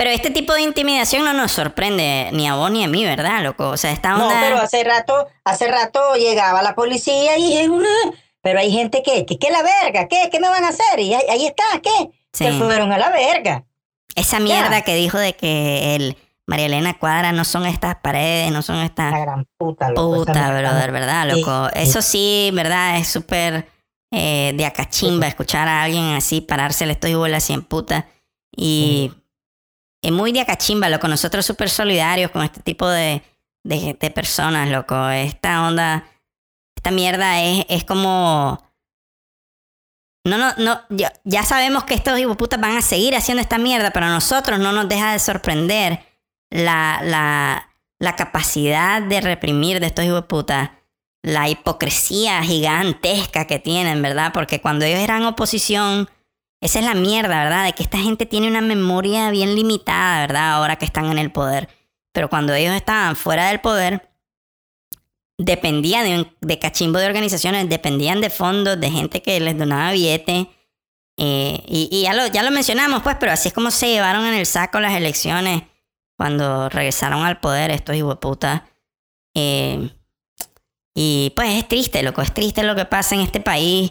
Pero 0.02 0.16
este 0.16 0.30
tipo 0.30 0.52
de 0.52 0.62
intimidación 0.62 1.24
no 1.24 1.32
nos 1.32 1.52
sorprende 1.52 2.28
ni 2.32 2.48
a 2.48 2.56
vos 2.56 2.72
ni 2.72 2.82
a 2.82 2.88
mí, 2.88 3.04
¿verdad, 3.04 3.40
loco? 3.44 3.68
O 3.68 3.76
sea, 3.76 3.92
esta 3.92 4.14
onda... 4.14 4.34
No, 4.34 4.40
pero 4.40 4.58
hace 4.58 4.82
rato, 4.82 5.28
hace 5.44 5.68
rato 5.68 6.16
llegaba 6.16 6.60
la 6.60 6.74
policía 6.74 7.38
y... 7.38 7.70
Pero 8.40 8.58
hay 8.58 8.72
gente 8.72 9.04
que, 9.04 9.24
que, 9.24 9.38
¿qué 9.38 9.52
la 9.52 9.62
verga? 9.62 10.08
¿Qué? 10.08 10.28
¿Qué 10.32 10.40
me 10.40 10.48
van 10.48 10.64
a 10.64 10.70
hacer? 10.70 10.98
Y 10.98 11.14
ahí, 11.14 11.46
está, 11.46 11.62
¿qué? 11.80 12.10
Se 12.32 12.50
fueron 12.54 12.90
a 12.90 12.98
la 12.98 13.10
verga. 13.10 13.62
Esa 14.16 14.40
mierda 14.40 14.82
que 14.82 14.96
dijo 14.96 15.18
de 15.18 15.34
que 15.34 15.94
el 15.94 16.16
María 16.48 16.66
Elena 16.66 16.98
Cuadra 16.98 17.30
no 17.30 17.44
son 17.44 17.64
estas 17.64 17.94
paredes, 17.94 18.50
no 18.50 18.62
son 18.62 18.78
estas... 18.78 19.12
La 19.12 19.20
gran 19.20 19.46
puta, 19.56 19.90
loco. 19.90 20.24
Puta, 20.24 20.48
brother, 20.50 20.90
¿verdad, 20.90 21.30
loco? 21.30 21.68
Eso 21.76 22.02
sí, 22.02 22.50
¿verdad? 22.52 22.98
Es 22.98 23.06
súper 23.06 23.68
eh, 24.10 24.52
de 24.56 24.66
acachimba 24.66 25.28
escuchar 25.28 25.68
a 25.68 25.84
alguien 25.84 26.14
así 26.14 26.40
parársele 26.40 26.94
estoy 26.94 27.12
igual 27.12 27.34
así 27.34 27.52
en 27.52 27.62
puta. 27.62 28.08
Y 28.50 29.12
es 30.02 30.12
muy 30.12 30.32
de 30.32 30.40
acachimba, 30.40 30.88
loco. 30.88 31.08
Nosotros 31.08 31.46
súper 31.46 31.70
solidarios 31.70 32.30
con 32.30 32.42
este 32.42 32.60
tipo 32.60 32.88
de, 32.88 33.22
de, 33.64 34.10
personas, 34.10 34.68
loco. 34.68 35.08
Esta 35.08 35.66
onda, 35.66 36.04
esta 36.76 36.90
mierda 36.90 37.40
es, 37.40 37.64
es 37.68 37.84
como... 37.84 38.60
No, 40.24 40.38
no, 40.38 40.52
no, 40.56 40.80
ya, 41.24 41.42
sabemos 41.42 41.82
que 41.82 41.94
estos 41.94 42.16
hipoputas 42.16 42.60
van 42.60 42.76
a 42.76 42.82
seguir 42.82 43.16
haciendo 43.16 43.40
esta 43.40 43.58
mierda, 43.58 43.90
pero 43.90 44.06
a 44.06 44.10
nosotros 44.10 44.60
no 44.60 44.70
nos 44.70 44.88
deja 44.88 45.12
de 45.12 45.18
sorprender 45.18 46.06
la, 46.48 47.00
la, 47.02 47.70
la 47.98 48.14
capacidad 48.14 49.02
de 49.02 49.20
reprimir 49.20 49.80
de 49.80 49.86
estos 49.86 50.04
hipoputas, 50.04 50.70
la 51.24 51.48
hipocresía 51.48 52.40
gigantesca 52.42 53.48
que 53.48 53.58
tienen, 53.58 54.00
¿verdad? 54.00 54.32
Porque 54.32 54.60
cuando 54.60 54.84
ellos 54.84 55.00
eran 55.00 55.24
oposición 55.24 56.08
esa 56.62 56.78
es 56.78 56.84
la 56.84 56.94
mierda, 56.94 57.42
¿verdad? 57.42 57.64
De 57.64 57.72
que 57.72 57.82
esta 57.82 57.98
gente 57.98 58.24
tiene 58.24 58.46
una 58.46 58.60
memoria 58.60 59.30
bien 59.30 59.56
limitada, 59.56 60.20
¿verdad? 60.20 60.52
Ahora 60.52 60.76
que 60.76 60.84
están 60.84 61.10
en 61.10 61.18
el 61.18 61.32
poder. 61.32 61.68
Pero 62.12 62.30
cuando 62.30 62.54
ellos 62.54 62.72
estaban 62.72 63.16
fuera 63.16 63.48
del 63.48 63.60
poder, 63.60 64.08
dependían 65.38 66.32
de, 66.40 66.58
cachimbo 66.60 67.00
de 67.00 67.06
organizaciones, 67.06 67.68
dependían 67.68 68.20
de 68.20 68.30
fondos, 68.30 68.80
de 68.80 68.90
gente 68.92 69.22
que 69.22 69.40
les 69.40 69.58
donaba 69.58 69.90
billetes. 69.90 70.46
Eh, 71.18 71.64
y, 71.66 72.02
ya, 72.02 72.14
lo, 72.14 72.28
ya 72.28 72.44
lo 72.44 72.52
mencionamos, 72.52 73.02
pues, 73.02 73.16
pero 73.18 73.32
así 73.32 73.48
es 73.48 73.54
como 73.54 73.72
se 73.72 73.88
llevaron 73.88 74.24
en 74.24 74.34
el 74.34 74.46
saco 74.46 74.78
las 74.78 74.94
elecciones 74.94 75.64
cuando 76.16 76.68
regresaron 76.68 77.24
al 77.24 77.40
poder 77.40 77.72
estos 77.72 77.96
hijueputas. 77.96 78.62
Eh, 79.34 79.90
y 80.94 81.32
pues 81.34 81.58
es 81.58 81.66
triste, 81.66 82.04
loco, 82.04 82.22
es 82.22 82.32
triste 82.32 82.62
lo 82.62 82.76
que 82.76 82.84
pasa 82.84 83.16
en 83.16 83.22
este 83.22 83.40
país 83.40 83.90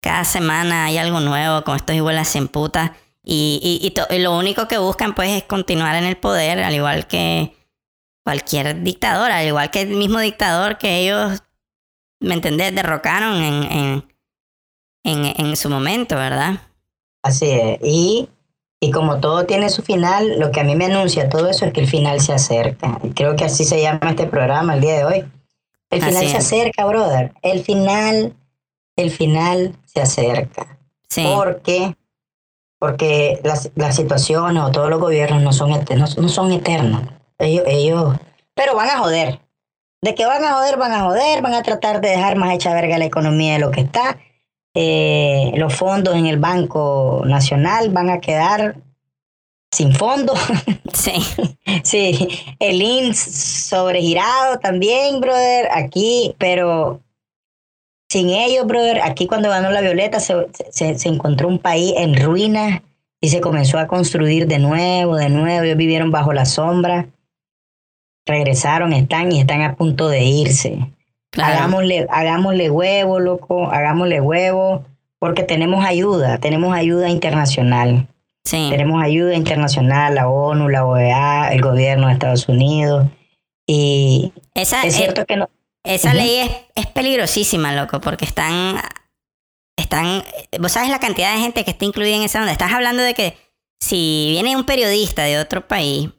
cada 0.00 0.24
semana 0.24 0.86
hay 0.86 0.98
algo 0.98 1.20
nuevo 1.20 1.64
con 1.64 1.76
estos 1.76 1.96
iguales 1.96 2.34
en 2.36 2.48
puta. 2.48 2.96
Y, 3.22 3.92
y, 4.10 4.18
lo 4.18 4.38
único 4.38 4.68
que 4.68 4.78
buscan 4.78 5.14
pues 5.14 5.30
es 5.30 5.42
continuar 5.44 5.96
en 5.96 6.04
el 6.04 6.16
poder, 6.16 6.60
al 6.60 6.74
igual 6.74 7.06
que 7.06 7.54
cualquier 8.24 8.82
dictador, 8.82 9.30
al 9.30 9.46
igual 9.46 9.70
que 9.70 9.82
el 9.82 9.88
mismo 9.88 10.18
dictador 10.20 10.78
que 10.78 11.00
ellos, 11.00 11.42
¿me 12.20 12.34
entendés?, 12.34 12.74
derrocaron 12.74 13.42
en, 13.42 13.62
en, 13.64 14.14
en, 15.04 15.34
en 15.46 15.56
su 15.56 15.68
momento, 15.68 16.16
¿verdad? 16.16 16.60
Así 17.22 17.50
es. 17.50 17.78
Y 17.82 18.28
Y 18.80 18.92
como 18.92 19.18
todo 19.18 19.44
tiene 19.44 19.70
su 19.70 19.82
final, 19.82 20.38
lo 20.38 20.52
que 20.52 20.60
a 20.60 20.64
mí 20.64 20.76
me 20.76 20.84
anuncia 20.86 21.28
todo 21.28 21.48
eso 21.48 21.64
es 21.66 21.72
que 21.72 21.80
el 21.80 21.88
final 21.88 22.20
se 22.20 22.32
acerca. 22.32 23.00
Creo 23.14 23.34
que 23.34 23.44
así 23.44 23.64
se 23.64 23.82
llama 23.82 24.10
este 24.10 24.26
programa 24.26 24.74
el 24.74 24.80
día 24.80 24.96
de 24.98 25.04
hoy. 25.04 25.24
El 25.90 26.02
final 26.02 26.28
se 26.28 26.36
acerca, 26.36 26.84
brother. 26.84 27.32
El 27.42 27.64
final, 27.64 28.34
el 29.02 29.10
final 29.10 29.74
se 29.84 30.00
acerca. 30.00 30.78
Sí. 31.08 31.26
Porque, 31.34 31.96
porque 32.78 33.40
las, 33.44 33.70
las 33.74 33.96
situaciones 33.96 34.62
o 34.62 34.70
todos 34.70 34.90
los 34.90 35.00
gobiernos 35.00 35.42
no 35.42 35.52
son, 35.52 35.72
eternos, 35.72 36.18
no 36.18 36.28
son 36.28 36.52
eternos. 36.52 37.02
Ellos, 37.38 37.64
ellos, 37.66 38.16
pero 38.54 38.74
van 38.74 38.88
a 38.88 38.98
joder. 38.98 39.40
De 40.00 40.14
que 40.14 40.26
van 40.26 40.44
a 40.44 40.54
joder, 40.54 40.76
van 40.76 40.92
a 40.92 41.04
joder, 41.04 41.42
van 41.42 41.54
a 41.54 41.62
tratar 41.62 42.00
de 42.00 42.10
dejar 42.10 42.36
más 42.36 42.54
hecha 42.54 42.74
verga 42.74 42.98
la 42.98 43.04
economía 43.04 43.54
de 43.54 43.58
lo 43.58 43.70
que 43.70 43.80
está. 43.80 44.18
Eh, 44.74 45.52
los 45.56 45.74
fondos 45.74 46.14
en 46.14 46.26
el 46.26 46.38
Banco 46.38 47.22
Nacional 47.24 47.90
van 47.90 48.10
a 48.10 48.20
quedar 48.20 48.76
sin 49.72 49.94
fondos. 49.94 50.38
Sí. 50.92 51.12
sí, 51.84 52.28
el 52.58 52.82
INS 52.82 53.18
sobregirado 53.18 54.58
también, 54.58 55.20
brother, 55.20 55.68
aquí, 55.72 56.34
pero 56.38 57.00
sin 58.08 58.30
ellos, 58.30 58.66
brother, 58.66 59.00
aquí 59.02 59.26
cuando 59.26 59.50
ganó 59.50 59.70
la 59.70 59.80
Violeta 59.80 60.18
se, 60.20 60.34
se, 60.70 61.08
encontró 61.08 61.48
un 61.48 61.58
país 61.58 61.92
en 61.96 62.16
ruinas 62.20 62.80
y 63.20 63.28
se 63.28 63.40
comenzó 63.40 63.78
a 63.78 63.86
construir 63.86 64.46
de 64.46 64.58
nuevo, 64.58 65.16
de 65.16 65.28
nuevo, 65.28 65.64
ellos 65.64 65.76
vivieron 65.76 66.10
bajo 66.10 66.32
la 66.32 66.46
sombra, 66.46 67.08
regresaron, 68.24 68.92
están 68.92 69.30
y 69.32 69.40
están 69.40 69.62
a 69.62 69.74
punto 69.74 70.08
de 70.08 70.24
irse. 70.24 70.78
Hagámosle, 71.36 72.06
hagámosle 72.10 72.70
huevo, 72.70 73.20
loco, 73.20 73.70
hagámosle 73.70 74.20
huevo, 74.20 74.84
porque 75.18 75.42
tenemos 75.42 75.84
ayuda, 75.84 76.38
tenemos 76.38 76.74
ayuda 76.74 77.10
internacional. 77.10 78.08
Sí. 78.44 78.68
Tenemos 78.70 79.02
ayuda 79.02 79.34
internacional, 79.34 80.14
la 80.14 80.28
ONU, 80.28 80.70
la 80.70 80.86
OEA, 80.86 81.52
el 81.52 81.60
gobierno 81.60 82.06
de 82.06 82.14
Estados 82.14 82.48
Unidos. 82.48 83.06
Y 83.66 84.32
esa, 84.54 84.82
es 84.84 84.96
cierto 84.96 85.26
que 85.26 85.36
no. 85.36 85.50
Esa 85.88 86.14
ley 86.14 86.38
es, 86.38 86.50
es, 86.74 86.86
peligrosísima, 86.86 87.72
loco, 87.72 88.00
porque 88.00 88.24
están. 88.24 88.80
Están. 89.76 90.24
Vos 90.60 90.72
sabes 90.72 90.90
la 90.90 91.00
cantidad 91.00 91.34
de 91.34 91.40
gente 91.40 91.64
que 91.64 91.70
está 91.70 91.84
incluida 91.84 92.14
en 92.16 92.22
esa 92.22 92.40
onda. 92.40 92.52
Estás 92.52 92.72
hablando 92.72 93.02
de 93.02 93.14
que 93.14 93.36
si 93.80 94.28
viene 94.30 94.56
un 94.56 94.64
periodista 94.64 95.22
de 95.22 95.38
otro 95.38 95.66
país 95.66 96.10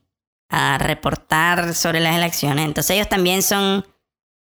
a 0.50 0.78
reportar 0.78 1.74
sobre 1.76 2.00
las 2.00 2.16
elecciones, 2.16 2.66
entonces 2.66 2.96
ellos 2.96 3.10
también 3.10 3.44
son 3.44 3.86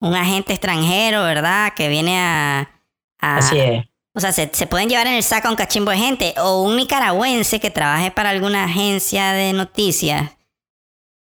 un 0.02 0.16
agente 0.16 0.54
extranjero, 0.54 1.24
¿verdad? 1.24 1.74
Que 1.74 1.88
viene 1.88 2.20
a... 2.20 2.70
Así 3.20 3.58
es. 3.58 3.86
O 4.16 4.22
sea, 4.22 4.32
se, 4.32 4.48
pueden 4.68 4.88
llevar 4.88 5.08
en 5.08 5.16
el 5.16 5.24
saco 5.24 5.50
a 5.50 5.52
un 5.52 5.58
cachimbo 5.58 5.92
de 5.92 5.98
gente. 5.98 6.34
O 6.38 6.62
un 6.62 6.78
nicaragüense 6.78 7.60
que 7.60 7.70
trabaje 7.70 8.12
para 8.12 8.30
alguna 8.30 8.64
agencia 8.64 9.34
de 9.34 9.52
noticias. 9.52 10.32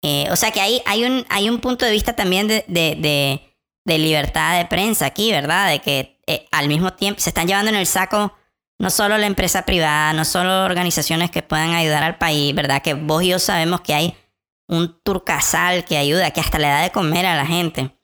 Eh, 0.03 0.29
o 0.31 0.37
sea 0.37 0.51
que 0.51 0.61
hay, 0.61 0.83
hay, 0.85 1.05
un, 1.05 1.25
hay 1.31 1.49
un 1.49 1.61
punto 1.61 1.87
de 1.87 1.93
vista 1.93 2.15
también 2.15 2.47
de, 2.47 2.63
de, 2.69 3.54
de, 3.85 3.99
libertad 3.99 4.59
de 4.59 4.67
prensa 4.67 5.07
aquí, 5.07 5.31
¿verdad? 5.31 5.69
De 5.71 5.81
que 5.81 6.21
eh, 6.27 6.47
al 6.53 6.69
mismo 6.69 6.93
tiempo 6.93 7.21
se 7.21 7.31
están 7.31 7.47
llevando 7.47 7.71
en 7.71 7.77
el 7.77 7.87
saco 7.87 8.35
no 8.79 8.91
solo 8.91 9.17
la 9.19 9.27
empresa 9.27 9.65
privada, 9.65 10.13
no 10.13 10.25
solo 10.25 10.65
organizaciones 10.65 11.31
que 11.31 11.43
puedan 11.43 11.71
ayudar 11.71 12.03
al 12.03 12.19
país, 12.19 12.55
¿verdad? 12.55 12.83
Que 12.83 12.95
vos 12.95 13.23
y 13.23 13.29
yo 13.29 13.39
sabemos 13.39 13.81
que 13.81 13.95
hay 13.95 14.17
un 14.69 15.01
turcasal 15.03 15.85
que 15.85 15.97
ayuda, 15.97 16.31
que 16.33 16.41
hasta 16.41 16.59
le 16.59 16.67
da 16.67 16.83
de 16.83 16.91
comer 16.91 17.27
a 17.27 17.37
la 17.37 17.47
gente. 17.47 17.97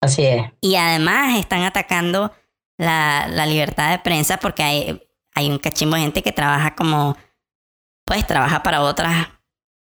Así 0.00 0.24
es. 0.24 0.44
Y 0.60 0.76
además 0.76 1.38
están 1.38 1.62
atacando 1.62 2.32
la, 2.78 3.26
la 3.28 3.46
libertad 3.46 3.90
de 3.90 3.98
prensa 3.98 4.38
porque 4.38 4.62
hay, 4.62 5.02
hay 5.34 5.50
un 5.50 5.58
cachimbo 5.58 5.96
de 5.96 6.02
gente 6.02 6.22
que 6.22 6.32
trabaja 6.32 6.74
como, 6.74 7.16
pues 8.04 8.26
trabaja 8.26 8.62
para 8.62 8.82
otros 8.82 9.10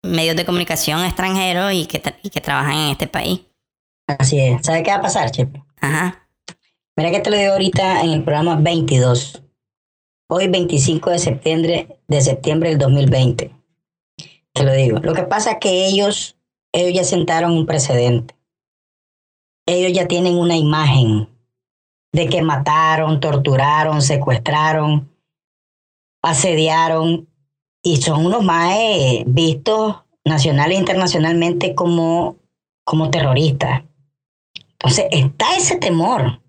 medios 0.03 0.35
de 0.35 0.45
comunicación 0.45 1.03
extranjeros 1.03 1.73
y 1.73 1.85
que, 1.85 2.01
y 2.21 2.29
que 2.29 2.41
trabajan 2.41 2.73
en 2.73 2.91
este 2.91 3.07
país. 3.07 3.41
Así 4.07 4.39
es. 4.39 4.65
¿Sabes 4.65 4.83
qué 4.83 4.91
va 4.91 4.97
a 4.97 5.01
pasar, 5.01 5.31
Chip? 5.31 5.55
Ajá. 5.81 6.27
Mira 6.95 7.11
que 7.11 7.19
te 7.19 7.29
lo 7.29 7.37
digo 7.37 7.53
ahorita 7.53 8.01
en 8.01 8.11
el 8.11 8.23
programa 8.23 8.55
22. 8.55 9.43
Hoy 10.29 10.47
25 10.47 11.09
de 11.09 11.19
septiembre, 11.19 11.99
de 12.07 12.21
septiembre 12.21 12.69
del 12.69 12.79
2020. 12.79 13.51
Te 14.53 14.63
lo 14.63 14.73
digo. 14.73 14.99
Lo 14.99 15.13
que 15.13 15.23
pasa 15.23 15.53
es 15.53 15.57
que 15.59 15.87
ellos, 15.87 16.37
ellos 16.71 16.93
ya 16.93 17.03
sentaron 17.03 17.53
un 17.53 17.65
precedente 17.65 18.35
ellos 19.65 19.93
ya 19.93 20.07
tienen 20.07 20.37
una 20.37 20.57
imagen 20.57 21.29
de 22.11 22.27
que 22.27 22.41
mataron, 22.41 23.19
torturaron, 23.19 24.01
secuestraron, 24.01 25.09
asediaron 26.21 27.27
y 27.81 27.97
son 27.97 28.25
unos 28.25 28.43
más 28.43 28.77
vistos 29.25 30.03
nacional 30.25 30.71
e 30.71 30.75
internacionalmente 30.75 31.75
como, 31.75 32.37
como 32.83 33.09
terroristas. 33.09 33.83
Entonces 34.83 35.07
está 35.11 35.55
ese 35.55 35.77
temor. 35.77 36.41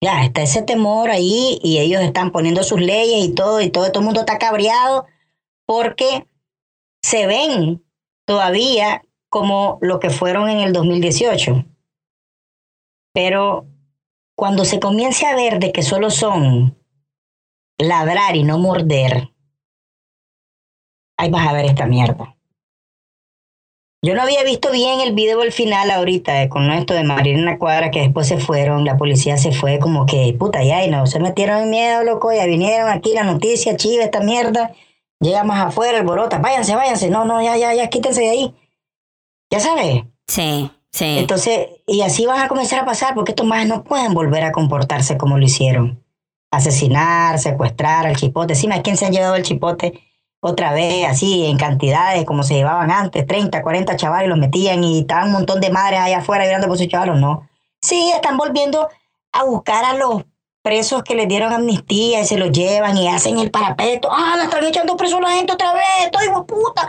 Ya, 0.00 0.24
está 0.24 0.42
ese 0.42 0.62
temor 0.62 1.10
ahí 1.10 1.58
y 1.62 1.78
ellos 1.78 2.00
están 2.00 2.30
poniendo 2.30 2.62
sus 2.62 2.80
leyes 2.80 3.24
y 3.24 3.34
todo, 3.34 3.60
y 3.60 3.70
todo, 3.70 3.90
todo 3.90 4.00
el 4.00 4.04
mundo 4.04 4.20
está 4.20 4.38
cabreado 4.38 5.06
porque 5.66 6.26
se 7.02 7.26
ven 7.26 7.84
todavía 8.24 9.02
como 9.28 9.78
lo 9.82 9.98
que 9.98 10.10
fueron 10.10 10.48
en 10.48 10.58
el 10.58 10.72
2018. 10.72 11.64
Pero 13.12 13.66
cuando 14.36 14.64
se 14.64 14.78
comience 14.78 15.26
a 15.26 15.34
ver 15.34 15.58
de 15.58 15.72
que 15.72 15.82
solo 15.82 16.10
son 16.10 16.78
ladrar 17.78 18.36
y 18.36 18.44
no 18.44 18.58
morder, 18.58 19.34
ahí 21.18 21.30
vas 21.30 21.48
a 21.48 21.52
ver 21.52 21.66
esta 21.66 21.86
mierda. 21.86 22.36
Yo 24.02 24.14
no 24.14 24.22
había 24.22 24.42
visto 24.44 24.72
bien 24.72 25.00
el 25.00 25.12
video 25.12 25.40
del 25.40 25.52
final 25.52 25.90
ahorita 25.90 26.48
con 26.48 26.70
esto 26.72 26.94
de 26.94 27.04
Marilena 27.04 27.58
Cuadra 27.58 27.90
que 27.90 28.00
después 28.00 28.26
se 28.26 28.38
fueron, 28.38 28.86
la 28.86 28.96
policía 28.96 29.36
se 29.36 29.52
fue 29.52 29.78
como 29.78 30.06
que 30.06 30.34
puta 30.38 30.64
ya 30.64 30.82
y 30.82 30.88
no 30.88 31.06
se 31.06 31.20
metieron 31.20 31.64
en 31.64 31.70
miedo, 31.70 32.02
loco, 32.02 32.32
ya 32.32 32.46
vinieron 32.46 32.88
aquí 32.88 33.12
la 33.12 33.24
noticia, 33.24 33.76
chiva 33.76 34.04
esta 34.04 34.20
mierda, 34.20 34.72
llega 35.20 35.44
más 35.44 35.66
afuera 35.66 35.98
el 35.98 36.06
borota, 36.06 36.38
váyanse, 36.38 36.74
váyanse, 36.74 37.10
no, 37.10 37.26
no, 37.26 37.42
ya, 37.42 37.58
ya, 37.58 37.74
ya, 37.74 37.90
quítense 37.90 38.22
de 38.22 38.30
ahí. 38.30 38.54
Ya 39.50 39.60
sabes. 39.60 40.04
Sí. 40.26 40.70
Sí. 40.92 41.18
Entonces, 41.18 41.68
y 41.86 42.00
así 42.00 42.24
vas 42.24 42.42
a 42.42 42.48
comenzar 42.48 42.80
a 42.80 42.84
pasar 42.86 43.14
porque 43.14 43.32
estos 43.32 43.46
más 43.46 43.66
no 43.66 43.84
pueden 43.84 44.14
volver 44.14 44.44
a 44.44 44.50
comportarse 44.50 45.18
como 45.18 45.36
lo 45.36 45.44
hicieron. 45.44 46.02
Asesinar, 46.50 47.38
secuestrar 47.38 48.06
al 48.06 48.16
chipote. 48.16 48.54
Encima, 48.54 48.76
¿a 48.76 48.82
quién 48.82 48.96
se 48.96 49.06
han 49.06 49.12
llevado 49.12 49.36
el 49.36 49.42
chipote 49.42 50.09
otra 50.40 50.72
vez 50.72 51.06
así 51.06 51.46
en 51.46 51.58
cantidades 51.58 52.24
como 52.24 52.42
se 52.42 52.54
llevaban 52.54 52.90
antes? 52.90 53.26
30, 53.26 53.62
40 53.62 53.96
chavales 53.96 54.28
los 54.28 54.38
metían 54.38 54.82
y 54.82 55.00
estaban 55.00 55.26
un 55.26 55.32
montón 55.32 55.60
de 55.60 55.70
madres 55.70 56.00
allá 56.00 56.18
afuera 56.18 56.44
mirando 56.44 56.68
por 56.68 56.78
sus 56.78 56.88
chavalos. 56.88 57.18
No. 57.18 57.48
Sí, 57.82 58.10
están 58.14 58.36
volviendo 58.36 58.88
a 59.32 59.44
buscar 59.44 59.84
a 59.84 59.94
los 59.94 60.24
presos 60.62 61.02
que 61.02 61.14
les 61.14 61.28
dieron 61.28 61.52
amnistía 61.52 62.20
y 62.20 62.26
se 62.26 62.36
los 62.36 62.52
llevan 62.52 62.96
y 62.96 63.08
hacen 63.08 63.38
el 63.38 63.50
parapeto. 63.50 64.08
Ah, 64.10 64.34
la 64.36 64.44
están 64.44 64.64
echando 64.64 64.96
preso 64.96 65.18
a 65.18 65.22
la 65.22 65.30
gente 65.30 65.52
otra 65.52 65.72
vez. 65.72 65.82
Estoy 66.04 66.28
puta. 66.46 66.88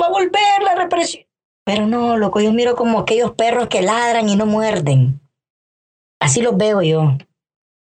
Va 0.00 0.06
a 0.06 0.10
volver 0.10 0.62
la 0.62 0.74
represión. 0.74 1.24
Pero 1.64 1.86
no, 1.86 2.16
loco, 2.16 2.40
yo 2.40 2.52
miro 2.52 2.74
como 2.76 3.00
aquellos 3.00 3.32
perros 3.32 3.68
que 3.68 3.82
ladran 3.82 4.28
y 4.28 4.36
no 4.36 4.46
muerden. 4.46 5.20
Así 6.18 6.40
los 6.40 6.56
veo 6.56 6.80
yo. 6.82 7.12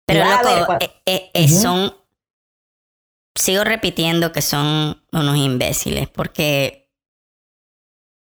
Pero 0.07 0.25
loco, 0.25 0.77
eh, 0.81 0.91
eh, 1.07 1.31
eh, 1.33 1.49
son... 1.49 1.95
Sigo 3.37 3.65
repitiendo 3.65 4.33
que 4.33 4.43
son 4.43 5.03
unos 5.13 5.37
imbéciles, 5.37 6.09
porque 6.09 6.91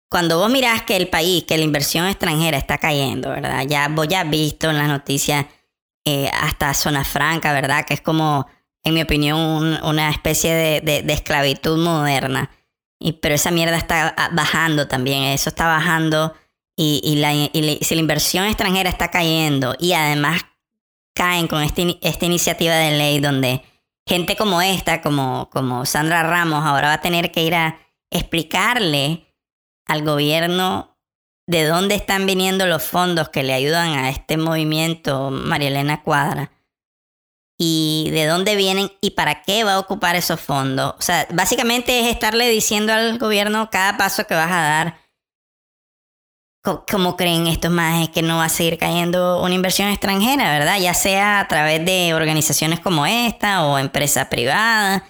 cuando 0.10 0.38
vos 0.38 0.50
mirás 0.50 0.84
que 0.84 0.96
el 0.96 1.10
país, 1.10 1.44
que 1.46 1.58
la 1.58 1.64
inversión 1.64 2.06
extranjera 2.08 2.58
está 2.58 2.78
cayendo, 2.78 3.30
¿verdad? 3.30 3.66
Ya 3.68 3.88
vos 3.88 4.08
ya 4.08 4.22
has 4.22 4.30
visto 4.30 4.70
en 4.70 4.78
las 4.78 4.88
noticias 4.88 5.46
hasta 6.34 6.74
zona 6.74 7.04
franca, 7.04 7.52
¿verdad? 7.54 7.86
Que 7.86 7.94
es 7.94 8.02
como, 8.02 8.48
en 8.84 8.94
mi 8.94 9.02
opinión, 9.02 9.80
una 9.84 10.10
especie 10.10 10.54
de, 10.82 11.04
esclavitud 11.14 11.78
moderna 11.84 12.50
y, 13.00 13.14
pero 13.14 13.36
esa 13.36 13.52
mierda 13.52 13.78
está 13.78 14.14
ah, 14.18 14.30
bajando 14.32 14.88
también, 14.88 15.24
eso 15.24 15.50
está 15.50 15.68
bajando 15.68 16.34
y 16.76 17.02
si 17.82 17.96
la 17.96 18.02
inversión 18.02 18.46
extranjera 18.46 18.90
está 18.90 19.10
cayendo 19.10 19.76
y 19.80 19.94
además 19.94 20.44
caen 21.16 21.48
con 21.48 21.64
este, 21.64 21.98
esta 22.02 22.26
iniciativa 22.26 22.76
de 22.76 22.98
ley 22.98 23.20
donde 23.20 23.64
gente 24.08 24.36
como 24.36 24.62
esta, 24.62 25.02
como, 25.02 25.50
como 25.52 25.86
Sandra 25.86 26.24
Ramos, 26.24 26.66
ahora 26.66 26.90
va 26.90 26.94
a 26.94 27.02
tener 27.02 27.32
que 27.32 27.44
ir 27.44 27.56
a 27.56 27.80
explicarle 28.10 29.36
al 29.86 30.04
gobierno 30.04 30.98
de 31.48 31.66
dónde 31.66 31.96
están 31.96 32.26
viniendo 32.26 32.66
los 32.66 32.84
fondos 32.84 33.30
que 33.30 33.44
le 33.44 33.54
ayudan 33.54 33.94
a 33.94 34.10
este 34.10 34.38
movimiento 34.38 35.32
María 35.32 35.70
Elena 35.70 36.04
Cuadra 36.04 36.52
y 37.58 38.10
de 38.12 38.26
dónde 38.26 38.56
vienen 38.56 38.92
y 39.02 39.12
para 39.12 39.42
qué 39.42 39.64
va 39.64 39.74
a 39.74 39.80
ocupar 39.80 40.16
esos 40.16 40.40
fondos. 40.40 40.94
O 40.98 41.02
sea, 41.02 41.28
básicamente 41.32 42.00
es 42.00 42.08
estarle 42.08 42.50
diciendo 42.50 42.94
al 42.94 43.18
gobierno 43.18 43.70
cada 43.72 43.98
paso 43.98 44.28
que 44.28 44.36
vas 44.36 44.52
a 44.52 44.62
dar. 44.62 45.07
¿Cómo 46.68 47.16
creen 47.16 47.48
estos 47.48 47.72
más 47.72 48.10
que 48.10 48.22
no 48.22 48.38
va 48.38 48.46
a 48.46 48.50
seguir 48.50 48.78
cayendo 48.78 49.42
una 49.42 49.54
inversión 49.54 49.88
extranjera, 49.88 50.52
verdad? 50.52 50.78
Ya 50.80 50.94
sea 50.94 51.40
a 51.40 51.48
través 51.48 51.86
de 51.86 52.14
organizaciones 52.14 52.82
como 52.82 53.06
esta 53.06 53.66
o 53.66 53.78
empresa 53.78 54.30
privada. 54.30 55.06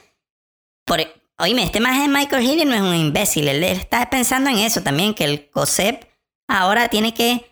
Por, 0.86 1.00
oíme, 1.40 1.64
este 1.64 1.80
más 1.80 2.00
de 2.00 2.08
Michael 2.08 2.46
Healy 2.46 2.66
no 2.66 2.76
es 2.76 2.82
un 2.82 2.96
imbécil. 2.96 3.48
Él, 3.48 3.64
está 3.64 4.08
pensando 4.10 4.52
en 4.52 4.60
eso 4.60 4.84
también, 4.84 5.16
que 5.16 5.24
el 5.24 5.50
COSEP 5.50 6.04
ahora 6.48 6.90
tiene 6.90 7.16
que 7.16 7.50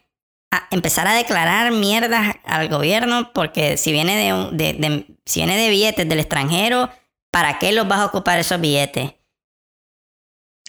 empezar 0.70 1.08
a 1.08 1.14
declarar 1.14 1.72
mierdas 1.72 2.36
al 2.46 2.70
gobierno 2.70 3.34
porque 3.34 3.78
si 3.78 3.92
viene 3.92 4.16
de, 4.52 5.06
si 5.26 5.40
viene 5.40 5.58
de 5.58 5.70
billetes 5.70 6.08
del 6.08 6.20
extranjero, 6.20 6.92
¿para 7.32 7.58
qué 7.58 7.72
los 7.72 7.88
vas 7.88 8.00
a 8.00 8.06
ocupar 8.06 8.38
esos 8.38 8.62
billetes? 8.62 9.16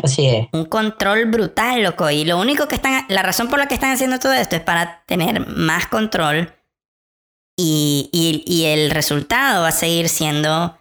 Así 0.03 0.27
es. 0.27 0.49
Un 0.53 0.67
control 0.67 1.27
brutal, 1.27 1.83
loco. 1.83 2.11
Y 2.11 2.25
lo 2.25 2.39
único 2.39 2.69
que 2.69 2.75
están, 2.75 3.05
la 3.09 3.23
razón 3.23 3.49
por 3.49 3.59
la 3.59 3.67
que 3.67 3.75
están 3.75 3.93
haciendo 3.93 4.19
todo 4.19 4.33
esto 4.33 4.57
es 4.57 4.63
para 4.63 5.03
tener 5.07 5.47
más 5.47 5.87
control. 5.87 6.53
Y, 7.59 8.11
y 8.13 8.65
el 8.67 8.91
resultado 8.91 9.63
va 9.63 9.69
a 9.69 9.73
seguir 9.73 10.11
siendo 10.11 10.77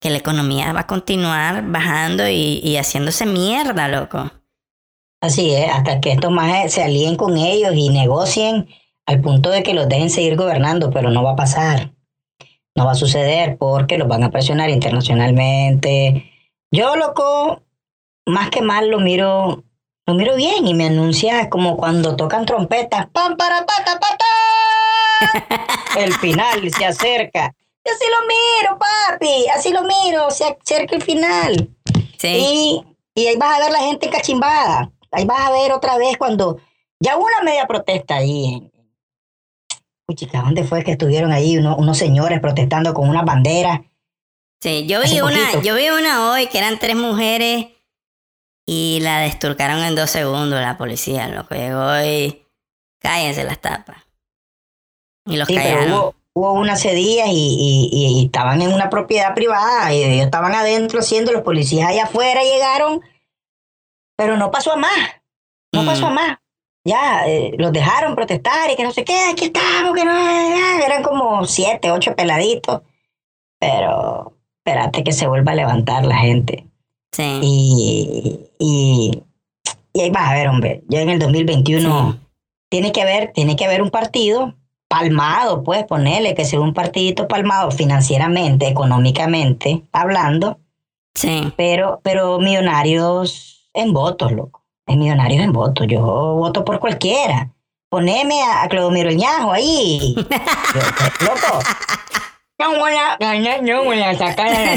que 0.00 0.10
la 0.10 0.18
economía 0.18 0.72
va 0.72 0.80
a 0.80 0.86
continuar 0.86 1.62
bajando 1.66 2.26
y, 2.28 2.60
y 2.64 2.76
haciéndose 2.76 3.26
mierda, 3.26 3.86
loco. 3.86 4.30
Así 5.20 5.52
es, 5.52 5.70
hasta 5.70 6.00
que 6.00 6.12
estos 6.12 6.32
más 6.32 6.72
se 6.72 6.82
alíen 6.82 7.16
con 7.16 7.36
ellos 7.36 7.74
y 7.74 7.90
negocien 7.90 8.68
al 9.06 9.20
punto 9.20 9.50
de 9.50 9.62
que 9.62 9.74
los 9.74 9.88
dejen 9.88 10.08
seguir 10.08 10.36
gobernando, 10.36 10.90
pero 10.90 11.10
no 11.10 11.22
va 11.22 11.32
a 11.32 11.36
pasar. 11.36 11.92
No 12.74 12.86
va 12.86 12.92
a 12.92 12.96
suceder 12.96 13.58
porque 13.58 13.98
los 13.98 14.08
van 14.08 14.24
a 14.24 14.30
presionar 14.30 14.70
internacionalmente. 14.70 16.30
Yo, 16.72 16.96
loco, 16.96 17.62
más 18.30 18.50
que 18.50 18.62
mal 18.62 18.88
lo 18.88 19.00
miro, 19.00 19.64
lo 20.06 20.14
miro 20.14 20.36
bien 20.36 20.66
y 20.66 20.74
me 20.74 20.86
anuncia 20.86 21.50
como 21.50 21.76
cuando 21.76 22.16
tocan 22.16 22.46
trompetas. 22.46 23.06
¡Pam, 23.12 23.36
para, 23.36 23.66
pata, 23.66 24.00
pata! 24.00 24.24
El 25.98 26.12
final 26.14 26.70
se 26.70 26.86
acerca. 26.86 27.54
Yo 27.84 27.92
así 27.92 28.04
lo 28.10 28.26
miro, 28.26 28.78
papi, 28.78 29.48
así 29.48 29.70
lo 29.70 29.82
miro, 29.82 30.30
se 30.30 30.44
acerca 30.44 30.96
el 30.96 31.02
final. 31.02 31.70
Sí. 32.18 32.82
Y, 33.14 33.26
ahí 33.26 33.36
vas 33.36 33.56
a 33.56 33.60
ver 33.60 33.72
la 33.72 33.80
gente 33.80 34.10
cachimbada. 34.10 34.92
Ahí 35.10 35.24
vas 35.24 35.40
a 35.40 35.50
ver 35.50 35.72
otra 35.72 35.96
vez 35.96 36.16
cuando 36.18 36.58
ya 37.00 37.16
hubo 37.16 37.26
una 37.26 37.42
media 37.42 37.66
protesta 37.66 38.16
ahí. 38.16 38.70
Uy, 40.06 40.14
chica, 40.14 40.42
¿dónde 40.42 40.64
fue 40.64 40.84
que 40.84 40.92
estuvieron 40.92 41.32
ahí 41.32 41.56
unos 41.56 41.96
señores 41.96 42.40
protestando 42.40 42.92
con 42.92 43.08
una 43.08 43.22
bandera? 43.22 43.82
Sí, 44.60 44.86
yo 44.86 45.00
vi 45.00 45.20
una, 45.20 45.62
yo 45.62 45.74
vi 45.74 45.88
una 45.88 46.30
hoy 46.30 46.46
que 46.48 46.58
eran 46.58 46.78
tres 46.78 46.94
mujeres 46.94 47.68
y 48.72 49.00
la 49.00 49.18
desturcaron 49.18 49.82
en 49.82 49.96
dos 49.96 50.10
segundos 50.10 50.60
la 50.60 50.78
policía, 50.78 51.26
lo 51.26 51.44
que 51.44 51.56
llegó 51.56 52.00
y 52.04 52.46
cállense 53.00 53.42
las 53.42 53.60
tapas. 53.60 53.96
Y 55.26 55.36
los 55.36 55.48
callaron 55.48 56.12
hubo 56.34 56.52
una 56.52 56.74
hace 56.74 56.94
días 56.94 57.26
y, 57.32 58.22
estaban 58.24 58.62
en 58.62 58.72
una 58.72 58.88
propiedad 58.88 59.34
privada 59.34 59.92
y 59.92 60.04
ellos 60.04 60.24
estaban 60.24 60.54
adentro 60.54 61.00
haciendo, 61.00 61.32
los 61.32 61.42
policías 61.42 61.88
allá 61.88 62.04
afuera 62.04 62.44
llegaron, 62.44 63.02
pero 64.16 64.36
no 64.36 64.52
pasó 64.52 64.74
a 64.74 64.76
más, 64.76 65.20
no 65.74 65.84
pasó 65.84 66.06
a 66.06 66.10
mm. 66.10 66.14
más. 66.14 66.38
Ya, 66.84 67.26
eh, 67.26 67.52
los 67.58 67.72
dejaron 67.72 68.14
protestar 68.14 68.70
y 68.70 68.76
que 68.76 68.84
no 68.84 68.92
sé 68.92 69.02
qué, 69.02 69.30
aquí 69.32 69.46
estamos, 69.46 69.96
que 69.96 70.04
no, 70.04 70.16
eran 70.16 71.02
como 71.02 71.44
siete, 71.44 71.90
ocho 71.90 72.14
peladitos, 72.14 72.82
pero 73.58 74.36
espérate 74.58 75.02
que 75.02 75.10
se 75.10 75.26
vuelva 75.26 75.50
a 75.50 75.56
levantar 75.56 76.06
la 76.06 76.18
gente. 76.18 76.69
Sí. 77.12 77.40
Y, 77.42 78.50
y, 78.58 79.22
ahí 80.00 80.10
vas 80.10 80.30
a 80.30 80.34
ver, 80.34 80.48
hombre, 80.48 80.82
ya 80.88 81.02
en 81.02 81.10
el 81.10 81.18
2021 81.18 82.18
tiene 82.68 82.92
que 82.92 83.02
haber, 83.02 83.32
tiene 83.32 83.56
que 83.56 83.64
haber 83.64 83.82
un 83.82 83.90
partido 83.90 84.54
palmado, 84.88 85.62
pues 85.62 85.84
ponerle 85.84 86.34
que 86.34 86.44
sea 86.44 86.60
un 86.60 86.74
partidito 86.74 87.28
palmado 87.28 87.70
financieramente, 87.70 88.68
económicamente 88.68 89.84
hablando. 89.92 90.58
Sí. 91.14 91.52
Pero, 91.56 92.00
pero 92.02 92.38
millonarios 92.38 93.70
en 93.74 93.92
votos, 93.92 94.32
loco. 94.32 94.64
Es 94.86 94.96
millonarios 94.96 95.42
en 95.42 95.52
votos. 95.52 95.86
Yo 95.88 96.00
voto 96.00 96.64
por 96.64 96.80
cualquiera. 96.80 97.52
Poneme 97.88 98.42
a, 98.42 98.68
Clodomiro 98.68 99.10
Ñajo 99.10 99.52
ahí. 99.52 100.14
loco. 101.20 101.60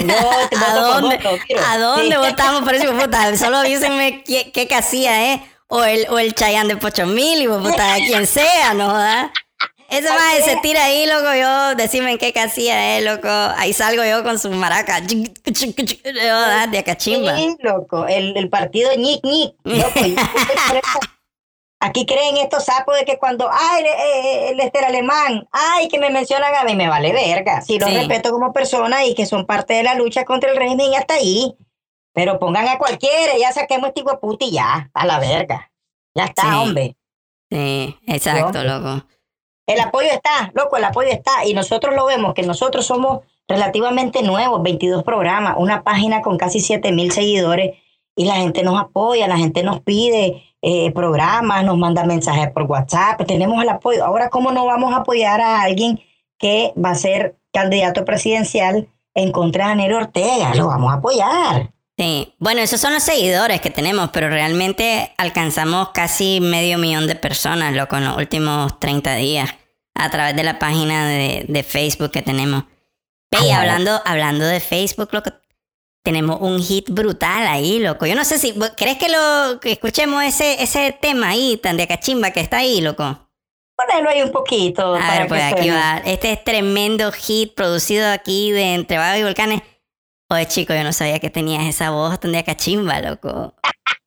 No, 0.05 0.31
¿A 0.65 0.73
dónde, 0.73 1.19
¿A 1.67 1.77
dónde 1.77 2.17
votamos 2.17 2.61
por 2.61 2.73
eso? 2.75 2.93
Puta, 2.93 3.36
solo 3.38 3.57
avísenme 3.57 4.23
qué, 4.23 4.51
qué 4.51 4.67
casilla, 4.67 5.34
¿eh? 5.34 5.43
O 5.67 5.84
el, 5.84 6.07
o 6.09 6.19
el 6.19 6.34
Chayán 6.34 6.67
de 6.67 6.77
Pocho 6.77 7.05
Mil, 7.05 7.41
y 7.41 7.47
puta, 7.47 7.95
quien 8.07 8.25
sea, 8.25 8.73
¿no? 8.73 8.93
Ese 9.89 10.09
más 10.09 10.45
se 10.45 10.55
tira 10.63 10.86
ahí, 10.86 11.05
loco, 11.05 11.36
yo, 11.36 11.75
decime 11.75 12.13
en 12.13 12.17
qué 12.17 12.34
casilla 12.34 12.97
es, 12.97 13.05
loco. 13.05 13.27
Ahí 13.29 13.73
salgo 13.73 14.03
yo 14.03 14.23
con 14.23 14.39
su 14.39 14.49
maraca. 14.49 15.01
De 15.01 16.77
acachimba. 16.79 17.38
Sí, 17.38 17.55
loco, 17.59 18.07
el, 18.07 18.36
el 18.36 18.49
partido 18.49 18.91
ñic 18.95 19.23
ñic. 19.23 19.53
Loco, 19.63 19.99
Aquí 21.86 22.05
creen 22.05 22.38
estos 22.38 22.63
sapos 22.63 22.95
de 22.97 23.03
que 23.03 23.17
cuando, 23.17 23.49
ay, 23.51 23.84
el, 24.51 24.59
Ester 24.61 24.86
Alemán, 24.86 25.45
ay, 25.51 25.89
que 25.89 25.99
me 25.99 26.09
mencionan 26.09 26.55
a 26.55 26.63
mí, 26.63 26.77
me 26.77 26.88
vale 26.88 27.11
verga. 27.11 27.61
Si 27.61 27.77
los 27.77 27.93
respeto 27.93 28.31
como 28.31 28.53
persona 28.53 29.03
y 29.03 29.13
que 29.13 29.25
son 29.25 29.45
parte 29.45 29.73
de 29.73 29.84
la 29.84 29.93
lucha 29.93 30.23
contra 30.23 30.49
el 30.49 30.55
régimen, 30.55 30.93
y 30.93 30.95
hasta 30.95 31.15
ahí. 31.15 31.57
Pero 32.13 32.39
pongan 32.39 32.69
a 32.69 32.77
cualquiera, 32.77 33.38
ya 33.38 33.51
saquemos 33.51 33.89
este 33.89 34.01
puti 34.21 34.51
ya, 34.51 34.89
a 34.93 35.05
la 35.05 35.19
verga. 35.19 35.73
Ya 36.15 36.23
está, 36.23 36.61
hombre. 36.61 36.95
Sí, 37.51 37.97
exacto, 38.07 38.63
loco. 38.63 39.05
El 39.67 39.81
apoyo 39.81 40.09
está, 40.09 40.53
loco, 40.53 40.77
el 40.77 40.86
apoyo 40.86 41.09
está. 41.09 41.45
Y 41.45 41.53
nosotros 41.53 41.93
lo 41.95 42.05
vemos, 42.05 42.34
que 42.34 42.43
nosotros 42.43 42.86
somos 42.86 43.23
relativamente 43.45 44.23
nuevos, 44.23 44.63
22 44.63 45.03
programas, 45.03 45.55
una 45.57 45.84
página 45.84 46.21
con 46.21 46.38
casi 46.38 46.61
7 46.61 46.93
mil 46.93 47.11
seguidores 47.11 47.77
y 48.15 48.23
la 48.23 48.36
gente 48.36 48.63
nos 48.63 48.79
apoya, 48.79 49.27
la 49.27 49.38
gente 49.38 49.63
nos 49.63 49.81
pide 49.81 50.52
eh, 50.66 50.91
programas, 50.93 51.66
nos 51.66 51.78
manda 51.78 52.05
mensajes 52.05 52.49
por 52.51 52.64
WhatsApp, 52.64 53.22
tenemos 53.28 53.61
el 53.61 53.68
apoyo. 53.68 54.05
Ahora, 54.05 54.30
¿cómo 54.30 54.53
no 54.53 54.66
vamos 54.66 54.93
a 54.93 54.99
apoyar 54.99 55.41
a 55.41 55.61
alguien 55.61 55.99
que 56.39 56.72
va 56.82 56.91
a 56.91 56.95
ser 56.95 57.36
candidato 57.51 58.05
presidencial 58.05 58.88
en 59.14 59.34
contra 59.34 59.76
de 59.76 59.93
Ortega? 59.93 60.55
Lo 60.55 60.68
vamos 60.68 60.93
a 60.93 60.95
apoyar. 60.95 61.74
Sí, 61.97 62.34
bueno, 62.39 62.61
esos 62.61 62.80
son 62.80 62.93
los 62.93 63.03
seguidores 63.03 63.59
que 63.59 63.72
tenemos, 63.72 64.11
pero 64.14 64.30
realmente 64.30 65.14
alcanzamos 65.18 65.89
casi 65.89 66.39
medio 66.39 66.78
millón 66.78 67.07
de 67.07 67.16
personas, 67.16 67.74
loco, 67.74 67.97
en 67.97 68.05
los 68.05 68.16
últimos 68.16 68.80
30 68.80 69.16
días, 69.16 69.49
a 69.93 70.09
través 70.09 70.34
de 70.34 70.43
la 70.43 70.59
página 70.59 71.09
de, 71.09 71.66
Facebook 71.68 72.11
que 72.11 72.22
tenemos. 72.22 72.64
Y 73.43 73.51
hablando, 73.51 74.01
hablando 74.05 74.45
de 74.45 74.61
Facebook, 74.61 75.09
loco, 75.11 75.32
tenemos 76.03 76.39
un 76.41 76.61
hit 76.61 76.89
brutal 76.89 77.47
ahí, 77.47 77.79
loco. 77.79 78.05
Yo 78.05 78.15
no 78.15 78.25
sé 78.25 78.37
si, 78.37 78.53
¿crees 78.77 78.97
que 78.97 79.09
lo 79.09 79.59
que 79.59 79.71
escuchemos 79.71 80.23
ese, 80.23 80.61
ese 80.61 80.91
tema 80.91 81.29
ahí, 81.29 81.57
tan 81.57 81.77
de 81.77 81.87
cachimba 81.87 82.31
que 82.31 82.41
está 82.41 82.57
ahí, 82.57 82.81
loco? 82.81 83.29
Ponelo 83.75 84.09
ahí 84.09 84.21
un 84.21 84.31
poquito. 84.31 84.95
A 84.95 85.11
ver, 85.17 85.27
pues 85.27 85.41
aquí 85.41 85.69
va. 85.69 86.01
Este 86.05 86.31
es 86.31 86.43
tremendo 86.43 87.11
hit 87.11 87.55
producido 87.55 88.09
aquí 88.11 88.51
de 88.51 88.75
Entre 88.75 88.97
Vagos 88.97 89.19
y 89.19 89.23
Volcanes 89.23 89.61
Oye, 90.33 90.47
chico, 90.47 90.73
yo 90.73 90.83
no 90.83 90.93
sabía 90.93 91.19
que 91.19 91.29
tenías 91.29 91.63
esa 91.65 91.91
voz 91.91 92.19
tan 92.19 92.31
de 92.31 92.43
cachimba, 92.43 92.99
loco. 93.01 93.53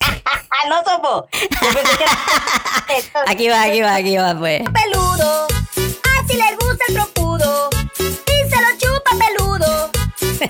no 0.68 0.82
sopo. 0.84 1.28
aquí 3.28 3.48
va, 3.48 3.62
aquí 3.62 3.80
va, 3.80 3.94
aquí 3.94 4.16
va, 4.16 4.36
pues. 4.36 4.62
Peludo, 4.62 5.46
así 6.18 6.36
le 6.36 6.56
gusta 6.56 6.84
el 6.88 6.94
tropudo. 6.94 7.70
Y 8.00 8.50
se 8.50 8.60
lo 8.60 8.76
chupa 8.76 9.10
peludo. 9.18 9.90
Ese 10.20 10.48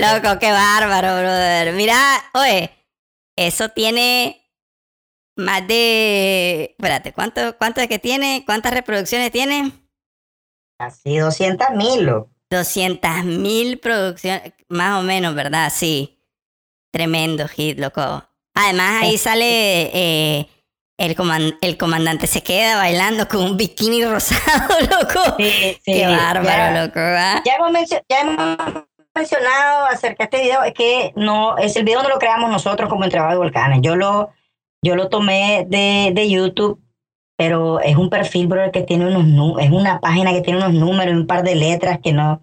Loco, 0.00 0.38
qué 0.38 0.52
bárbaro, 0.52 1.18
brother. 1.18 1.72
Mira, 1.74 1.98
oye, 2.34 2.70
eso 3.36 3.68
tiene 3.68 4.42
más 5.36 5.66
de. 5.66 6.74
Espérate, 6.76 7.12
¿cuánto, 7.12 7.56
cuánto 7.58 7.80
es 7.80 7.88
que 7.88 7.98
tiene? 7.98 8.42
¿Cuántas 8.44 8.72
reproducciones 8.72 9.30
tiene? 9.30 9.72
Casi 10.78 11.18
200 11.18 11.70
mil. 11.70 12.10
200 12.50 13.24
mil 13.24 13.78
producciones, 13.78 14.54
más 14.68 14.98
o 15.00 15.02
menos, 15.02 15.34
¿verdad? 15.34 15.72
Sí. 15.74 16.14
Tremendo 16.92 17.46
hit, 17.48 17.78
loco. 17.78 18.24
Además, 18.54 19.02
ahí 19.02 19.18
sale 19.18 19.90
eh, 19.92 20.48
el, 20.96 21.58
el 21.60 21.76
comandante 21.76 22.26
se 22.26 22.42
queda 22.42 22.76
bailando 22.76 23.28
con 23.28 23.42
un 23.42 23.56
bikini 23.56 24.04
rosado, 24.06 24.74
loco. 24.80 25.36
Sí, 25.38 25.78
Qué 25.84 26.06
bárbaro, 26.06 26.86
loco. 26.86 27.00
Ya 27.44 27.54
hemos, 27.56 27.88
ya 27.88 28.20
hemos 28.20 28.84
mencionado 29.18 29.86
acerca 29.86 30.24
de 30.24 30.24
este 30.24 30.42
video 30.42 30.62
es 30.62 30.74
que 30.74 31.12
no, 31.16 31.56
es 31.58 31.76
el 31.76 31.84
video 31.84 32.02
no 32.02 32.08
lo 32.08 32.18
creamos 32.18 32.50
nosotros 32.50 32.88
como 32.88 33.04
Entre 33.04 33.20
de 33.20 33.36
Volcanes. 33.36 33.80
Yo 33.82 33.96
lo, 33.96 34.30
yo 34.82 34.96
lo 34.96 35.08
tomé 35.08 35.66
de, 35.68 36.10
de 36.14 36.30
YouTube, 36.30 36.80
pero 37.36 37.80
es 37.80 37.96
un 37.96 38.10
perfil, 38.10 38.46
bro, 38.46 38.72
que 38.72 38.82
tiene 38.82 39.06
unos, 39.06 39.60
es 39.60 39.70
una 39.70 40.00
página 40.00 40.32
que 40.32 40.40
tiene 40.40 40.58
unos 40.58 40.72
números 40.72 41.14
y 41.14 41.16
un 41.16 41.26
par 41.26 41.42
de 41.42 41.54
letras 41.54 41.98
que 42.02 42.12
no, 42.12 42.42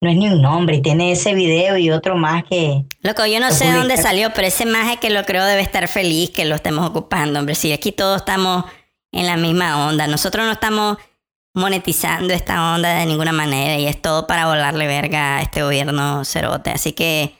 no 0.00 0.10
es 0.10 0.16
ni 0.16 0.28
un 0.28 0.40
nombre 0.40 0.76
y 0.76 0.82
tiene 0.82 1.12
ese 1.12 1.34
video 1.34 1.76
y 1.76 1.90
otro 1.90 2.16
más 2.16 2.44
que... 2.44 2.84
Loco, 3.02 3.26
yo 3.26 3.38
no 3.40 3.50
sé 3.50 3.66
dónde 3.66 3.94
publica- 3.94 4.02
salió, 4.02 4.30
pero 4.34 4.46
ese 4.46 4.64
maje 4.66 4.96
que 4.96 5.10
lo 5.10 5.24
creo 5.24 5.44
debe 5.44 5.60
estar 5.62 5.86
feliz 5.88 6.30
que 6.30 6.44
lo 6.46 6.54
estemos 6.54 6.88
ocupando, 6.88 7.38
hombre. 7.38 7.54
Si 7.54 7.72
aquí 7.72 7.92
todos 7.92 8.18
estamos 8.18 8.64
en 9.12 9.26
la 9.26 9.36
misma 9.36 9.88
onda. 9.88 10.06
Nosotros 10.06 10.46
no 10.46 10.52
estamos 10.52 10.96
monetizando 11.54 12.32
esta 12.32 12.74
onda 12.74 12.94
de 12.94 13.06
ninguna 13.06 13.32
manera 13.32 13.76
y 13.76 13.86
es 13.86 14.00
todo 14.00 14.26
para 14.26 14.46
volarle 14.46 14.86
verga 14.86 15.38
a 15.38 15.42
este 15.42 15.62
gobierno 15.62 16.24
cerote. 16.24 16.70
Así 16.70 16.92
que 16.92 17.34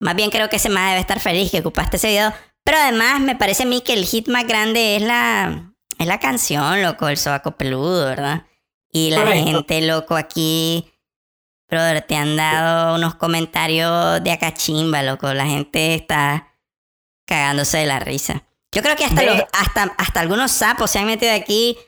más 0.00 0.16
bien 0.16 0.30
creo 0.30 0.48
que 0.48 0.56
ese 0.56 0.68
maje 0.68 0.90
debe 0.90 1.00
estar 1.00 1.20
feliz 1.20 1.50
que 1.50 1.60
ocupaste 1.60 1.96
ese 1.96 2.08
video. 2.08 2.32
Pero 2.64 2.78
además 2.78 3.20
me 3.20 3.36
parece 3.36 3.64
a 3.64 3.66
mí 3.66 3.80
que 3.80 3.92
el 3.94 4.04
hit 4.04 4.28
más 4.28 4.46
grande 4.46 4.96
es 4.96 5.02
la, 5.02 5.72
es 5.98 6.06
la 6.06 6.18
canción, 6.18 6.82
loco, 6.82 7.08
el 7.08 7.16
sobaco 7.16 7.56
peludo, 7.56 8.06
¿verdad? 8.06 8.46
Y 8.92 9.10
la 9.10 9.22
Correcto. 9.22 9.44
gente, 9.46 9.80
loco, 9.82 10.16
aquí 10.16 10.92
Brother, 11.72 12.02
te 12.02 12.16
han 12.16 12.36
dado 12.36 12.96
unos 12.96 13.14
comentarios 13.14 14.22
de 14.22 14.30
acá 14.30 14.52
chimba, 14.52 15.02
loco. 15.02 15.32
La 15.32 15.46
gente 15.46 15.94
está 15.94 16.54
cagándose 17.26 17.78
de 17.78 17.86
la 17.86 17.98
risa. 17.98 18.44
Yo 18.72 18.82
creo 18.82 18.94
que 18.94 19.06
hasta, 19.06 19.22
los, 19.22 19.42
hasta, 19.52 19.94
hasta 19.96 20.20
algunos 20.20 20.52
sapos 20.52 20.90
se 20.90 20.98
han 20.98 21.06
metido 21.06 21.32
aquí 21.32 21.78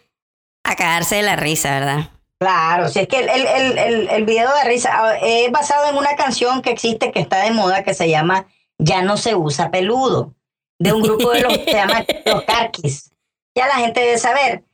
a 0.64 0.76
cagarse 0.76 1.16
de 1.16 1.22
la 1.22 1.36
risa, 1.36 1.78
¿verdad? 1.78 2.10
Claro, 2.40 2.88
si 2.88 3.00
es 3.00 3.08
que 3.08 3.20
el, 3.20 3.28
el, 3.28 3.78
el, 3.78 4.08
el, 4.08 4.24
video 4.24 4.52
de 4.54 4.64
risa 4.64 4.90
ah, 4.92 5.16
es 5.22 5.50
basado 5.52 5.88
en 5.88 5.96
una 5.96 6.16
canción 6.16 6.62
que 6.62 6.70
existe, 6.70 7.12
que 7.12 7.20
está 7.20 7.42
de 7.42 7.52
moda, 7.52 7.84
que 7.84 7.94
se 7.94 8.08
llama 8.08 8.46
Ya 8.78 9.02
no 9.02 9.16
se 9.16 9.34
usa 9.34 9.70
peludo, 9.70 10.34
de 10.78 10.92
un 10.92 11.02
grupo 11.02 11.30
de 11.30 11.42
los 11.42 11.56
que 11.56 11.64
se 11.64 11.72
llama 11.72 12.04
Los 12.26 12.42
Carquis. 12.42 13.12
Ya 13.54 13.68
la 13.68 13.76
gente 13.76 14.00
debe 14.00 14.18
saber. 14.18 14.64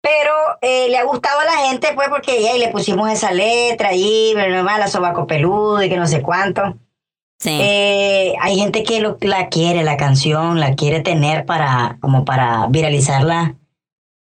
Pero 0.00 0.32
eh, 0.62 0.88
le 0.90 0.96
ha 0.96 1.04
gustado 1.04 1.40
a 1.40 1.44
la 1.44 1.66
gente, 1.66 1.88
pues, 1.94 2.08
porque 2.08 2.40
ya 2.40 2.54
y 2.54 2.60
le 2.60 2.68
pusimos 2.68 3.10
esa 3.10 3.32
letra 3.32 3.88
ahí, 3.88 4.32
normal, 4.34 4.80
la 4.80 4.86
sobaco 4.86 5.26
peludo 5.26 5.82
y 5.82 5.88
que 5.88 5.96
no 5.96 6.06
sé 6.06 6.22
cuánto. 6.22 6.76
Sí. 7.40 7.58
Eh, 7.60 8.34
hay 8.40 8.58
gente 8.58 8.84
que 8.84 9.00
lo, 9.00 9.18
la 9.20 9.48
quiere, 9.48 9.82
la 9.82 9.96
canción, 9.96 10.60
la 10.60 10.76
quiere 10.76 11.00
tener 11.00 11.44
para, 11.46 11.98
como 12.00 12.24
para 12.24 12.68
viralizarla 12.68 13.56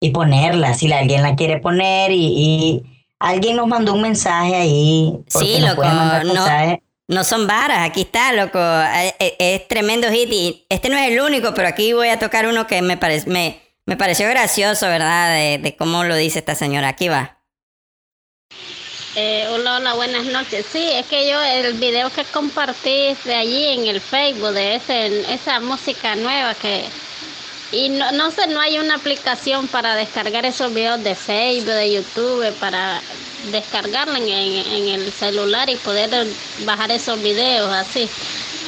y 0.02 0.10
ponerla, 0.10 0.74
si 0.74 0.88
la- 0.90 1.00
alguien 1.00 1.22
la 1.22 1.36
quiere 1.36 1.60
poner 1.60 2.12
y, 2.12 2.18
y 2.26 2.84
alguien 3.20 3.56
nos 3.56 3.68
mandó 3.68 3.94
un 3.94 4.02
mensaje 4.02 4.56
ahí. 4.56 5.14
Sí, 5.28 5.60
loco, 5.60 5.84
no-. 5.86 6.80
No 7.08 7.26
son 7.26 7.46
varas, 7.46 7.80
aquí 7.90 8.02
está, 8.02 8.32
loco. 8.32 8.58
Eh, 8.58 9.14
eh, 9.20 9.36
Es, 9.40 9.68
tremendo 9.68 10.10
hit 10.10 10.30
y 10.32 10.66
este 10.70 10.88
no 10.90 10.98
es 10.98 11.12
el 11.12 11.20
único, 11.20 11.54
pero 11.54 11.68
aquí 11.68 11.92
voy 11.92 12.08
a 12.08 12.18
tocar 12.20 12.48
uno 12.48 12.68
que 12.68 12.82
me, 12.82 12.96
parece 12.96 13.30
me, 13.30 13.60
me 13.86 13.98
pareció 13.98 14.30
gracioso, 14.30 14.88
¿verdad? 14.88 15.34
De, 15.36 15.58
de 15.58 15.76
cómo 15.76 16.06
lo 16.06 16.16
dice 16.16 16.40
esta 16.40 16.56
señora. 16.56 16.88
Aquí 16.88 17.10
va. 17.10 17.38
Eh, 19.18 19.46
hola, 19.52 19.76
hola, 19.78 19.94
buenas 19.96 20.24
noches. 20.26 20.66
Sí, 20.72 20.90
es 20.94 21.06
que 21.08 21.30
yo 21.30 21.42
el 21.42 21.74
video 21.74 22.10
que 22.12 22.24
compartí 22.24 23.14
de 23.26 23.36
allí 23.36 23.66
en 23.68 23.88
el 23.88 24.00
Facebook 24.00 24.54
de 24.54 24.76
ese, 24.76 25.34
esa 25.34 25.60
música 25.60 26.16
nueva 26.16 26.54
que 26.54 26.86
y 27.72 27.90
no, 27.90 28.12
no 28.12 28.32
sé, 28.32 28.48
no 28.48 28.60
hay 28.60 28.80
una 28.80 28.96
aplicación 28.96 29.68
para 29.68 29.96
descargar 29.96 30.46
esos 30.46 30.74
videos 30.74 31.04
de 31.04 31.16
Facebook, 31.16 31.74
de 31.74 31.94
YouTube, 31.94 32.54
para 32.60 33.02
descargarla 33.52 34.18
en, 34.18 34.88
el 34.88 35.12
celular 35.12 35.70
y 35.70 35.76
poder 35.78 36.28
bajar 36.66 36.92
esos 36.92 37.22
videos 37.22 37.72
así. 37.74 38.10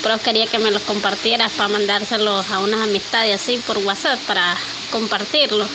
Pero 0.01 0.17
quería 0.19 0.47
que 0.47 0.59
me 0.59 0.71
los 0.71 0.81
compartieras 0.83 1.51
para 1.53 1.69
mandárselos 1.69 2.49
a 2.49 2.59
unas 2.59 2.81
amistades 2.81 3.41
así 3.41 3.61
por 3.65 3.77
WhatsApp 3.79 4.19
para 4.27 4.55
compartirlos. 4.91 5.69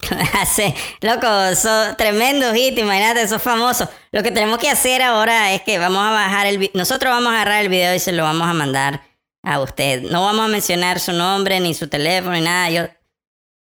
Hace, 0.34 0.74
loco, 1.02 1.26
son 1.54 1.96
tremendos 1.96 2.54
hit, 2.54 2.78
imagínate, 2.78 3.28
sos 3.28 3.42
famosos. 3.42 3.88
Lo 4.10 4.22
que 4.22 4.30
tenemos 4.30 4.58
que 4.58 4.70
hacer 4.70 5.02
ahora 5.02 5.52
es 5.52 5.62
que 5.62 5.78
vamos 5.78 6.02
a 6.02 6.10
bajar 6.10 6.46
el 6.46 6.70
nosotros 6.72 7.12
vamos 7.12 7.32
a 7.32 7.36
agarrar 7.36 7.62
el 7.62 7.68
video 7.68 7.94
y 7.94 7.98
se 7.98 8.12
lo 8.12 8.22
vamos 8.22 8.48
a 8.48 8.54
mandar 8.54 9.07
a 9.48 9.60
usted. 9.60 10.02
No 10.10 10.22
vamos 10.22 10.44
a 10.44 10.48
mencionar 10.48 11.00
su 11.00 11.12
nombre, 11.12 11.58
ni 11.60 11.72
su 11.74 11.88
teléfono, 11.88 12.34
ni 12.34 12.42
nada, 12.42 12.68
yo, 12.70 12.82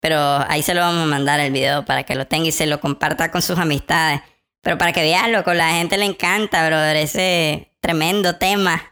pero 0.01 0.19
ahí 0.49 0.63
se 0.63 0.75
lo 0.75 0.81
vamos 0.81 1.03
a 1.05 1.07
mandar 1.07 1.39
el 1.41 1.53
video 1.53 1.85
para 1.85 2.03
que 2.03 2.15
lo 2.17 2.27
tenga 2.27 2.49
y 2.49 2.53
se 2.53 2.67
lo 2.67 2.81
comparta 2.81 3.31
con 3.31 3.41
sus 3.43 3.59
amistades. 3.59 4.21
Pero 4.63 4.79
para 4.79 4.93
que 4.93 5.03
veas, 5.03 5.29
loco, 5.31 5.55
la 5.55 5.71
gente 5.71 5.97
le 5.97 6.07
encanta, 6.07 6.67
brother, 6.67 6.97
ese 6.97 7.73
tremendo 7.81 8.35
tema. 8.37 8.83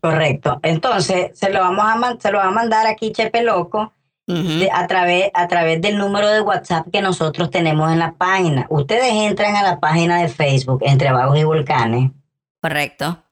Correcto. 0.00 0.58
Entonces, 0.62 1.38
se 1.38 1.50
lo 1.50 1.60
vamos 1.60 1.84
a, 1.86 2.16
se 2.18 2.30
lo 2.32 2.38
va 2.38 2.46
a 2.46 2.50
mandar 2.50 2.86
aquí 2.86 3.12
Chepe 3.12 3.42
Loco 3.42 3.92
de- 4.26 4.70
a, 4.72 4.86
través, 4.86 5.30
a 5.34 5.46
través 5.48 5.80
del 5.82 5.98
número 5.98 6.28
de 6.30 6.40
WhatsApp 6.40 6.86
que 6.92 7.00
nosotros 7.02 7.50
tenemos 7.50 7.92
en 7.92 7.98
la 7.98 8.14
página. 8.14 8.66
Ustedes 8.70 9.12
entran 9.12 9.54
a 9.54 9.62
la 9.62 9.78
página 9.78 10.20
de 10.20 10.28
Facebook, 10.28 10.80
Entre 10.84 11.12
Vagos 11.12 11.38
y 11.38 11.44
Volcanes, 11.44 12.10
Correcto. 12.60 13.22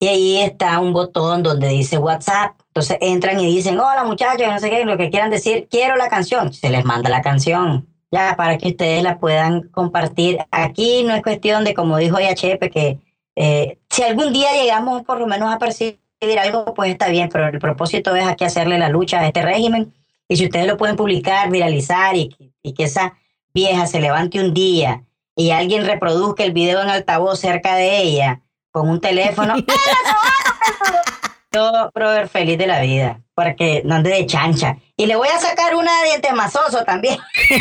Y 0.00 0.06
ahí 0.06 0.38
está 0.38 0.78
un 0.78 0.92
botón 0.92 1.42
donde 1.42 1.68
dice 1.68 1.98
WhatsApp. 1.98 2.54
Entonces 2.68 2.98
entran 3.00 3.40
y 3.40 3.46
dicen, 3.46 3.80
hola 3.80 4.04
muchachos, 4.04 4.46
no 4.46 4.58
sé 4.60 4.70
qué, 4.70 4.84
lo 4.84 4.96
que 4.96 5.10
quieran 5.10 5.30
decir, 5.30 5.66
quiero 5.68 5.96
la 5.96 6.08
canción. 6.08 6.52
Se 6.52 6.70
les 6.70 6.84
manda 6.84 7.10
la 7.10 7.22
canción. 7.22 7.88
Ya, 8.10 8.34
para 8.36 8.56
que 8.56 8.68
ustedes 8.68 9.02
la 9.02 9.18
puedan 9.18 9.68
compartir. 9.68 10.38
Aquí 10.50 11.02
no 11.04 11.14
es 11.14 11.22
cuestión 11.22 11.64
de, 11.64 11.74
como 11.74 11.98
dijo 11.98 12.18
ya 12.20 12.34
Chepe, 12.34 12.70
que 12.70 12.98
eh, 13.36 13.78
si 13.90 14.02
algún 14.02 14.32
día 14.32 14.52
llegamos 14.52 15.02
por 15.02 15.18
lo 15.18 15.26
menos 15.26 15.52
a 15.52 15.58
percibir 15.58 15.98
algo, 16.40 16.72
pues 16.74 16.92
está 16.92 17.08
bien, 17.08 17.28
pero 17.30 17.48
el 17.48 17.58
propósito 17.58 18.14
es 18.14 18.26
aquí 18.26 18.44
hacerle 18.44 18.78
la 18.78 18.88
lucha 18.88 19.20
a 19.20 19.26
este 19.26 19.42
régimen. 19.42 19.92
Y 20.28 20.36
si 20.36 20.44
ustedes 20.44 20.66
lo 20.66 20.76
pueden 20.76 20.96
publicar, 20.96 21.50
viralizar 21.50 22.16
y, 22.16 22.34
y 22.62 22.72
que 22.72 22.84
esa 22.84 23.14
vieja 23.52 23.86
se 23.86 24.00
levante 24.00 24.40
un 24.40 24.54
día 24.54 25.04
y 25.34 25.50
alguien 25.50 25.84
reproduzca 25.84 26.44
el 26.44 26.52
video 26.52 26.80
en 26.82 26.88
altavoz 26.88 27.40
cerca 27.40 27.74
de 27.76 28.02
ella 28.02 28.42
con 28.78 28.88
un 28.90 29.00
teléfono, 29.00 29.54
yo, 31.52 31.90
brother, 31.94 32.28
feliz 32.28 32.58
de 32.58 32.66
la 32.66 32.80
vida, 32.80 33.20
porque 33.34 33.82
no 33.84 33.96
ande 33.96 34.10
de 34.10 34.26
chancha. 34.26 34.76
Y 34.96 35.06
le 35.06 35.16
voy 35.16 35.28
a 35.28 35.38
sacar 35.40 35.74
una 35.74 36.00
de 36.00 36.08
dientes 36.08 36.32
mazoso 36.34 36.84
también. 36.84 37.18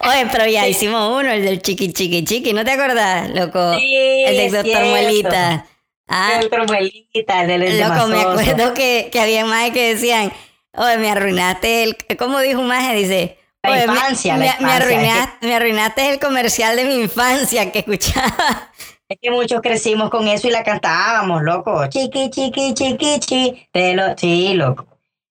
Oye, 0.00 0.26
pero 0.30 0.46
ya 0.46 0.66
hicimos 0.66 1.08
uno, 1.18 1.30
el 1.30 1.44
del 1.44 1.62
chiqui 1.62 1.92
chiqui 1.92 2.24
chiqui, 2.24 2.52
¿no 2.52 2.64
te 2.64 2.72
acordás, 2.72 3.30
loco? 3.30 3.74
Sí, 3.78 3.94
el 4.26 4.36
del 4.36 4.52
doctor. 4.52 4.84
Muelita. 4.84 5.66
Ah, 6.06 6.32
El 6.38 6.50
tromuelita, 6.50 7.42
el 7.44 7.48
del 7.60 7.80
loco, 7.80 8.06
me 8.08 8.20
acuerdo 8.20 8.74
que, 8.74 9.08
que 9.10 9.20
había 9.20 9.46
más 9.46 9.70
que 9.70 9.94
decían, 9.94 10.30
oye, 10.74 10.98
me 10.98 11.10
arruinaste 11.10 11.84
el... 11.84 11.96
¿Cómo 12.18 12.40
dijo 12.40 12.60
un 12.60 12.66
maje? 12.66 12.94
Dice... 12.94 13.38
La 13.62 13.70
"Oye, 13.70 13.86
me- 13.86 13.94
infancia, 13.94 14.34
la 14.36 14.38
me, 14.38 14.44
me 14.44 14.50
infancia, 14.50 14.76
arruinaste, 14.76 15.46
me 15.46 15.54
arruinaste 15.54 16.10
el 16.10 16.18
comercial 16.20 16.76
de 16.76 16.84
mi 16.84 16.96
infancia 16.96 17.72
que 17.72 17.78
escuchaba. 17.78 18.70
Es 19.08 19.18
que 19.20 19.30
muchos 19.30 19.60
crecimos 19.60 20.08
con 20.08 20.26
eso 20.28 20.48
y 20.48 20.50
la 20.50 20.64
cantábamos, 20.64 21.42
loco. 21.42 21.86
Chiqui, 21.88 22.30
chiqui, 22.30 22.72
chiqui, 22.72 23.18
chi. 23.20 23.68
Te 23.70 23.94
lo, 23.94 24.16
sí, 24.16 24.54
loco. 24.54 24.86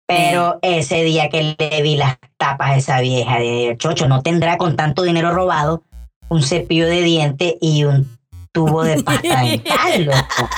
Pero 0.06 0.60
ese 0.62 1.02
día 1.02 1.28
que 1.28 1.56
le 1.58 1.82
vi 1.82 1.96
las 1.96 2.16
tapas 2.36 2.70
a 2.70 2.76
esa 2.76 3.00
vieja 3.00 3.38
de 3.38 3.74
chocho, 3.76 4.06
no 4.06 4.22
tendrá 4.22 4.56
con 4.56 4.76
tanto 4.76 5.02
dinero 5.02 5.32
robado 5.32 5.82
un 6.28 6.42
cepillo 6.42 6.86
de 6.86 7.02
diente 7.02 7.58
y 7.60 7.84
un 7.84 8.18
tubo 8.52 8.84
de 8.84 9.02
pasta 9.04 9.42
dental, 9.42 10.04
loco. 10.04 10.48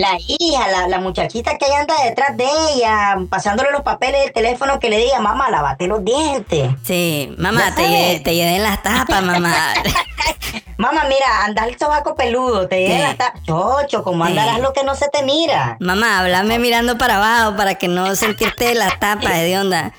La 0.00 0.16
hija, 0.18 0.66
la, 0.68 0.88
la 0.88 0.98
muchachita 0.98 1.58
que 1.58 1.66
anda 1.74 1.94
detrás 2.04 2.34
de 2.34 2.46
ella, 2.72 3.18
pasándole 3.28 3.70
los 3.70 3.82
papeles 3.82 4.22
del 4.22 4.32
teléfono 4.32 4.80
que 4.80 4.88
le 4.88 4.96
diga, 4.96 5.20
mamá, 5.20 5.50
lavate 5.50 5.86
los 5.86 6.02
dientes. 6.02 6.70
Sí, 6.82 7.34
mamá, 7.36 7.74
te, 7.74 8.20
te 8.24 8.58
las 8.58 8.82
tapas, 8.82 9.22
mamá. 9.22 9.54
Mamá, 10.78 11.04
mira, 11.04 11.44
anda 11.44 11.66
el 11.66 11.78
sobaco 11.78 12.14
peludo, 12.14 12.66
te 12.66 12.76
Sí. 12.76 12.82
llega 12.92 13.08
la 13.08 13.14
ta- 13.14 13.34
Chocho, 13.46 14.02
¿cómo 14.02 14.24
Sí. 14.24 14.30
andarás 14.30 14.60
lo 14.60 14.72
que 14.72 14.82
no 14.82 14.94
se 14.94 15.08
te 15.08 15.22
mira? 15.22 15.76
mamá, 15.78 16.20
háblame 16.20 16.58
mirando 16.58 16.96
para 16.96 17.16
abajo 17.16 17.54
para 17.54 17.74
que 17.74 17.86
no 17.86 18.16
sentirte 18.16 18.74
las 18.74 18.98
tapas 18.98 19.34
de 19.40 19.58
onda. 19.58 19.92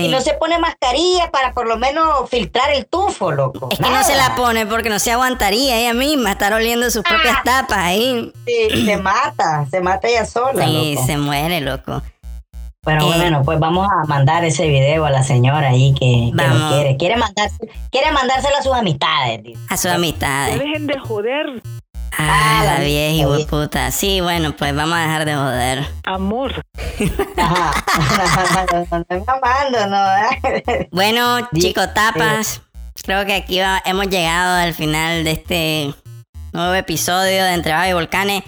Sí. 0.00 0.06
Y 0.06 0.08
no 0.08 0.20
se 0.20 0.34
pone 0.34 0.58
mascarilla 0.58 1.30
para 1.30 1.52
por 1.52 1.66
lo 1.66 1.76
menos 1.78 2.28
filtrar 2.30 2.70
el 2.72 2.86
tufo, 2.86 3.32
loco. 3.32 3.68
Es 3.70 3.78
que 3.78 3.90
no 3.90 4.02
se 4.02 4.14
la 4.16 4.34
pone 4.34 4.66
porque 4.66 4.88
no 4.88 4.98
se 4.98 5.12
aguantaría 5.12 5.76
ella 5.78 5.94
misma 5.94 6.32
estar 6.32 6.52
oliendo 6.52 6.90
sus 6.90 7.02
propias 7.02 7.42
tapas 7.44 7.78
ahí. 7.78 8.32
Sí, 8.46 8.84
se 8.84 8.96
mata, 9.02 9.66
se 9.70 9.80
mata 9.80 10.08
ella 10.08 10.24
sola, 10.26 10.64
Sí, 10.66 10.94
loco. 10.94 11.06
se 11.06 11.16
muere, 11.16 11.60
loco. 11.60 12.02
Pero 12.84 13.00
Eh. 13.00 13.16
bueno, 13.16 13.42
pues 13.44 13.58
vamos 13.58 13.88
a 13.90 14.06
mandar 14.06 14.44
ese 14.44 14.68
video 14.68 15.06
a 15.06 15.10
la 15.10 15.24
señora 15.24 15.70
ahí 15.70 15.92
que, 15.94 16.30
que 16.36 16.46
lo 16.48 16.68
quiere. 16.68 16.96
Quiere, 16.96 17.16
mandarse, 17.16 17.56
quiere 17.90 18.12
mandárselo 18.12 18.56
a 18.58 18.62
sus 18.62 18.72
amistades. 18.74 19.42
tío. 19.42 19.58
A 19.68 19.76
sus 19.76 19.90
amistades. 19.90 20.58
Dejen 20.60 20.86
de 20.86 20.96
joder, 21.00 21.62
Ah, 22.18 22.62
la 22.64 22.78
vieja 22.80 23.26
vieja. 23.28 23.50
puta. 23.50 23.90
Sí, 23.90 24.20
bueno, 24.20 24.56
pues 24.56 24.74
vamos 24.74 24.96
a 24.96 25.02
dejar 25.02 25.24
de 25.24 25.34
joder. 25.34 25.86
amor. 26.04 26.64
Ajá. 27.36 27.72
no 29.70 29.86
¿no? 29.86 30.86
Bueno, 30.90 31.48
chicos, 31.54 31.92
tapas. 31.94 32.62
Creo 33.02 33.24
que 33.26 33.34
aquí 33.34 33.60
va- 33.60 33.82
hemos 33.84 34.08
llegado 34.08 34.56
al 34.56 34.72
final 34.74 35.24
de 35.24 35.30
este 35.32 35.94
nuevo 36.52 36.74
episodio 36.74 37.44
de 37.44 37.52
Entre 37.52 37.72
y 37.88 37.92
Volcanes. 37.92 38.42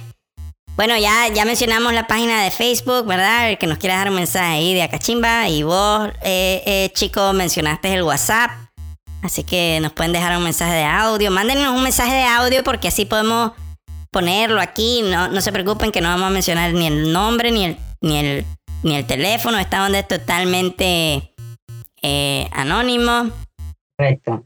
Bueno, 0.77 0.97
ya, 0.97 1.27
ya 1.35 1.45
mencionamos 1.45 1.93
la 1.93 2.07
página 2.07 2.43
de 2.45 2.51
Facebook, 2.53 3.05
¿verdad? 3.07 3.51
El 3.51 3.59
que 3.59 3.67
nos 3.67 3.79
quiera 3.79 3.97
dar 3.97 4.09
un 4.11 4.15
mensaje 4.15 4.47
ahí 4.47 4.75
de 4.75 4.83
Acachimba. 4.83 5.49
Y 5.49 5.65
vos, 5.65 6.09
eh, 6.23 6.63
eh, 6.65 6.91
chico, 6.95 7.33
mencionaste 7.33 7.93
el 7.93 8.03
WhatsApp. 8.05 8.51
Así 9.23 9.43
que 9.43 9.79
nos 9.81 9.93
pueden 9.93 10.13
dejar 10.13 10.37
un 10.37 10.45
mensaje 10.45 10.75
de 10.75 10.85
audio. 10.85 11.31
Mándenos 11.31 11.75
un 11.75 11.83
mensaje 11.83 12.15
de 12.15 12.25
audio 12.25 12.63
porque 12.63 12.89
así 12.89 13.05
podemos 13.05 13.53
ponerlo 14.11 14.61
aquí. 14.61 15.03
No, 15.03 15.29
no 15.29 15.41
se 15.41 15.53
preocupen 15.53 15.91
que 15.91 16.01
no 16.01 16.09
vamos 16.09 16.29
a 16.29 16.31
mencionar 16.31 16.73
ni 16.73 16.87
el 16.87 17.13
nombre 17.13 17.51
ni 17.51 17.65
el, 17.65 17.77
ni 18.01 18.19
el, 18.19 18.45
ni 18.83 18.95
el 18.95 19.07
teléfono. 19.07 19.59
Esta 19.59 19.85
onda 19.85 19.99
es 19.99 20.09
totalmente 20.09 21.33
eh, 22.03 22.49
anónimo. 22.53 23.31
Correcto. 23.97 24.45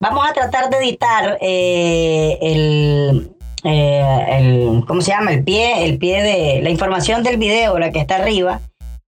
Vamos 0.00 0.26
a 0.28 0.32
tratar 0.32 0.70
de 0.70 0.78
editar 0.78 1.38
eh, 1.40 2.38
el, 2.40 3.36
eh, 3.64 4.26
el, 4.30 4.84
¿cómo 4.86 5.00
se 5.00 5.10
llama? 5.10 5.32
El 5.32 5.44
pie, 5.44 5.84
el 5.84 5.98
pie 5.98 6.22
de 6.22 6.62
la 6.62 6.70
información 6.70 7.22
del 7.22 7.36
video, 7.36 7.78
la 7.78 7.90
que 7.90 8.00
está 8.00 8.16
arriba, 8.16 8.60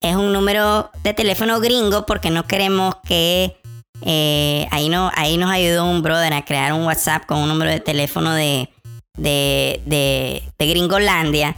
Es 0.00 0.16
un 0.16 0.32
número 0.32 0.90
de 1.04 1.14
teléfono 1.14 1.60
gringo 1.60 2.06
porque 2.06 2.30
no 2.30 2.44
queremos 2.44 2.96
que... 3.04 3.56
eh, 4.04 4.66
ahí, 4.70 4.88
no, 4.88 5.10
ahí 5.14 5.36
nos 5.36 5.50
ayudó 5.50 5.84
un 5.84 6.02
brother 6.02 6.32
a 6.34 6.44
crear 6.44 6.72
un 6.72 6.84
WhatsApp 6.84 7.26
con 7.26 7.38
un 7.38 7.48
número 7.48 7.70
de 7.70 7.80
teléfono 7.80 8.32
de, 8.32 8.68
de, 9.16 9.80
de, 9.86 10.42
de 10.58 10.66
Gringolandia 10.66 11.56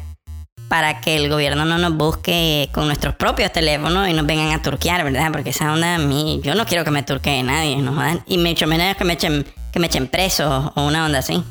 para 0.68 1.01
que 1.01 1.16
el 1.16 1.28
gobierno 1.28 1.64
no 1.64 1.78
nos 1.78 1.95
busque 1.95 2.68
con 2.72 2.86
nuestros 2.86 3.14
propios 3.14 3.53
teléfonos 3.53 4.09
y 4.09 4.12
nos 4.14 4.26
vengan 4.26 4.51
a 4.53 4.62
turquear, 4.62 5.05
¿verdad? 5.05 5.30
Porque 5.30 5.51
esa 5.51 5.72
onda 5.72 5.97
a 5.97 5.99
mí, 5.99 6.40
yo 6.42 6.55
no 6.55 6.64
quiero 6.64 6.84
que 6.84 6.90
me 6.90 7.03
turquee 7.03 7.42
nadie, 7.42 7.76
¿no? 7.76 7.92
Y 8.26 8.38
mucho 8.38 8.66
menos 8.66 8.97
que 8.97 9.05
me 9.05 9.12
echen, 9.12 9.45
que 9.72 9.78
me 9.78 9.86
echen 9.86 10.09
preso 10.09 10.72
o 10.74 10.82
una 10.86 11.05
onda 11.05 11.18
así. 11.20 11.45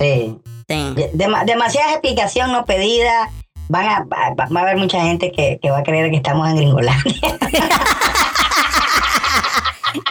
Sí. 0.00 0.36
Sí. 0.68 0.94
Dema- 1.14 1.44
demasiada 1.44 1.90
explicación 1.92 2.52
no 2.52 2.64
pedida. 2.64 3.28
Van 3.68 3.86
a, 3.86 4.00
va, 4.04 4.34
va 4.34 4.60
a 4.60 4.62
haber 4.62 4.76
mucha 4.76 5.00
gente 5.02 5.30
que, 5.32 5.58
que 5.60 5.70
va 5.70 5.78
a 5.78 5.82
creer 5.82 6.10
que 6.10 6.16
estamos 6.16 6.48
en 6.48 6.56
Gringolandia. 6.56 7.20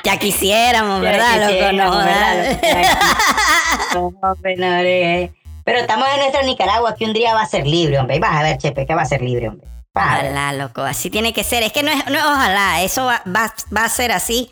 Ya 0.03 0.17
quisiéramos, 0.17 1.01
¿verdad? 1.01 1.29
Ya 1.29 1.37
loco? 1.37 1.51
quisiéramos, 1.51 1.95
No, 1.95 2.05
¿verdad? 2.05 2.59
jodan. 2.61 4.15
No. 4.57 5.31
Pero 5.63 5.79
estamos 5.79 6.07
en 6.13 6.19
nuestra 6.19 6.41
Nicaragua 6.43 6.95
que 6.95 7.05
un 7.05 7.13
día 7.13 7.33
va 7.35 7.41
a 7.41 7.45
ser 7.45 7.67
libre, 7.67 7.99
hombre. 7.99 8.15
Y 8.15 8.19
vas 8.19 8.35
a 8.35 8.41
ver, 8.43 8.57
Chepe, 8.57 8.85
que 8.85 8.95
va 8.95 9.03
a 9.03 9.05
ser 9.05 9.21
libre, 9.21 9.49
hombre. 9.49 9.67
Ojalá, 9.93 10.53
loco. 10.53 10.81
Así 10.81 11.09
tiene 11.09 11.33
que 11.33 11.43
ser. 11.43 11.61
Es 11.63 11.71
que 11.71 11.83
no 11.83 11.91
es, 11.91 12.05
no 12.07 12.17
es 12.17 12.23
ojalá. 12.25 12.81
Eso 12.81 13.05
va, 13.05 13.21
va, 13.27 13.53
va 13.75 13.83
a 13.85 13.89
ser 13.89 14.11
así. 14.11 14.51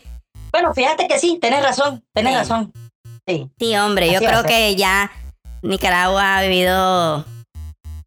Bueno, 0.52 0.72
fíjate 0.74 1.08
que 1.08 1.18
sí, 1.18 1.38
tenés 1.40 1.62
razón, 1.62 2.04
tenés 2.14 2.32
Sí. 2.34 2.38
razón. 2.38 2.72
Sí. 3.26 3.48
Sí, 3.58 3.76
hombre. 3.76 4.10
Yo 4.10 4.18
Así 4.18 4.26
creo 4.26 4.42
que 4.44 4.76
ya 4.76 5.10
Nicaragua 5.62 6.38
ha 6.38 6.42
vivido 6.42 7.24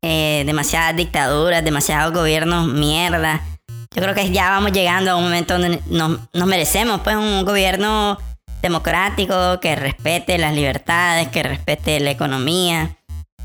eh, 0.02 0.44
demasiadas 0.46 0.96
dictaduras, 0.96 1.64
demasiados 1.64 2.14
gobiernos 2.14 2.68
mierda. 2.68 3.42
Yo 3.96 4.02
creo 4.02 4.16
que 4.16 4.32
ya 4.32 4.50
vamos 4.50 4.72
llegando 4.72 5.12
a 5.12 5.16
un 5.16 5.24
momento 5.24 5.58
donde 5.58 5.80
nos, 5.88 6.20
nos 6.34 6.48
merecemos 6.48 7.02
pues 7.02 7.16
un 7.16 7.46
gobierno 7.46 8.18
democrático 8.62 9.60
que 9.60 9.76
respete 9.76 10.38
las 10.38 10.54
libertades, 10.54 11.28
que 11.28 11.44
respete 11.44 12.00
la 12.00 12.12
economía, 12.12 12.96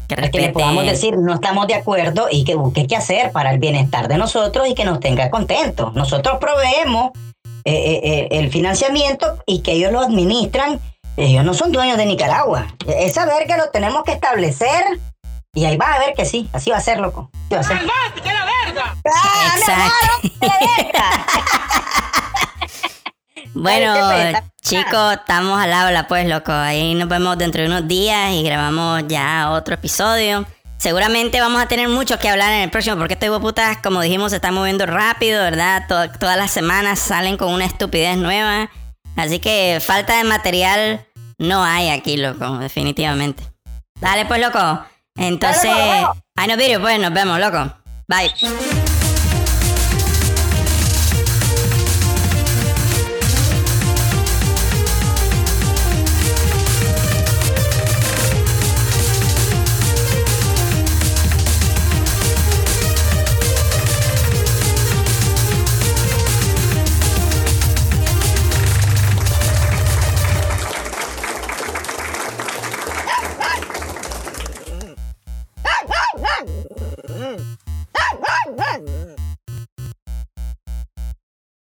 que 0.08 0.14
Es 0.14 0.30
que 0.30 0.38
le 0.38 0.46
respete... 0.46 0.52
podamos 0.52 0.86
decir, 0.86 1.18
no 1.18 1.34
estamos 1.34 1.66
de 1.66 1.74
acuerdo 1.74 2.28
y 2.30 2.44
que 2.44 2.54
busque 2.54 2.86
qué 2.86 2.96
hacer 2.96 3.30
para 3.32 3.50
el 3.50 3.58
bienestar 3.58 4.08
de 4.08 4.16
nosotros 4.16 4.66
y 4.68 4.74
que 4.74 4.84
nos 4.84 5.00
tenga 5.00 5.28
contentos. 5.28 5.92
Nosotros 5.94 6.38
proveemos 6.40 7.10
eh, 7.64 7.72
eh, 7.72 8.00
eh, 8.02 8.28
el 8.30 8.50
financiamiento 8.50 9.42
y 9.44 9.60
que 9.60 9.72
ellos 9.72 9.92
lo 9.92 10.00
administran. 10.00 10.80
Ellos 11.16 11.44
no 11.44 11.52
son 11.52 11.72
dueños 11.72 11.98
de 11.98 12.06
Nicaragua. 12.06 12.68
Es 12.86 13.14
saber 13.14 13.46
que 13.46 13.56
lo 13.56 13.68
tenemos 13.70 14.04
que 14.04 14.12
establecer 14.12 14.84
y 15.52 15.64
ahí 15.64 15.76
vas 15.76 15.96
a 15.96 15.98
ver 15.98 16.14
que 16.14 16.24
sí, 16.24 16.48
así 16.52 16.70
va 16.70 16.76
a 16.76 16.80
ser, 16.80 17.00
loco. 17.00 17.30
Así 17.50 17.54
va 17.54 17.60
a 17.60 17.64
ser. 17.64 17.78
¡Ah, 19.14 19.54
Exacto. 19.56 20.38
Bueno, 23.54 23.94
Dale, 23.94 24.34
Chepe, 24.34 24.46
chicos, 24.62 25.14
estamos 25.14 25.60
al 25.60 25.72
habla, 25.72 26.06
pues, 26.06 26.28
loco. 26.28 26.52
Ahí 26.52 26.94
nos 26.94 27.08
vemos 27.08 27.36
dentro 27.38 27.62
de 27.62 27.68
unos 27.68 27.88
días 27.88 28.30
y 28.32 28.42
grabamos 28.44 29.02
ya 29.08 29.50
otro 29.50 29.74
episodio. 29.74 30.46
Seguramente 30.76 31.40
vamos 31.40 31.60
a 31.60 31.66
tener 31.66 31.88
mucho 31.88 32.18
que 32.20 32.28
hablar 32.28 32.52
en 32.52 32.60
el 32.60 32.70
próximo, 32.70 32.96
porque 32.96 33.14
este 33.14 33.28
putas, 33.30 33.78
como 33.78 34.00
dijimos, 34.00 34.30
se 34.30 34.36
está 34.36 34.52
moviendo 34.52 34.86
rápido, 34.86 35.42
¿verdad? 35.42 35.86
To- 35.88 36.08
todas 36.20 36.36
las 36.36 36.52
semanas 36.52 37.00
salen 37.00 37.36
con 37.36 37.52
una 37.52 37.64
estupidez 37.64 38.16
nueva. 38.16 38.70
Así 39.16 39.40
que 39.40 39.82
falta 39.84 40.16
de 40.18 40.24
material 40.24 41.04
no 41.38 41.64
hay 41.64 41.88
aquí, 41.90 42.16
loco, 42.16 42.58
definitivamente. 42.58 43.42
Dale, 44.00 44.24
pues, 44.26 44.40
loco. 44.40 44.84
Entonces, 45.16 45.64
Dale, 45.64 46.02
loco. 46.02 46.16
hay 46.36 46.46
no 46.48 46.56
vídeos, 46.56 46.80
pues, 46.80 47.00
nos 47.00 47.12
vemos, 47.12 47.40
loco. 47.40 47.72
Bye. 48.06 48.32